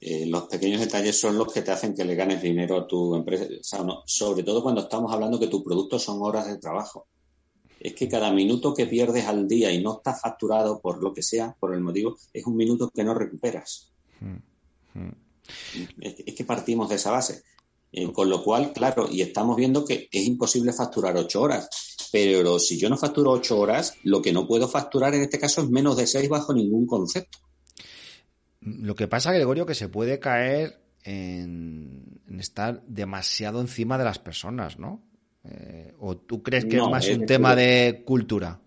Eh, 0.00 0.26
los 0.26 0.48
pequeños 0.48 0.80
detalles 0.80 1.20
son 1.20 1.38
los 1.38 1.52
que 1.52 1.62
te 1.62 1.70
hacen 1.70 1.94
que 1.94 2.04
le 2.04 2.16
ganes 2.16 2.42
dinero 2.42 2.76
a 2.76 2.88
tu 2.88 3.14
empresa, 3.14 3.46
sobre 4.04 4.42
todo 4.42 4.64
cuando 4.64 4.80
estamos 4.80 5.12
hablando 5.12 5.38
que 5.38 5.46
tu 5.46 5.62
producto 5.62 6.00
son 6.00 6.18
horas 6.22 6.48
de 6.48 6.58
trabajo 6.58 7.06
es 7.80 7.94
que 7.94 8.08
cada 8.08 8.32
minuto 8.32 8.74
que 8.74 8.86
pierdes 8.86 9.26
al 9.26 9.46
día 9.46 9.70
y 9.70 9.82
no 9.82 9.96
está 9.96 10.14
facturado 10.14 10.80
por 10.80 11.02
lo 11.02 11.12
que 11.12 11.22
sea, 11.22 11.54
por 11.58 11.74
el 11.74 11.80
motivo, 11.80 12.16
es 12.32 12.44
un 12.46 12.56
minuto 12.56 12.90
que 12.90 13.04
no 13.04 13.14
recuperas. 13.14 13.92
Hmm, 14.20 14.98
hmm. 14.98 15.12
Es, 16.00 16.34
que 16.34 16.44
partimos 16.44 16.88
de 16.88 16.96
esa 16.96 17.10
base. 17.10 17.42
Eh, 17.92 18.10
con 18.12 18.28
lo 18.28 18.42
cual, 18.42 18.72
claro, 18.72 19.08
y 19.10 19.20
estamos 19.20 19.56
viendo 19.56 19.84
que 19.84 20.08
es 20.10 20.26
imposible 20.26 20.72
facturar 20.72 21.16
ocho 21.16 21.42
horas. 21.42 21.68
Pero 22.10 22.58
si 22.58 22.78
yo 22.78 22.88
no 22.88 22.96
facturo 22.96 23.32
ocho 23.32 23.58
horas, 23.58 23.94
lo 24.02 24.20
que 24.20 24.32
no 24.32 24.46
puedo 24.46 24.66
facturar 24.68 25.14
en 25.14 25.22
este 25.22 25.38
caso 25.38 25.62
es 25.62 25.70
menos 25.70 25.96
de 25.96 26.06
seis 26.06 26.28
bajo 26.28 26.52
ningún 26.52 26.86
concepto. 26.86 27.38
Lo 28.60 28.94
que 28.94 29.08
pasa, 29.08 29.32
Gregorio, 29.32 29.66
que 29.66 29.74
se 29.74 29.88
puede 29.88 30.18
caer 30.18 30.80
en 31.04 32.20
estar 32.38 32.82
demasiado 32.86 33.60
encima 33.60 33.98
de 33.98 34.04
las 34.04 34.18
personas, 34.18 34.78
¿no? 34.78 35.02
Eh, 35.50 35.92
¿O 36.00 36.16
tú 36.16 36.42
crees 36.42 36.64
que 36.64 36.76
es 36.76 36.82
más 36.82 37.06
un 37.08 37.26
tema 37.26 37.54
de 37.54 38.02
cultura? 38.04 38.60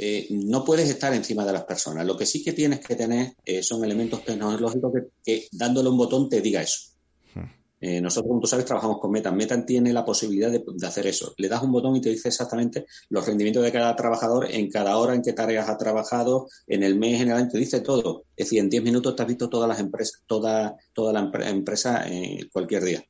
Eh, 0.00 0.28
no 0.30 0.64
puedes 0.64 0.88
estar 0.88 1.12
encima 1.12 1.44
de 1.44 1.52
las 1.52 1.64
personas. 1.64 2.06
Lo 2.06 2.16
que 2.16 2.26
sí 2.26 2.42
que 2.42 2.52
tienes 2.52 2.80
que 2.80 2.96
tener 2.96 3.34
eh, 3.44 3.62
son 3.62 3.84
elementos 3.84 4.24
tecnológicos 4.24 4.92
que, 5.24 5.48
dándole 5.52 5.88
un 5.88 5.98
botón 5.98 6.28
te 6.28 6.40
diga 6.40 6.62
eso. 6.62 6.90
Hmm. 7.34 8.02
nosotros, 8.02 8.28
como 8.28 8.40
tú 8.40 8.46
sabes, 8.46 8.64
trabajamos 8.64 8.98
con 9.00 9.12
Metan. 9.12 9.36
Metan 9.36 9.64
tiene 9.64 9.92
la 9.92 10.04
posibilidad 10.04 10.50
de, 10.50 10.64
hacer 10.84 11.06
eso. 11.06 11.34
Le 11.36 11.48
das 11.48 11.62
un 11.62 11.72
botón 11.72 11.94
y 11.96 12.00
te 12.00 12.10
dice 12.10 12.28
exactamente 12.28 12.86
los 13.08 13.26
rendimientos 13.26 13.62
de 13.62 13.72
cada 13.72 13.94
trabajador 13.94 14.48
en 14.50 14.68
cada 14.70 14.96
hora 14.96 15.14
en 15.14 15.22
qué 15.22 15.32
tareas 15.32 15.68
ha 15.68 15.78
trabajado, 15.78 16.48
en 16.66 16.82
el 16.82 16.96
mes, 16.96 17.20
en 17.20 17.30
el 17.30 17.36
año, 17.36 17.48
te 17.48 17.58
dice 17.58 17.80
todo. 17.80 18.24
Es 18.36 18.46
decir, 18.46 18.60
en 18.60 18.70
10 18.70 18.82
minutos 18.82 19.14
te 19.14 19.22
has 19.22 19.28
visto 19.28 19.48
todas 19.48 19.68
las 19.68 19.78
empresas, 19.80 20.22
toda, 20.26 20.76
toda 20.92 21.12
la 21.12 21.30
empresa 21.48 22.04
cualquier 22.52 22.84
día. 22.84 23.04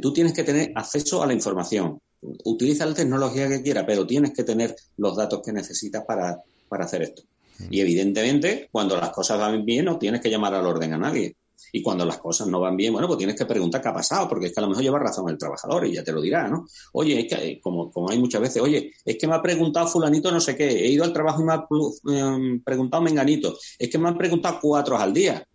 Tú 0.00 0.12
tienes 0.12 0.32
que 0.32 0.44
tener 0.44 0.72
acceso 0.74 1.22
a 1.22 1.26
la 1.26 1.32
información. 1.32 2.00
Utiliza 2.44 2.86
la 2.86 2.94
tecnología 2.94 3.48
que 3.48 3.62
quiera, 3.62 3.86
pero 3.86 4.06
tienes 4.06 4.32
que 4.32 4.44
tener 4.44 4.74
los 4.96 5.16
datos 5.16 5.40
que 5.44 5.52
necesitas 5.52 6.04
para, 6.04 6.42
hacer 6.70 7.02
esto. 7.02 7.22
Y 7.70 7.80
evidentemente, 7.80 8.68
cuando 8.72 8.96
las 8.96 9.10
cosas 9.10 9.38
van 9.38 9.64
bien, 9.64 9.84
no 9.84 9.98
tienes 9.98 10.20
que 10.20 10.30
llamar 10.30 10.54
al 10.54 10.66
orden 10.66 10.92
a 10.94 10.98
nadie. 10.98 11.36
Y 11.72 11.82
cuando 11.82 12.04
las 12.04 12.18
cosas 12.18 12.48
no 12.48 12.60
van 12.60 12.76
bien, 12.76 12.92
bueno, 12.92 13.06
pues 13.06 13.18
tienes 13.18 13.36
que 13.36 13.46
preguntar 13.46 13.80
qué 13.80 13.88
ha 13.88 13.94
pasado, 13.94 14.28
porque 14.28 14.46
es 14.46 14.52
que 14.52 14.60
a 14.60 14.62
lo 14.62 14.70
mejor 14.70 14.82
lleva 14.82 14.98
razón 14.98 15.28
el 15.28 15.38
trabajador 15.38 15.86
y 15.86 15.92
ya 15.92 16.02
te 16.02 16.12
lo 16.12 16.20
dirá, 16.20 16.48
¿no? 16.48 16.66
Oye, 16.92 17.20
es 17.20 17.26
que, 17.28 17.48
eh, 17.48 17.60
como, 17.60 17.90
como 17.90 18.10
hay 18.10 18.18
muchas 18.18 18.40
veces, 18.40 18.62
oye, 18.62 18.92
es 19.04 19.16
que 19.16 19.28
me 19.28 19.34
ha 19.34 19.42
preguntado 19.42 19.86
fulanito 19.86 20.32
no 20.32 20.40
sé 20.40 20.56
qué, 20.56 20.68
he 20.68 20.88
ido 20.88 21.04
al 21.04 21.12
trabajo 21.12 21.42
y 21.42 21.44
me 21.44 21.52
ha 21.52 22.34
em, 22.34 22.62
preguntado 22.62 23.02
menganito, 23.02 23.56
es 23.78 23.88
que 23.88 23.98
me 23.98 24.08
han 24.08 24.18
preguntado 24.18 24.58
cuatro 24.60 24.96
al 24.96 25.12
día. 25.12 25.46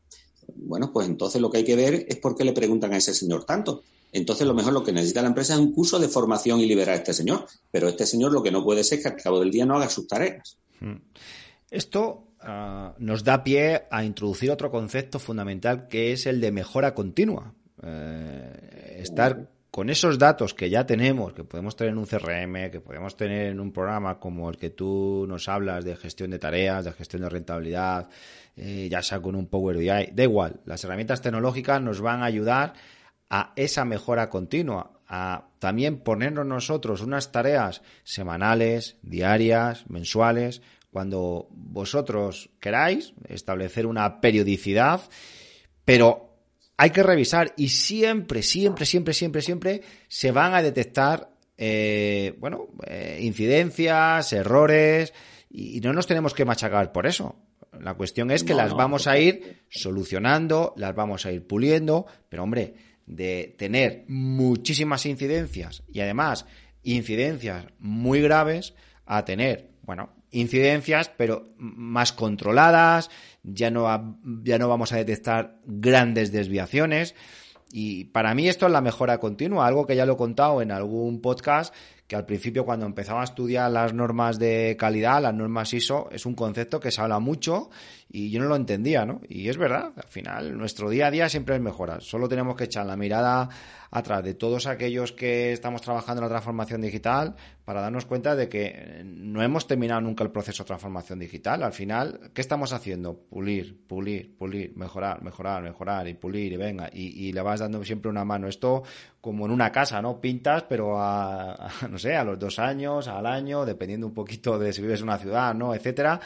Bueno, 0.55 0.91
pues 0.93 1.07
entonces 1.07 1.41
lo 1.41 1.49
que 1.49 1.57
hay 1.57 1.63
que 1.63 1.75
ver 1.75 2.05
es 2.07 2.17
por 2.17 2.35
qué 2.35 2.43
le 2.43 2.53
preguntan 2.53 2.93
a 2.93 2.97
ese 2.97 3.13
señor 3.13 3.45
tanto. 3.45 3.83
Entonces, 4.15 4.47
lo 4.47 4.53
mejor 4.53 4.71
lo 4.71 4.81
que 4.81 4.93
necesita 4.93 5.21
la 5.21 5.27
empresa 5.27 5.55
es 5.55 5.59
un 5.59 5.73
curso 5.73 5.99
de 5.99 6.07
formación 6.07 6.61
y 6.61 6.65
liberar 6.65 6.95
a 6.95 6.99
este 6.99 7.13
señor. 7.13 7.47
Pero 7.69 7.89
este 7.89 8.05
señor 8.05 8.31
lo 8.31 8.41
que 8.41 8.49
no 8.49 8.63
puede 8.63 8.81
ser 8.85 8.99
es 8.99 9.03
que 9.03 9.09
al 9.09 9.21
cabo 9.21 9.41
del 9.41 9.51
día 9.51 9.65
no 9.65 9.75
haga 9.75 9.89
sus 9.89 10.07
tareas. 10.07 10.57
Hmm. 10.79 10.95
Esto 11.69 12.29
ah, 12.39 12.95
nos 12.97 13.25
da 13.25 13.43
pie 13.43 13.83
a 13.91 14.05
introducir 14.05 14.51
otro 14.51 14.71
concepto 14.71 15.19
fundamental 15.19 15.89
que 15.89 16.13
es 16.13 16.27
el 16.27 16.39
de 16.39 16.53
mejora 16.53 16.93
continua. 16.93 17.53
Eh, 17.83 18.99
estar 19.01 19.49
con 19.69 19.89
esos 19.89 20.17
datos 20.17 20.53
que 20.53 20.69
ya 20.69 20.85
tenemos, 20.85 21.33
que 21.33 21.43
podemos 21.43 21.75
tener 21.75 21.91
en 21.91 21.97
un 21.97 22.05
CRM, 22.05 22.71
que 22.71 22.79
podemos 22.79 23.17
tener 23.17 23.47
en 23.47 23.59
un 23.59 23.73
programa 23.73 24.17
como 24.17 24.49
el 24.49 24.55
que 24.55 24.69
tú 24.69 25.25
nos 25.27 25.49
hablas 25.49 25.83
de 25.83 25.97
gestión 25.97 26.31
de 26.31 26.39
tareas, 26.39 26.85
de 26.85 26.93
gestión 26.93 27.23
de 27.23 27.29
rentabilidad, 27.29 28.07
eh, 28.55 28.87
ya 28.89 29.01
sea 29.01 29.21
con 29.21 29.35
un 29.35 29.47
Power 29.47 29.75
BI, 29.75 29.87
da 30.13 30.23
igual, 30.23 30.61
las 30.63 30.81
herramientas 30.85 31.21
tecnológicas 31.21 31.81
nos 31.81 31.99
van 31.99 32.21
a 32.21 32.27
ayudar 32.27 32.75
a 33.29 33.53
esa 33.55 33.85
mejora 33.85 34.29
continua, 34.29 34.91
a 35.07 35.49
también 35.59 35.99
ponernos 35.99 36.45
nosotros 36.45 37.01
unas 37.01 37.31
tareas 37.31 37.81
semanales, 38.03 38.97
diarias, 39.01 39.89
mensuales, 39.89 40.61
cuando 40.91 41.47
vosotros 41.51 42.49
queráis 42.59 43.13
establecer 43.27 43.85
una 43.85 44.21
periodicidad, 44.21 45.01
pero 45.83 46.37
hay 46.77 46.89
que 46.91 47.03
revisar 47.03 47.53
y 47.57 47.69
siempre, 47.69 48.41
siempre, 48.41 48.85
siempre, 48.85 49.13
siempre, 49.13 49.41
siempre 49.41 49.81
se 50.07 50.31
van 50.31 50.53
a 50.53 50.61
detectar, 50.61 51.29
eh, 51.57 52.35
bueno, 52.39 52.67
eh, 52.85 53.19
incidencias, 53.21 54.31
errores 54.33 55.13
y 55.49 55.79
no 55.81 55.93
nos 55.93 56.07
tenemos 56.07 56.33
que 56.33 56.45
machacar 56.45 56.91
por 56.91 57.07
eso. 57.07 57.35
La 57.79 57.93
cuestión 57.93 58.31
es 58.31 58.43
que 58.43 58.53
las 58.53 58.73
vamos 58.73 59.07
a 59.07 59.17
ir 59.17 59.63
solucionando, 59.69 60.73
las 60.77 60.95
vamos 60.95 61.25
a 61.25 61.31
ir 61.31 61.45
puliendo, 61.45 62.05
pero 62.29 62.43
hombre, 62.43 62.73
de 63.05 63.55
tener 63.57 64.05
muchísimas 64.07 65.05
incidencias 65.05 65.83
y 65.91 65.99
además 65.99 66.45
incidencias 66.83 67.65
muy 67.79 68.21
graves 68.21 68.73
a 69.05 69.25
tener, 69.25 69.69
bueno, 69.83 70.09
incidencias 70.31 71.11
pero 71.15 71.53
más 71.57 72.13
controladas, 72.13 73.09
ya 73.43 73.69
no, 73.71 74.19
ya 74.43 74.57
no 74.57 74.67
vamos 74.67 74.91
a 74.91 74.97
detectar 74.97 75.59
grandes 75.65 76.31
desviaciones. 76.31 77.15
Y 77.71 78.05
para 78.05 78.33
mí 78.33 78.47
esto 78.47 78.67
es 78.67 78.71
la 78.71 78.81
mejora 78.81 79.19
continua, 79.19 79.67
algo 79.67 79.85
que 79.85 79.95
ya 79.95 80.05
lo 80.05 80.13
he 80.13 80.17
contado 80.17 80.61
en 80.61 80.71
algún 80.71 81.21
podcast, 81.21 81.73
que 82.07 82.15
al 82.15 82.25
principio 82.25 82.65
cuando 82.65 82.85
empezaba 82.85 83.21
a 83.21 83.23
estudiar 83.23 83.71
las 83.71 83.93
normas 83.93 84.37
de 84.37 84.75
calidad, 84.77 85.21
las 85.21 85.33
normas 85.33 85.73
ISO, 85.73 86.09
es 86.11 86.25
un 86.25 86.35
concepto 86.35 86.79
que 86.79 86.91
se 86.91 87.01
habla 87.01 87.19
mucho 87.19 87.69
y 88.09 88.29
yo 88.29 88.39
no 88.39 88.47
lo 88.47 88.55
entendía, 88.55 89.05
¿no? 89.05 89.21
Y 89.27 89.49
es 89.49 89.57
verdad, 89.57 89.91
al 89.95 90.07
final 90.07 90.57
nuestro 90.57 90.89
día 90.89 91.07
a 91.07 91.11
día 91.11 91.29
siempre 91.29 91.55
es 91.55 91.61
mejorar. 91.61 92.01
Solo 92.03 92.29
tenemos 92.29 92.55
que 92.55 92.65
echar 92.65 92.85
la 92.85 92.95
mirada 92.95 93.49
atrás 93.91 94.23
de 94.23 94.33
todos 94.33 94.67
aquellos 94.67 95.13
que 95.13 95.53
estamos 95.53 95.81
trabajando 95.81 96.21
en 96.21 96.25
la 96.25 96.29
transformación 96.29 96.81
digital 96.81 97.35
para 97.63 97.81
darnos 97.81 98.05
cuenta 98.05 98.35
de 98.35 98.49
que 98.49 99.01
no 99.05 99.41
hemos 99.41 99.67
terminado 99.67 100.01
nunca 100.01 100.23
el 100.23 100.31
proceso 100.31 100.63
de 100.63 100.67
transformación 100.67 101.17
digital. 101.19 101.63
Al 101.63 101.73
final, 101.73 102.31
¿qué 102.33 102.41
estamos 102.41 102.73
haciendo? 102.73 103.17
Pulir, 103.17 103.85
pulir, 103.87 104.35
pulir, 104.37 104.75
mejorar, 104.75 105.23
mejorar, 105.23 105.63
mejorar 105.63 106.07
y 106.07 106.13
pulir 106.13 106.51
y 106.53 106.57
venga. 106.57 106.89
Y, 106.91 107.31
le 107.31 107.41
vas 107.41 107.61
dando 107.61 107.83
siempre 107.83 108.09
una 108.09 108.23
mano. 108.23 108.47
Esto 108.47 108.83
como 109.21 109.45
en 109.45 109.51
una 109.51 109.71
casa, 109.71 110.01
¿no? 110.01 110.19
Pintas, 110.19 110.63
pero 110.63 110.99
a, 110.99 111.71
no 111.95 111.99
sé, 111.99 112.13
a 112.13 112.25
los 112.25 112.37
dos 112.37 112.59
años, 112.59 113.07
al 113.07 113.25
año, 113.25 113.65
dependiendo 113.65 114.05
un 114.05 114.13
poquito 114.13 114.59
de 114.59 114.73
si 114.73 114.81
vives 114.81 114.99
en 114.99 115.05
una 115.05 115.17
ciudad, 115.17 115.53
¿no? 115.53 115.73
Etcétera 115.73 116.19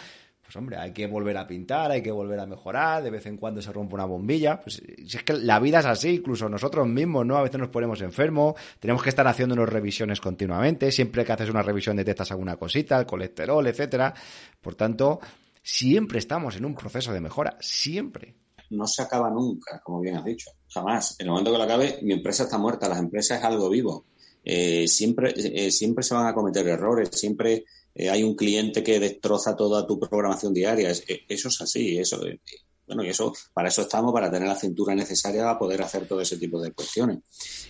pues 0.50 0.56
hombre, 0.56 0.78
hay 0.78 0.92
que 0.92 1.06
volver 1.06 1.38
a 1.38 1.46
pintar, 1.46 1.92
hay 1.92 2.02
que 2.02 2.10
volver 2.10 2.40
a 2.40 2.48
mejorar, 2.48 3.04
de 3.04 3.12
vez 3.12 3.24
en 3.28 3.38
cuando 3.38 3.62
se 3.62 3.72
rompe 3.72 3.94
una 3.94 4.06
bombilla. 4.06 4.60
Pues 4.60 4.82
si 4.82 5.18
es 5.18 5.22
que 5.22 5.34
la 5.34 5.60
vida 5.60 5.78
es 5.78 5.86
así, 5.86 6.10
incluso 6.10 6.50
nosotros 6.50 6.88
mismos, 6.88 7.24
¿no? 7.24 7.38
A 7.38 7.44
veces 7.44 7.60
nos 7.60 7.70
ponemos 7.70 8.02
enfermos, 8.02 8.56
tenemos 8.80 9.04
que 9.04 9.10
estar 9.10 9.28
haciendo 9.28 9.54
unas 9.54 9.70
revisiones 9.70 10.20
continuamente, 10.20 10.92
siempre 10.92 11.24
que 11.24 11.34
haces 11.34 11.52
una 11.52 11.62
revisión 11.62 11.98
detectas 11.98 12.32
alguna 12.32 12.56
cosita, 12.56 12.98
el 12.98 13.06
colesterol, 13.06 13.68
etcétera. 13.68 14.12
Por 14.60 14.74
tanto, 14.74 15.20
siempre 15.62 16.18
estamos 16.18 16.56
en 16.56 16.66
un 16.66 16.74
proceso 16.74 17.14
de 17.14 17.22
mejora, 17.22 17.56
siempre. 17.60 18.34
No 18.72 18.88
se 18.88 19.04
acaba 19.04 19.30
nunca, 19.30 19.80
como 19.84 20.00
bien 20.00 20.16
has 20.16 20.26
dicho, 20.26 20.50
jamás. 20.68 21.16
En 21.20 21.28
el 21.28 21.30
momento 21.30 21.52
que 21.52 21.60
lo 21.60 21.64
acabe, 21.64 22.00
mi 22.02 22.14
empresa 22.14 22.46
está 22.46 22.58
muerta, 22.58 22.90
las 22.90 22.98
empresas 22.98 23.38
es 23.38 23.44
algo 23.44 23.70
vivo. 23.70 24.06
Eh, 24.44 24.88
siempre, 24.88 25.34
eh, 25.36 25.72
siempre 25.72 26.04
se 26.04 26.14
van 26.14 26.28
a 26.28 26.34
cometer 26.34 26.68
errores, 26.68 27.10
siempre 27.12 27.66
eh, 27.96 28.10
hay 28.10 28.24
un 28.24 28.36
cliente 28.36 28.84
que 28.84 29.00
destroza 29.00 29.56
toda 29.56 29.86
tu 29.86 30.00
programación 30.00 30.54
diaria. 30.54 30.92
Eh, 30.92 31.26
eso 31.28 31.50
es 31.50 31.62
así, 31.62 31.98
eso. 31.98 32.26
Eh, 32.26 32.40
bueno, 32.88 33.04
y 33.04 33.10
eso, 33.10 33.34
para 33.54 33.68
eso 33.68 33.82
estamos, 33.82 34.14
para 34.14 34.32
tener 34.32 34.48
la 34.48 34.56
cintura 34.56 34.96
necesaria 34.96 35.44
para 35.44 35.60
poder 35.60 35.82
hacer 35.82 36.08
todo 36.08 36.22
ese 36.22 36.38
tipo 36.38 36.62
de 36.62 36.72
cuestiones. 36.72 37.20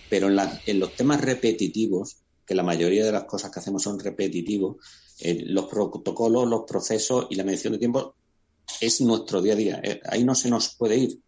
Pero 0.08 0.28
en, 0.28 0.38
en 0.66 0.78
los 0.80 0.94
temas 0.94 1.20
repetitivos, 1.20 2.18
que 2.46 2.54
la 2.54 2.62
mayoría 2.62 3.04
de 3.04 3.12
las 3.12 3.24
cosas 3.24 3.50
que 3.50 3.60
hacemos 3.60 3.82
son 3.82 3.98
repetitivos, 3.98 4.76
los 5.22 5.66
protocolos, 5.66 6.48
los 6.48 6.62
procesos 6.66 7.26
y 7.28 7.34
la 7.34 7.44
medición 7.44 7.74
de 7.74 7.78
tiempo 7.78 8.14
es 8.80 9.00
nuestro 9.02 9.42
día 9.42 9.52
a 9.52 9.56
día. 9.56 9.82
ahí 10.08 10.24
no 10.24 10.34
se 10.34 10.48
nos 10.48 10.74
puede 10.76 10.96
ir. 10.96 11.18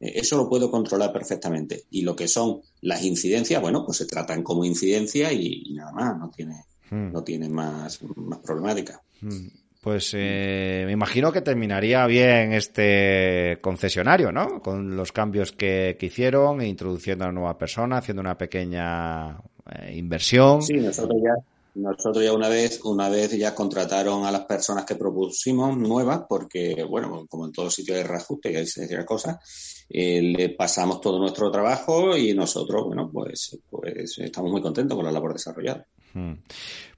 Eso 0.00 0.36
lo 0.36 0.48
puedo 0.48 0.70
controlar 0.70 1.12
perfectamente. 1.12 1.84
Y 1.90 2.02
lo 2.02 2.16
que 2.16 2.26
son 2.26 2.62
las 2.80 3.04
incidencias, 3.04 3.60
bueno, 3.60 3.84
pues 3.84 3.98
se 3.98 4.06
tratan 4.06 4.42
como 4.42 4.64
incidencia 4.64 5.32
y 5.32 5.74
nada 5.74 5.92
más, 5.92 6.18
no 6.18 6.30
tiene, 6.30 6.64
Hmm. 6.90 7.12
no 7.12 7.22
tiene 7.22 7.48
más, 7.48 8.00
más 8.16 8.38
problemática. 8.40 9.00
Hmm. 9.20 9.46
Pues 9.80 10.12
eh, 10.14 10.82
me 10.84 10.92
imagino 10.92 11.32
que 11.32 11.40
terminaría 11.40 12.04
bien 12.06 12.52
este 12.52 13.58
concesionario, 13.62 14.30
¿no? 14.30 14.60
Con 14.60 14.94
los 14.94 15.10
cambios 15.10 15.52
que, 15.52 15.96
hicieron, 15.98 16.60
e 16.60 16.68
introduciendo 16.68 17.24
a 17.24 17.28
una 17.28 17.40
nueva 17.40 17.56
persona, 17.56 17.96
haciendo 17.98 18.20
una 18.20 18.36
pequeña 18.36 19.38
eh, 19.70 19.94
inversión. 19.96 20.60
Sí, 20.60 20.74
nosotros 20.74 21.18
ya, 21.22 21.32
nosotros 21.74 22.24
ya 22.24 22.32
una 22.32 22.48
vez, 22.48 22.80
una 22.84 23.08
vez 23.08 23.36
ya 23.36 23.54
contrataron 23.54 24.24
a 24.24 24.32
las 24.32 24.44
personas 24.44 24.84
que 24.84 24.96
propusimos 24.96 25.76
nuevas, 25.76 26.22
porque, 26.28 26.84
bueno, 26.84 27.26
como 27.28 27.46
en 27.46 27.52
todo 27.52 27.70
sitio 27.70 27.94
hay 27.94 28.02
reajuste 28.02 28.52
y 28.52 28.56
hay 28.56 28.64
decir 28.64 29.04
cosas, 29.04 29.84
eh, 29.88 30.22
le 30.22 30.50
pasamos 30.50 31.00
todo 31.00 31.18
nuestro 31.18 31.50
trabajo 31.50 32.16
y 32.16 32.34
nosotros, 32.34 32.84
bueno, 32.86 33.10
pues, 33.12 33.58
pues 33.68 34.18
estamos 34.18 34.50
muy 34.50 34.62
contentos 34.62 34.96
con 34.96 35.04
la 35.04 35.12
labor 35.12 35.32
desarrollada. 35.32 35.86
Hmm. 36.12 36.34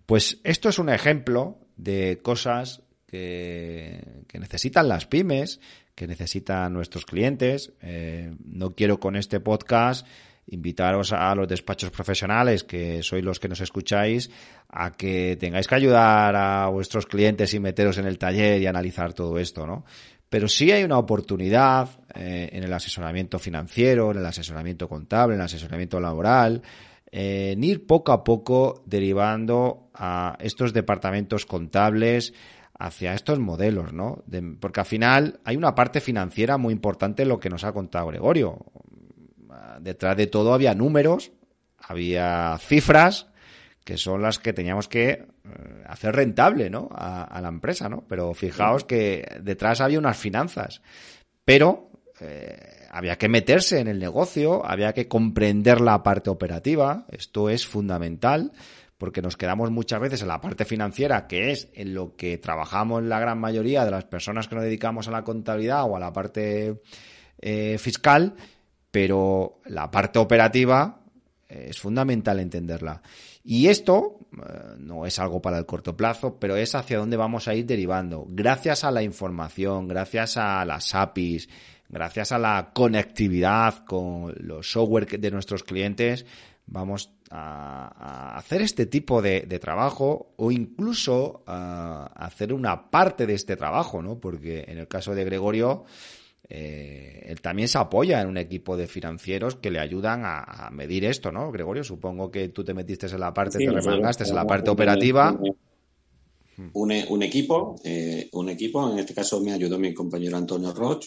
Pues 0.06 0.40
esto 0.44 0.68
es 0.68 0.78
un 0.78 0.88
ejemplo 0.88 1.58
de 1.76 2.20
cosas 2.22 2.82
que, 3.06 4.24
necesitan 4.32 4.88
las 4.88 5.06
pymes, 5.06 5.60
que 5.94 6.06
necesitan 6.06 6.72
nuestros 6.72 7.04
clientes. 7.04 7.72
Eh, 7.82 8.34
no 8.44 8.74
quiero 8.74 8.98
con 8.98 9.16
este 9.16 9.40
podcast 9.40 10.06
invitaros 10.52 11.12
a 11.12 11.34
los 11.34 11.48
despachos 11.48 11.90
profesionales, 11.90 12.64
que 12.64 13.02
sois 13.02 13.24
los 13.24 13.40
que 13.40 13.48
nos 13.48 13.60
escucháis, 13.60 14.30
a 14.68 14.92
que 14.92 15.36
tengáis 15.38 15.66
que 15.66 15.74
ayudar 15.74 16.36
a 16.36 16.68
vuestros 16.68 17.06
clientes 17.06 17.52
y 17.54 17.60
meteros 17.60 17.98
en 17.98 18.06
el 18.06 18.18
taller 18.18 18.60
y 18.60 18.66
analizar 18.66 19.12
todo 19.12 19.38
esto, 19.38 19.66
¿no? 19.66 19.84
Pero 20.28 20.48
sí 20.48 20.72
hay 20.72 20.82
una 20.82 20.98
oportunidad 20.98 21.90
eh, 22.14 22.48
en 22.52 22.64
el 22.64 22.72
asesoramiento 22.72 23.38
financiero, 23.38 24.12
en 24.12 24.18
el 24.18 24.26
asesoramiento 24.26 24.88
contable, 24.88 25.34
en 25.34 25.40
el 25.40 25.44
asesoramiento 25.44 26.00
laboral, 26.00 26.62
eh, 27.10 27.54
ir 27.60 27.86
poco 27.86 28.12
a 28.12 28.24
poco 28.24 28.82
derivando 28.86 29.90
a 29.94 30.36
estos 30.40 30.72
departamentos 30.72 31.44
contables 31.44 32.32
hacia 32.78 33.12
estos 33.12 33.38
modelos, 33.38 33.92
¿no? 33.92 34.24
porque 34.58 34.80
al 34.80 34.86
final 34.86 35.40
hay 35.44 35.56
una 35.56 35.74
parte 35.74 36.00
financiera 36.00 36.56
muy 36.56 36.72
importante 36.72 37.22
en 37.22 37.28
lo 37.28 37.38
que 37.38 37.50
nos 37.50 37.64
ha 37.64 37.72
contado 37.72 38.08
Gregorio. 38.08 38.58
Detrás 39.80 40.16
de 40.16 40.26
todo 40.26 40.54
había 40.54 40.74
números, 40.74 41.32
había 41.78 42.56
cifras 42.58 43.28
que 43.84 43.96
son 43.96 44.22
las 44.22 44.38
que 44.38 44.52
teníamos 44.52 44.88
que 44.88 45.10
eh, 45.10 45.26
hacer 45.86 46.14
rentable, 46.14 46.70
¿no? 46.70 46.88
A, 46.92 47.40
la 47.42 47.48
empresa, 47.48 47.88
¿no? 47.88 48.04
Pero 48.08 48.32
fijaos 48.32 48.84
que 48.84 49.26
detrás 49.42 49.80
había 49.80 49.98
unas 49.98 50.16
finanzas. 50.16 50.82
Pero 51.44 51.90
eh, 52.20 52.86
había 52.90 53.18
que 53.18 53.28
meterse 53.28 53.80
en 53.80 53.88
el 53.88 53.98
negocio, 53.98 54.64
había 54.64 54.92
que 54.92 55.08
comprender 55.08 55.80
la 55.80 56.02
parte 56.02 56.30
operativa, 56.30 57.06
esto 57.10 57.50
es 57.50 57.66
fundamental 57.66 58.52
porque 59.02 59.20
nos 59.20 59.36
quedamos 59.36 59.72
muchas 59.72 60.00
veces 60.00 60.22
en 60.22 60.28
la 60.28 60.40
parte 60.40 60.64
financiera, 60.64 61.26
que 61.26 61.50
es 61.50 61.68
en 61.74 61.92
lo 61.92 62.14
que 62.14 62.38
trabajamos 62.38 63.02
la 63.02 63.18
gran 63.18 63.36
mayoría 63.36 63.84
de 63.84 63.90
las 63.90 64.04
personas 64.04 64.46
que 64.46 64.54
nos 64.54 64.62
dedicamos 64.62 65.08
a 65.08 65.10
la 65.10 65.24
contabilidad 65.24 65.90
o 65.90 65.96
a 65.96 65.98
la 65.98 66.12
parte 66.12 66.80
eh, 67.40 67.78
fiscal, 67.80 68.36
pero 68.92 69.60
la 69.64 69.90
parte 69.90 70.20
operativa 70.20 71.00
eh, 71.48 71.66
es 71.70 71.80
fundamental 71.80 72.38
entenderla. 72.38 73.02
Y 73.42 73.66
esto 73.66 74.20
eh, 74.32 74.76
no 74.78 75.04
es 75.06 75.18
algo 75.18 75.42
para 75.42 75.58
el 75.58 75.66
corto 75.66 75.96
plazo, 75.96 76.38
pero 76.38 76.54
es 76.54 76.76
hacia 76.76 76.98
dónde 76.98 77.16
vamos 77.16 77.48
a 77.48 77.54
ir 77.54 77.66
derivando. 77.66 78.26
Gracias 78.28 78.84
a 78.84 78.92
la 78.92 79.02
información, 79.02 79.88
gracias 79.88 80.36
a 80.36 80.64
las 80.64 80.94
APIs, 80.94 81.48
gracias 81.88 82.30
a 82.30 82.38
la 82.38 82.70
conectividad 82.72 83.84
con 83.84 84.34
los 84.38 84.70
software 84.70 85.18
de 85.18 85.30
nuestros 85.30 85.64
clientes, 85.64 86.26
vamos 86.66 87.10
a, 87.30 88.36
hacer 88.36 88.60
este 88.60 88.86
tipo 88.86 89.22
de, 89.22 89.40
trabajo 89.58 90.34
o 90.36 90.52
incluso 90.52 91.42
a 91.46 92.10
hacer 92.14 92.52
una 92.52 92.90
parte 92.90 93.26
de 93.26 93.34
este 93.34 93.56
trabajo, 93.56 94.02
¿no? 94.02 94.20
Porque 94.20 94.66
en 94.68 94.78
el 94.78 94.86
caso 94.86 95.14
de 95.14 95.24
Gregorio, 95.24 95.84
eh, 96.54 97.24
él 97.28 97.40
también 97.40 97.66
se 97.66 97.78
apoya 97.78 98.20
en 98.20 98.28
un 98.28 98.36
equipo 98.36 98.76
de 98.76 98.86
financieros 98.86 99.54
que 99.56 99.70
le 99.70 99.80
ayudan 99.80 100.20
a, 100.26 100.68
medir 100.70 101.06
esto, 101.06 101.32
¿no? 101.32 101.50
Gregorio, 101.50 101.82
supongo 101.82 102.30
que 102.30 102.50
tú 102.50 102.62
te 102.62 102.74
metiste 102.74 103.06
en 103.06 103.20
la 103.20 103.32
parte, 103.32 103.56
te 103.56 103.70
remangaste 103.70 104.24
en 104.24 104.34
la 104.34 104.46
parte 104.46 104.68
operativa. 104.68 105.34
Un, 106.74 106.92
equipo, 107.22 107.76
eh, 107.84 108.28
un 108.32 108.50
equipo, 108.50 108.92
en 108.92 108.98
este 108.98 109.14
caso 109.14 109.40
me 109.40 109.52
ayudó 109.52 109.78
mi 109.78 109.94
compañero 109.94 110.36
Antonio 110.36 110.74
Roch, 110.74 111.06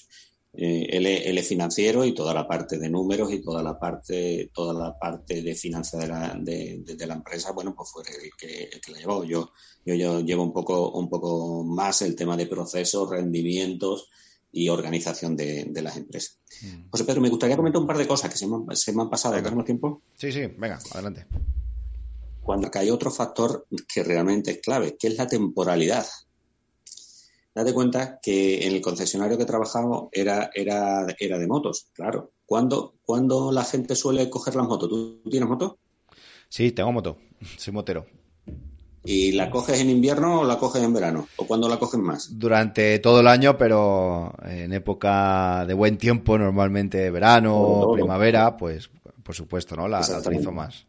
eh, 0.51 0.87
él, 0.89 1.05
es, 1.05 1.47
financiero 1.47 2.03
y 2.03 2.15
toda 2.15 2.33
la 2.33 2.47
parte 2.47 2.79
de 2.79 2.89
números 2.89 3.31
y 3.31 3.43
toda 3.43 3.61
la 3.61 3.77
parte 3.77 4.49
toda 4.51 4.73
la 4.73 4.97
parte 4.97 5.43
de 5.43 5.53
finanzas 5.53 6.01
de 6.01 6.07
la, 6.07 6.33
de, 6.39 7.05
la 7.05 7.13
empresa 7.13 7.51
bueno 7.51 7.75
pues 7.75 7.91
fue 7.91 8.03
el 8.03 8.31
que, 8.37 8.63
el 8.63 8.79
que 8.79 8.91
la 8.93 8.99
llevó 8.99 9.25
yo, 9.25 9.51
yo, 9.85 10.21
llevo 10.21 10.43
un 10.43 10.53
poco 10.53 10.91
un 10.91 11.09
poco 11.09 11.65
más 11.65 12.01
el 12.03 12.15
tema 12.15 12.37
de 12.37 12.47
procesos 12.47 13.09
rendimientos 13.09 14.09
y 14.55 14.69
organización 14.69 15.35
de, 15.35 15.69
las 15.83 15.97
empresas 15.97 16.39
mm. 16.61 16.89
José 16.89 17.03
Pedro 17.03 17.21
me 17.21 17.29
gustaría 17.29 17.57
comentar 17.57 17.81
un 17.81 17.87
par 17.87 17.97
de 17.97 18.07
cosas 18.07 18.31
que 18.31 18.37
se 18.37 18.47
me, 18.47 18.75
se 18.75 18.93
me 18.93 19.03
han 19.03 19.09
pasado 19.09 19.35
tenemos 19.35 19.65
tiempo 19.65 20.01
sí 20.17 20.31
sí 20.31 20.47
venga 20.57 20.79
adelante 20.91 21.27
cuando 22.41 22.69
hay 22.73 22.89
otro 22.89 23.11
factor 23.11 23.67
que 23.93 24.03
realmente 24.03 24.51
es 24.51 24.61
clave 24.61 24.95
que 24.97 25.07
es 25.07 25.17
la 25.17 25.27
temporalidad 25.27 26.05
date 27.55 27.73
cuenta 27.73 28.19
que 28.21 28.67
en 28.67 28.73
el 28.73 28.81
concesionario 28.81 29.37
que 29.37 29.45
trabajamos 29.45 30.09
era, 30.11 30.51
era, 30.53 31.07
era 31.17 31.39
de 31.39 31.47
motos, 31.47 31.87
claro. 31.93 32.33
¿Cuándo, 32.45 32.95
¿Cuándo 33.01 33.51
la 33.51 33.63
gente 33.63 33.95
suele 33.95 34.29
coger 34.29 34.55
las 34.55 34.67
motos? 34.67 34.89
¿Tú 34.89 35.23
tienes 35.29 35.49
moto? 35.49 35.79
Sí, 36.49 36.71
tengo 36.73 36.91
moto, 36.91 37.17
soy 37.57 37.73
motero. 37.73 38.05
¿Y 39.05 39.33
la 39.33 39.51
coges 39.51 39.79
en 39.79 39.89
invierno 39.89 40.41
o 40.41 40.43
la 40.43 40.57
coges 40.57 40.83
en 40.83 40.93
verano? 40.93 41.27
¿O 41.37 41.45
cuándo 41.45 41.69
la 41.69 41.77
coges 41.77 41.99
más? 41.99 42.39
Durante 42.39 42.99
todo 42.99 43.19
el 43.19 43.27
año, 43.27 43.57
pero 43.57 44.33
en 44.43 44.73
época 44.73 45.65
de 45.67 45.73
buen 45.73 45.97
tiempo, 45.97 46.37
normalmente 46.37 47.11
verano, 47.11 47.55
o 47.55 47.93
primavera, 47.93 48.57
pues 48.57 48.89
por 49.23 49.35
supuesto, 49.35 49.75
¿no? 49.75 49.87
La, 49.87 50.01
la 50.01 50.19
utilizo 50.19 50.51
más. 50.51 50.85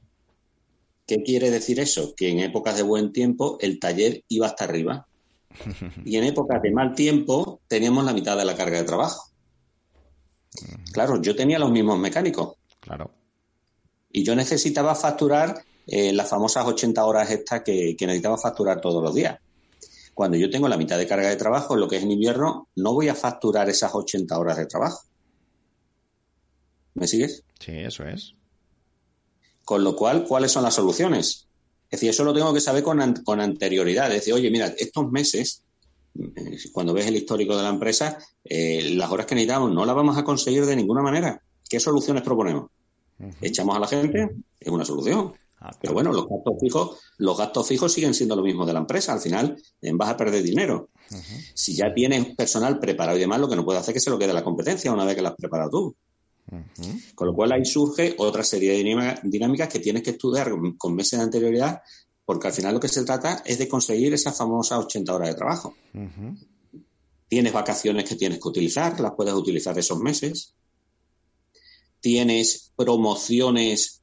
¿Qué 1.07 1.23
quiere 1.23 1.51
decir 1.51 1.79
eso? 1.79 2.14
Que 2.17 2.31
en 2.31 2.41
épocas 2.41 2.77
de 2.77 2.83
buen 2.83 3.12
tiempo 3.12 3.59
el 3.61 3.79
taller 3.79 4.25
iba 4.29 4.47
hasta 4.47 4.64
arriba. 4.64 5.07
Y 6.05 6.17
en 6.17 6.25
épocas 6.25 6.61
de 6.61 6.71
mal 6.71 6.95
tiempo 6.95 7.61
teníamos 7.69 8.05
la 8.05 8.12
mitad 8.12 8.37
de 8.37 8.45
la 8.45 8.55
carga 8.55 8.79
de 8.79 8.85
trabajo. 8.85 9.31
Claro, 10.93 11.21
yo 11.21 11.35
tenía 11.37 11.59
los 11.59 11.71
mismos 11.71 11.99
mecánicos. 11.99 12.57
Claro. 12.81 13.11
Y 14.11 14.23
yo 14.25 14.35
necesitaba 14.35 14.95
facturar 14.95 15.62
eh, 15.87 16.12
las 16.12 16.28
famosas 16.28 16.66
80 16.66 17.05
horas 17.05 17.30
estas 17.30 17.62
que, 17.62 17.95
que 17.97 18.07
necesitamos 18.07 18.43
facturar 18.43 18.80
todos 18.80 19.03
los 19.03 19.14
días. 19.14 19.39
Cuando 20.14 20.37
yo 20.37 20.49
tengo 20.49 20.68
la 20.68 20.78
mitad 20.78 20.97
de 20.97 21.07
carga 21.07 21.28
de 21.28 21.37
trabajo, 21.37 21.76
lo 21.76 21.89
que 21.89 21.97
es 21.97 22.03
en 22.03 22.11
invierno, 22.11 22.68
no 22.74 22.95
voy 22.95 23.09
a 23.09 23.14
facturar 23.14 23.68
esas 23.68 23.95
80 23.95 24.39
horas 24.39 24.57
de 24.57 24.66
trabajo. 24.66 25.03
¿Me 26.95 27.07
sigues? 27.07 27.45
Sí, 27.61 27.72
eso 27.72 28.05
es. 28.05 28.34
Con 29.64 29.84
lo 29.84 29.95
cual, 29.95 30.24
¿cuáles 30.24 30.53
son 30.53 30.62
las 30.62 30.74
soluciones? 30.74 31.47
Es 31.91 32.01
decir, 32.01 32.11
eso 32.11 32.24
lo 32.24 32.32
tengo 32.32 32.55
que 32.55 32.61
saber 32.61 32.82
con, 32.82 33.01
anterioridad. 33.01 34.09
Es 34.09 34.20
decir, 34.20 34.32
oye, 34.32 34.51
mira, 34.51 34.74
estos 34.78 35.11
meses, 35.11 35.62
eh, 36.18 36.57
cuando 36.72 36.95
ves 36.95 37.07
el 37.07 37.16
histórico 37.16 37.55
de 37.55 37.64
la 37.64 37.68
empresa, 37.68 38.18
eh, 38.43 38.95
las 38.97 39.11
horas 39.11 39.26
que 39.26 39.34
necesitamos 39.34 39.70
no 39.72 39.84
las 39.84 39.95
vamos 39.95 40.16
a 40.16 40.24
conseguir 40.24 40.64
de 40.64 40.76
ninguna 40.76 41.03
manera. 41.03 41.43
¿Qué 41.68 41.78
soluciones 41.78 42.22
proponemos? 42.22 42.70
¿Echamos 43.43 43.76
a 43.76 43.80
la 43.80 43.89
gente? 43.89 44.30
Es 44.59 44.68
una 44.68 44.84
solución. 44.84 45.34
Ah, 45.59 45.70
Pero 45.80 45.94
bueno, 45.94 46.12
los 46.12 46.28
gastos 46.28 46.54
fijos, 46.61 46.98
los 47.18 47.36
gastos 47.36 47.66
fijos 47.66 47.92
siguen 47.92 48.14
siendo 48.14 48.36
lo 48.36 48.42
mismo 48.42 48.66
de 48.66 48.72
la 48.74 48.80
empresa. 48.80 49.12
Al 49.12 49.20
final 49.20 49.57
vas 49.94 50.11
a 50.11 50.16
perder 50.16 50.42
dinero. 50.42 50.90
Si 51.54 51.74
ya 51.74 51.94
tienes 51.94 52.34
personal 52.36 52.78
preparado 52.78 53.16
y 53.16 53.20
demás, 53.20 53.40
lo 53.40 53.48
que 53.48 53.57
no 53.57 53.64
puede 53.64 53.78
hacer 53.78 53.92
es 53.92 54.02
que 54.02 54.04
se 54.04 54.11
lo 54.11 54.18
quede 54.18 54.34
la 54.34 54.44
competencia 54.44 54.92
una 54.92 55.04
vez 55.04 55.14
que 55.14 55.22
la 55.22 55.30
has 55.30 55.36
preparado 55.36 55.70
tú. 55.70 55.96
Con 57.14 57.26
lo 57.26 57.34
cual 57.34 57.52
ahí 57.52 57.64
surge 57.64 58.14
otra 58.18 58.44
serie 58.44 58.72
de 58.72 59.18
dinámicas 59.24 59.68
que 59.68 59.80
tienes 59.80 60.02
que 60.02 60.11
estudiar 60.11 60.52
con 60.78 60.94
meses 60.94 61.18
de 61.18 61.24
anterioridad, 61.24 61.80
porque 62.24 62.48
al 62.48 62.52
final 62.52 62.74
lo 62.74 62.80
que 62.80 62.88
se 62.88 63.04
trata 63.04 63.42
es 63.44 63.59
de 63.59 63.68
conseguir 63.68 64.12
esas 64.14 64.36
famosas 64.36 64.84
80 64.84 65.14
horas 65.14 65.28
de 65.28 65.34
trabajo. 65.34 65.74
Tienes 67.28 67.52
vacaciones 67.52 68.09
que 68.09 68.14
tienes 68.14 68.38
que 68.40 68.48
utilizar, 68.48 69.00
las 69.00 69.12
puedes 69.16 69.34
utilizar 69.34 69.76
esos 69.78 69.98
meses. 69.98 70.54
Tienes 72.00 72.72
promociones 72.76 74.02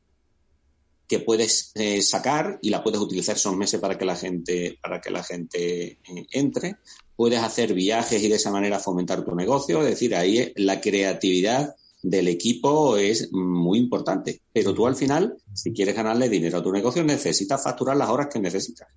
que 1.07 1.19
puedes 1.19 1.71
eh, 1.75 2.01
sacar 2.01 2.59
y 2.61 2.69
la 2.69 2.83
puedes 2.83 2.99
utilizar 2.99 3.35
esos 3.35 3.55
meses 3.55 3.79
para 3.79 3.97
que 3.97 4.05
la 4.05 4.15
gente 4.15 4.77
para 4.81 5.01
que 5.01 5.11
la 5.11 5.23
gente 5.23 5.83
eh, 5.91 6.27
entre 6.31 6.77
puedes 7.15 7.39
hacer 7.39 7.73
viajes 7.73 8.21
y 8.23 8.29
de 8.29 8.35
esa 8.35 8.51
manera 8.51 8.79
fomentar 8.79 9.23
tu 9.23 9.35
negocio 9.35 9.81
es 9.81 9.89
decir 9.89 10.15
ahí 10.15 10.53
la 10.55 10.81
creatividad 10.81 11.75
del 12.03 12.27
equipo 12.27 12.97
es 12.97 13.31
muy 13.31 13.79
importante. 13.79 14.41
Pero 14.51 14.73
tú 14.73 14.85
al 14.85 14.95
final, 14.95 15.37
si 15.53 15.71
quieres 15.71 15.95
ganarle 15.95 16.29
dinero 16.29 16.59
a 16.59 16.63
tu 16.63 16.71
negocio, 16.71 17.03
necesitas 17.03 17.63
facturar 17.63 17.97
las 17.97 18.09
horas 18.09 18.27
que 18.31 18.39
necesitas. 18.39 18.89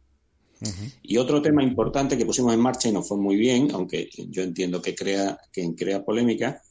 Y 1.02 1.18
otro 1.18 1.40
tema 1.40 1.62
importante 1.62 2.16
que 2.18 2.26
pusimos 2.26 2.52
en 2.52 2.61
marcha 2.61 2.88
y 2.88 2.92
nos 2.92 3.07
fue 3.07 3.18
muy 3.18 3.36
bien, 3.36 3.68
aunque 3.72 4.09
yo 4.30 4.42
entiendo 4.42 4.82
que 4.82 4.94
crea, 4.94 5.38
que 5.52 5.74
crea 5.74 6.04
polémica, 6.04 6.62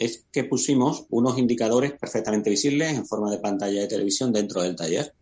es 0.00 0.24
que 0.32 0.44
pusimos 0.44 1.04
unos 1.10 1.38
indicadores 1.38 1.92
perfectamente 1.92 2.48
visibles 2.48 2.96
en 2.96 3.06
forma 3.06 3.30
de 3.30 3.38
pantalla 3.38 3.82
de 3.82 3.86
televisión 3.86 4.32
dentro 4.32 4.62
del 4.62 4.74
taller. 4.74 5.12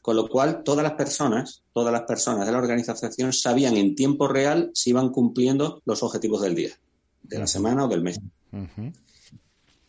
Con 0.00 0.14
lo 0.14 0.28
cual, 0.28 0.62
todas 0.62 0.84
las 0.84 0.92
personas, 0.92 1.64
todas 1.72 1.92
las 1.92 2.02
personas 2.02 2.46
de 2.46 2.52
la 2.52 2.58
organización 2.58 3.32
sabían 3.32 3.76
en 3.76 3.96
tiempo 3.96 4.28
real 4.28 4.70
si 4.72 4.90
iban 4.90 5.08
cumpliendo 5.08 5.82
los 5.84 6.02
objetivos 6.04 6.42
del 6.42 6.54
día, 6.54 6.70
de 7.22 7.38
la 7.40 7.48
semana 7.48 7.86
o 7.86 7.88
del 7.88 8.02
mes. 8.02 8.20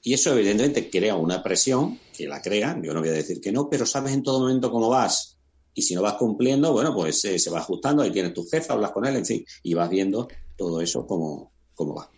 Y 0.02 0.14
eso 0.14 0.34
evidentemente 0.34 0.90
crea 0.90 1.16
una 1.16 1.44
presión, 1.44 2.00
que 2.18 2.28
la 2.28 2.42
crea, 2.42 2.80
yo 2.82 2.94
no 2.96 3.02
voy 3.02 3.10
a 3.10 3.14
decir 3.14 3.40
que 3.40 3.52
no, 3.52 3.70
pero 3.70 3.86
sabes 3.86 4.14
en 4.14 4.24
todo 4.24 4.40
momento 4.40 4.72
cómo 4.72 4.90
vas. 4.90 5.38
Y 5.76 5.84
si 5.84 5.94
no 5.94 6.02
vas 6.02 6.14
cumpliendo, 6.14 6.72
bueno, 6.72 6.96
pues 6.96 7.24
eh, 7.26 7.38
se 7.38 7.52
va 7.52 7.60
ajustando, 7.60 8.02
ahí 8.02 8.12
tienes 8.12 8.34
tu 8.34 8.44
jefe, 8.48 8.74
hablas 8.74 8.92
con 8.92 9.06
él, 9.06 9.18
en 9.18 9.26
fin, 9.26 9.46
y 9.62 9.74
vas 9.76 9.90
viendo 9.90 10.28
todo 10.56 10.82
eso 10.82 11.06
cómo, 11.06 11.52
cómo 11.76 11.94
va. 11.94 12.10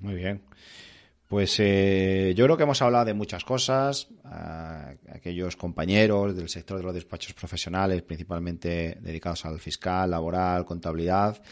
Muy 0.00 0.14
bien. 0.14 0.42
Pues 1.28 1.56
eh, 1.58 2.34
yo 2.36 2.44
creo 2.44 2.56
que 2.56 2.62
hemos 2.62 2.80
hablado 2.82 3.04
de 3.06 3.14
muchas 3.14 3.44
cosas. 3.44 4.08
aquellos 5.12 5.56
compañeros 5.56 6.36
del 6.36 6.48
sector 6.48 6.78
de 6.78 6.84
los 6.84 6.94
despachos 6.94 7.34
profesionales, 7.34 8.02
principalmente 8.02 8.98
dedicados 9.00 9.44
al 9.44 9.58
fiscal, 9.58 10.10
laboral, 10.10 10.64
contabilidad, 10.64 11.42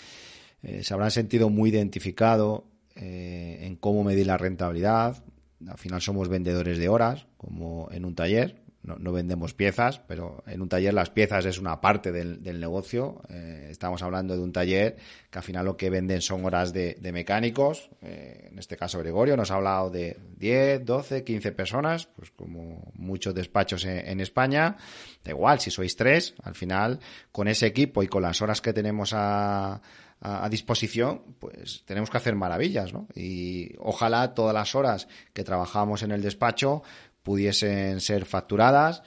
eh, 0.62 0.84
se 0.84 0.94
habrán 0.94 1.10
sentido 1.10 1.50
muy 1.50 1.70
identificados 1.70 2.62
en 2.96 3.74
cómo 3.74 4.04
medir 4.04 4.28
la 4.28 4.38
rentabilidad, 4.38 5.24
al 5.68 5.78
final 5.78 6.00
somos 6.00 6.28
vendedores 6.28 6.78
de 6.78 6.88
horas, 6.88 7.26
como 7.36 7.88
en 7.90 8.04
un 8.04 8.14
taller. 8.14 8.63
No, 8.84 9.12
vendemos 9.12 9.54
piezas, 9.54 9.98
pero 10.06 10.44
en 10.46 10.60
un 10.60 10.68
taller 10.68 10.92
las 10.92 11.08
piezas 11.08 11.46
es 11.46 11.58
una 11.58 11.80
parte 11.80 12.12
del, 12.12 12.60
negocio. 12.60 13.22
Eh, 13.30 13.68
estamos 13.70 14.02
hablando 14.02 14.36
de 14.36 14.42
un 14.42 14.52
taller 14.52 14.96
que 15.30 15.38
al 15.38 15.42
final 15.42 15.64
lo 15.64 15.76
que 15.78 15.88
venden 15.88 16.20
son 16.20 16.44
horas 16.44 16.74
de, 16.74 16.98
mecánicos. 17.10 17.88
Eh, 18.02 18.48
en 18.50 18.58
este 18.58 18.76
caso 18.76 18.98
Gregorio 18.98 19.38
nos 19.38 19.50
ha 19.50 19.54
hablado 19.54 19.88
de 19.88 20.18
10, 20.36 20.84
12, 20.84 21.24
15 21.24 21.52
personas, 21.52 22.06
pues 22.14 22.30
como 22.30 22.92
muchos 22.94 23.34
despachos 23.34 23.86
en, 23.86 24.20
España. 24.20 24.76
Da 25.24 25.30
igual, 25.30 25.60
si 25.60 25.70
sois 25.70 25.96
tres, 25.96 26.34
al 26.42 26.54
final 26.54 27.00
con 27.32 27.48
ese 27.48 27.66
equipo 27.66 28.02
y 28.02 28.08
con 28.08 28.22
las 28.22 28.42
horas 28.42 28.60
que 28.60 28.74
tenemos 28.74 29.12
a, 29.14 29.80
a, 30.20 30.48
disposición, 30.50 31.22
pues 31.38 31.84
tenemos 31.86 32.10
que 32.10 32.18
hacer 32.18 32.34
maravillas, 32.34 32.92
¿no? 32.92 33.08
Y 33.14 33.74
ojalá 33.78 34.34
todas 34.34 34.54
las 34.54 34.74
horas 34.74 35.08
que 35.32 35.42
trabajamos 35.42 36.02
en 36.02 36.12
el 36.12 36.22
despacho 36.22 36.82
pudiesen 37.24 38.00
ser 38.00 38.24
facturadas, 38.26 39.02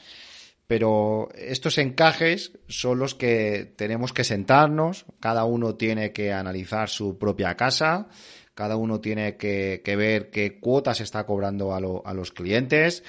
pero 0.67 1.29
estos 1.33 1.77
encajes 1.77 2.51
son 2.67 2.99
los 2.99 3.15
que 3.15 3.73
tenemos 3.77 4.11
que 4.11 4.25
sentarnos, 4.25 5.05
cada 5.21 5.45
uno 5.45 5.75
tiene 5.75 6.11
que 6.11 6.33
analizar 6.33 6.89
su 6.89 7.17
propia 7.17 7.55
casa, 7.55 8.09
cada 8.53 8.75
uno 8.75 8.99
tiene 8.99 9.37
que, 9.37 9.81
ver 9.85 10.29
qué 10.29 10.59
cuotas 10.59 10.99
está 10.99 11.25
cobrando 11.25 11.73
a, 11.73 12.13
los 12.13 12.31
clientes 12.31 13.03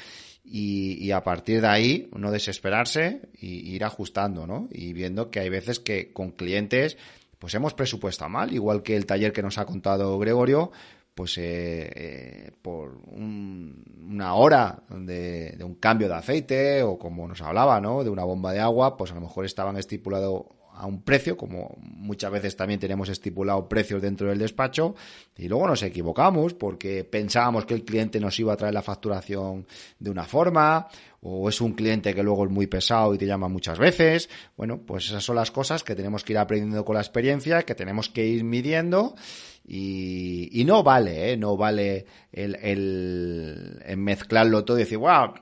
y, 0.44 1.10
a 1.10 1.24
partir 1.24 1.62
de 1.62 1.66
ahí 1.66 2.10
no 2.14 2.30
desesperarse 2.30 3.22
y 3.32 3.74
ir 3.74 3.82
ajustando, 3.82 4.46
¿no? 4.46 4.68
Y 4.70 4.92
viendo 4.92 5.30
que 5.30 5.40
hay 5.40 5.48
veces 5.48 5.80
que 5.80 6.12
con 6.12 6.30
clientes 6.32 6.96
pues 7.38 7.54
hemos 7.54 7.72
presupuestado 7.72 8.28
mal, 8.28 8.52
igual 8.52 8.82
que 8.82 8.96
el 8.96 9.06
taller 9.06 9.32
que 9.32 9.42
nos 9.42 9.58
ha 9.58 9.64
contado 9.64 10.18
Gregorio, 10.18 10.72
pues 11.18 11.36
eh, 11.36 11.90
eh, 11.96 12.52
por 12.62 13.00
una 13.08 14.34
hora 14.34 14.84
de, 14.88 15.58
un 15.64 15.74
cambio 15.74 16.06
de 16.06 16.14
aceite 16.14 16.84
o 16.84 16.96
como 16.96 17.26
nos 17.26 17.42
hablaba, 17.42 17.80
¿no? 17.80 18.04
De 18.04 18.10
una 18.10 18.22
bomba 18.22 18.52
de 18.52 18.60
agua, 18.60 18.96
pues 18.96 19.10
a 19.10 19.16
lo 19.16 19.22
mejor 19.22 19.44
estaban 19.44 19.76
estipulado 19.76 20.54
a 20.72 20.86
un 20.86 21.02
precio, 21.02 21.36
como 21.36 21.76
muchas 21.80 22.30
veces 22.30 22.54
también 22.54 22.78
tenemos 22.78 23.08
estipulado 23.08 23.68
precios 23.68 24.00
dentro 24.00 24.28
del 24.28 24.38
despacho, 24.38 24.94
y 25.36 25.48
luego 25.48 25.66
nos 25.66 25.82
equivocamos 25.82 26.54
porque 26.54 27.02
pensábamos 27.02 27.66
que 27.66 27.74
el 27.74 27.84
cliente 27.84 28.20
nos 28.20 28.38
iba 28.38 28.52
a 28.52 28.56
traer 28.56 28.74
la 28.74 28.82
facturación 28.82 29.66
de 29.98 30.10
una 30.12 30.22
forma, 30.22 30.86
o 31.20 31.48
es 31.48 31.60
un 31.60 31.72
cliente 31.72 32.14
que 32.14 32.22
luego 32.22 32.44
es 32.44 32.50
muy 32.52 32.68
pesado 32.68 33.12
y 33.12 33.18
te 33.18 33.26
llama 33.26 33.48
muchas 33.48 33.80
veces. 33.80 34.30
Bueno, 34.56 34.82
pues 34.86 35.06
esas 35.06 35.24
son 35.24 35.34
las 35.34 35.50
cosas 35.50 35.82
que 35.82 35.96
tenemos 35.96 36.22
que 36.22 36.34
ir 36.34 36.38
aprendiendo 36.38 36.84
con 36.84 36.94
la 36.94 37.00
experiencia, 37.00 37.64
que 37.64 37.74
tenemos 37.74 38.08
que 38.08 38.24
ir 38.24 38.44
midiendo 38.44 39.16
y, 39.70 40.64
no 40.64 40.82
vale, 40.82 41.32
¿eh? 41.32 41.36
no 41.36 41.56
vale 41.56 42.06
el, 42.32 42.56
el, 42.56 43.96
mezclarlo 43.98 44.64
todo 44.64 44.78
y 44.78 44.80
decir, 44.80 44.96
wow, 44.96 45.34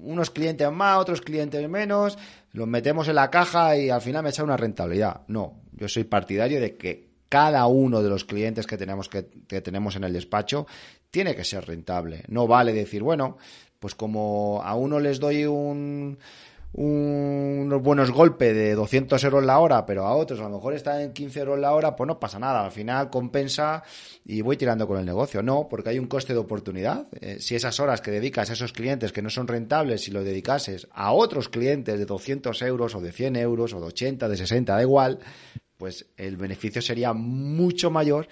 unos 0.00 0.30
clientes 0.30 0.70
más, 0.72 0.98
otros 0.98 1.20
clientes 1.20 1.68
menos, 1.68 2.16
los 2.52 2.66
metemos 2.66 3.06
en 3.08 3.16
la 3.16 3.30
caja 3.30 3.76
y 3.76 3.90
al 3.90 4.00
final 4.00 4.22
me 4.22 4.30
echa 4.30 4.42
una 4.42 4.56
rentabilidad. 4.56 5.22
No, 5.28 5.60
yo 5.72 5.88
soy 5.88 6.04
partidario 6.04 6.58
de 6.58 6.76
que 6.76 7.10
cada 7.28 7.66
uno 7.66 8.02
de 8.02 8.08
los 8.08 8.24
clientes 8.24 8.66
que 8.66 8.78
tenemos, 8.78 9.10
que 9.10 9.22
tenemos 9.60 9.94
en 9.96 10.04
el 10.04 10.12
despacho 10.14 10.66
tiene 11.10 11.34
que 11.34 11.44
ser 11.44 11.66
rentable. 11.66 12.24
No 12.28 12.46
vale 12.46 12.72
decir, 12.72 13.02
bueno, 13.02 13.36
pues 13.78 13.94
como 13.94 14.62
a 14.64 14.74
uno 14.74 15.00
les 15.00 15.20
doy 15.20 15.44
un, 15.44 16.18
unos 16.78 17.82
buenos 17.82 18.10
golpes 18.10 18.54
de 18.54 18.74
200 18.74 19.22
euros 19.24 19.44
la 19.44 19.58
hora, 19.60 19.86
pero 19.86 20.06
a 20.06 20.14
otros 20.14 20.40
a 20.40 20.42
lo 20.42 20.50
mejor 20.50 20.74
están 20.74 21.00
en 21.00 21.12
15 21.12 21.40
euros 21.40 21.58
la 21.58 21.72
hora, 21.72 21.96
pues 21.96 22.06
no 22.06 22.20
pasa 22.20 22.38
nada. 22.38 22.64
Al 22.64 22.70
final 22.70 23.08
compensa 23.08 23.82
y 24.26 24.42
voy 24.42 24.58
tirando 24.58 24.86
con 24.86 24.98
el 24.98 25.06
negocio. 25.06 25.42
No, 25.42 25.68
porque 25.70 25.90
hay 25.90 25.98
un 25.98 26.06
coste 26.06 26.34
de 26.34 26.38
oportunidad. 26.38 27.06
Eh, 27.20 27.38
si 27.40 27.54
esas 27.54 27.80
horas 27.80 28.02
que 28.02 28.10
dedicas 28.10 28.50
a 28.50 28.52
esos 28.52 28.74
clientes 28.74 29.12
que 29.12 29.22
no 29.22 29.30
son 29.30 29.48
rentables, 29.48 30.02
si 30.02 30.10
lo 30.10 30.22
dedicases 30.22 30.86
a 30.92 31.12
otros 31.12 31.48
clientes 31.48 31.98
de 31.98 32.04
200 32.04 32.60
euros 32.62 32.94
o 32.94 33.00
de 33.00 33.10
100 33.10 33.36
euros 33.36 33.72
o 33.72 33.80
de 33.80 33.86
80, 33.86 34.28
de 34.28 34.36
60, 34.36 34.74
da 34.74 34.82
igual, 34.82 35.18
pues 35.78 36.06
el 36.18 36.36
beneficio 36.36 36.82
sería 36.82 37.14
mucho 37.14 37.90
mayor 37.90 38.28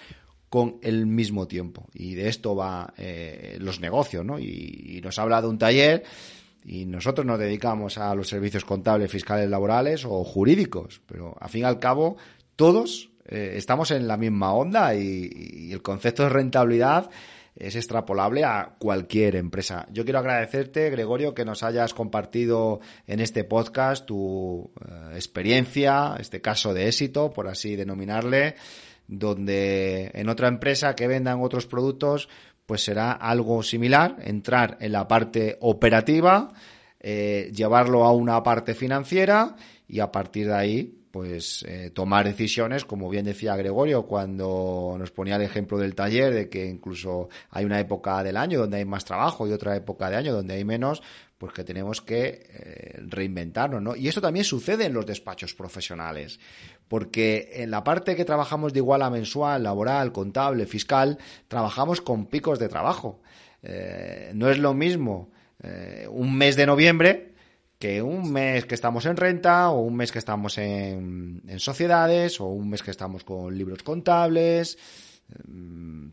con 0.49 0.77
el 0.83 1.05
mismo 1.05 1.47
tiempo. 1.47 1.89
Y 1.93 2.13
de 2.13 2.29
esto 2.29 2.55
va 2.55 2.93
eh, 2.97 3.57
los 3.59 3.79
negocios, 3.79 4.23
¿no? 4.23 4.39
Y, 4.39 5.01
nos 5.03 5.19
habla 5.19 5.41
de 5.41 5.47
un 5.47 5.57
taller 5.57 6.03
y 6.65 6.85
nosotros 6.85 7.25
nos 7.25 7.39
dedicamos 7.39 7.97
a 7.97 8.13
los 8.15 8.27
servicios 8.27 8.65
contables, 8.65 9.11
fiscales, 9.11 9.49
laborales 9.49 10.03
o 10.03 10.23
jurídicos, 10.23 11.01
pero 11.05 11.35
al 11.39 11.49
fin 11.49 11.61
y 11.61 11.65
al 11.65 11.79
cabo 11.79 12.17
todos 12.55 13.11
eh, 13.27 13.53
estamos 13.55 13.91
en 13.91 14.07
la 14.07 14.17
misma 14.17 14.53
onda 14.53 14.95
y, 14.95 15.71
el 15.71 15.81
concepto 15.81 16.23
de 16.23 16.29
rentabilidad 16.29 17.09
es 17.55 17.75
extrapolable 17.75 18.43
a 18.43 18.75
cualquier 18.79 19.35
empresa. 19.35 19.85
Yo 19.91 20.03
quiero 20.03 20.19
agradecerte, 20.19 20.89
Gregorio, 20.89 21.33
que 21.33 21.45
nos 21.45 21.63
hayas 21.63 21.93
compartido 21.93 22.81
en 23.07 23.19
este 23.19 23.43
podcast 23.45 24.05
tu 24.05 24.71
eh, 24.81 25.11
experiencia, 25.15 26.15
este 26.19 26.41
caso 26.41 26.73
de 26.73 26.87
éxito, 26.87 27.31
por 27.31 27.47
así 27.47 27.75
denominarle, 27.75 28.55
donde 29.07 30.11
en 30.13 30.29
otra 30.29 30.47
empresa 30.47 30.95
que 30.95 31.07
vendan 31.07 31.41
otros 31.41 31.65
productos, 31.65 32.27
pues 32.65 32.83
será 32.83 33.11
algo 33.11 33.61
similar, 33.63 34.17
entrar 34.21 34.77
en 34.79 34.91
la 34.91 35.07
parte 35.07 35.57
operativa, 35.61 36.53
eh, 36.99 37.51
llevarlo 37.53 38.03
a 38.03 38.11
una 38.13 38.41
parte 38.41 38.73
financiera 38.73 39.55
y 39.87 39.99
a 39.99 40.11
partir 40.11 40.47
de 40.47 40.55
ahí 40.55 41.05
pues 41.15 41.63
eh, 41.65 41.91
tomar 41.91 42.25
decisiones, 42.25 42.83
como 42.83 43.09
bien 43.09 43.23
decía 43.23 43.55
Gregorio 43.55 44.03
cuando 44.03 44.97
nos 44.99 45.11
ponía 45.11 45.37
el 45.37 45.43
ejemplo 45.43 45.77
del 45.77 45.95
taller, 45.95 46.33
de 46.33 46.49
que 46.49 46.65
incluso 46.65 47.29
hay 47.51 47.63
una 47.63 47.79
época 47.79 48.21
del 48.21 48.35
año 48.35 48.59
donde 48.59 48.79
hay 48.79 48.85
más 48.85 49.05
trabajo 49.05 49.47
y 49.47 49.53
otra 49.53 49.77
época 49.77 50.09
de 50.09 50.17
año 50.17 50.33
donde 50.33 50.55
hay 50.55 50.65
menos, 50.65 51.01
pues 51.37 51.53
que 51.53 51.63
tenemos 51.63 52.01
que 52.01 52.45
eh, 52.49 52.99
reinventarnos, 53.07 53.81
¿no? 53.81 53.95
Y 53.95 54.09
eso 54.09 54.19
también 54.19 54.43
sucede 54.43 54.87
en 54.87 54.93
los 54.93 55.05
despachos 55.05 55.53
profesionales, 55.53 56.37
porque 56.87 57.51
en 57.55 57.71
la 57.71 57.83
parte 57.83 58.15
que 58.15 58.25
trabajamos 58.25 58.73
de 58.73 58.79
igual 58.79 59.01
a 59.01 59.09
mensual, 59.09 59.63
laboral, 59.63 60.11
contable, 60.11 60.65
fiscal, 60.65 61.17
trabajamos 61.47 62.01
con 62.01 62.25
picos 62.25 62.59
de 62.59 62.69
trabajo. 62.69 63.21
Eh, 63.63 64.31
no 64.33 64.49
es 64.49 64.59
lo 64.59 64.73
mismo 64.73 65.29
un 66.11 66.37
mes 66.37 66.55
de 66.57 66.67
noviembre 66.67 67.35
que 67.79 68.01
un 68.01 68.31
mes 68.31 68.65
que 68.65 68.75
estamos 68.75 69.05
en 69.05 69.17
renta 69.17 69.69
o 69.69 69.81
un 69.81 69.95
mes 69.95 70.11
que 70.11 70.19
estamos 70.19 70.57
en, 70.57 71.41
sociedades 71.57 72.39
o 72.39 72.45
un 72.45 72.69
mes 72.69 72.81
que 72.81 72.91
estamos 72.91 73.23
con 73.23 73.57
libros 73.57 73.83
contables, 73.83 74.77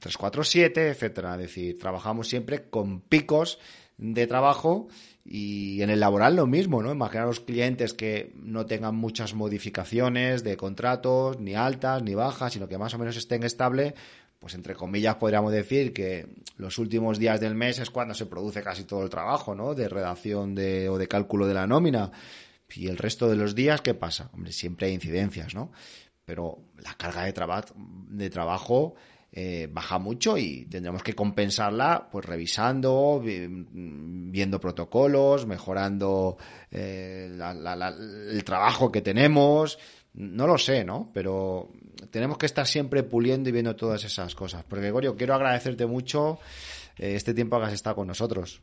347, 0.01 0.81
mm, 0.81 0.91
etcétera. 0.91 1.35
Es 1.35 1.41
decir, 1.41 1.79
trabajamos 1.79 2.29
siempre 2.29 2.69
con 2.69 3.01
picos 3.01 3.59
de 4.03 4.27
trabajo 4.27 4.89
y 5.25 5.81
en 5.83 5.91
el 5.91 6.01
laboral 6.01 6.35
lo 6.35 6.47
mismo, 6.47 6.83
¿no? 6.83 6.91
Imaginar 6.91 7.25
a 7.25 7.29
los 7.29 7.41
clientes 7.41 7.95
que 7.95 8.33
no 8.35 8.67
tengan 8.67 8.97
muchas 8.97 9.35
modificaciones 9.35 10.43
de 10.43 10.57
contratos, 10.57 11.39
ni 11.39 11.55
altas 11.55 12.03
ni 12.03 12.15
bajas, 12.15 12.53
sino 12.53 12.69
que 12.69 12.79
más 12.79 12.93
o 12.95 12.99
menos 12.99 13.17
estén 13.17 13.45
estable, 13.45 13.95
pues 14.41 14.55
entre 14.55 14.75
comillas 14.75 15.15
podríamos 15.15 15.53
decir 15.53 15.93
que 15.93 16.27
los 16.57 16.79
últimos 16.79 17.21
días 17.21 17.41
del 17.41 17.55
mes 17.55 17.79
es 17.79 17.91
cuando 17.91 18.13
se 18.13 18.27
produce 18.27 18.61
casi 18.63 18.83
todo 18.83 19.05
el 19.05 19.11
trabajo, 19.11 19.55
¿no? 19.55 19.75
De 19.75 19.89
redacción 19.89 20.57
de, 20.57 20.89
o 20.89 20.99
de 20.99 21.07
cálculo 21.07 21.47
de 21.47 21.55
la 21.55 21.69
nómina. 21.69 22.11
Y 22.75 22.89
el 22.89 22.99
resto 22.99 23.29
de 23.29 23.37
los 23.37 23.55
días, 23.55 23.83
¿qué 23.83 23.95
pasa? 23.95 24.31
Hombre, 24.33 24.51
siempre 24.51 24.89
hay 24.89 24.95
incidencias, 24.95 25.55
¿no? 25.55 25.71
Pero 26.25 26.59
la 26.79 26.95
carga 26.95 27.25
de, 27.25 27.35
de 28.09 28.31
trabajo 28.31 28.95
eh, 29.35 29.67
baja 29.73 29.99
mucho 29.99 30.37
y 30.37 30.67
tendremos 30.67 31.03
que 31.03 31.15
compensarla 31.15 32.09
pues 32.13 32.27
revisando, 32.27 33.23
viendo 33.25 34.61
protocolos, 34.61 35.47
mejorando 35.47 36.37
eh, 36.71 37.35
el 38.31 38.45
trabajo 38.45 38.93
que 38.93 39.01
tenemos. 39.01 39.79
No 40.13 40.47
lo 40.47 40.59
sé, 40.59 40.85
¿no? 40.85 41.11
Pero 41.15 41.71
tenemos 42.11 42.37
que 42.37 42.45
estar 42.45 42.67
siempre 42.67 43.03
puliendo 43.03 43.49
y 43.49 43.53
viendo 43.53 43.75
todas 43.75 44.05
esas 44.05 44.35
cosas. 44.35 44.65
Porque, 44.65 44.83
Gregorio, 44.83 45.17
quiero 45.17 45.35
agradecerte 45.35 45.87
mucho 45.87 46.39
eh, 46.99 47.15
este 47.15 47.33
tiempo 47.33 47.59
que 47.59 47.65
has 47.65 47.73
estado 47.73 47.97
con 47.97 48.09
nosotros. 48.09 48.61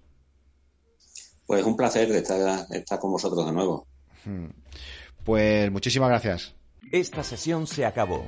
Pues 1.48 1.66
un 1.66 1.76
placer 1.76 2.12
estar, 2.12 2.68
estar 2.70 3.00
con 3.00 3.12
vosotros 3.12 3.44
de 3.44 3.52
nuevo. 3.52 3.88
Hmm. 4.24 4.50
Pues 5.24 5.72
muchísimas 5.72 6.10
gracias. 6.10 6.54
Esta 6.92 7.24
sesión 7.24 7.66
se 7.66 7.86
acabó. 7.86 8.28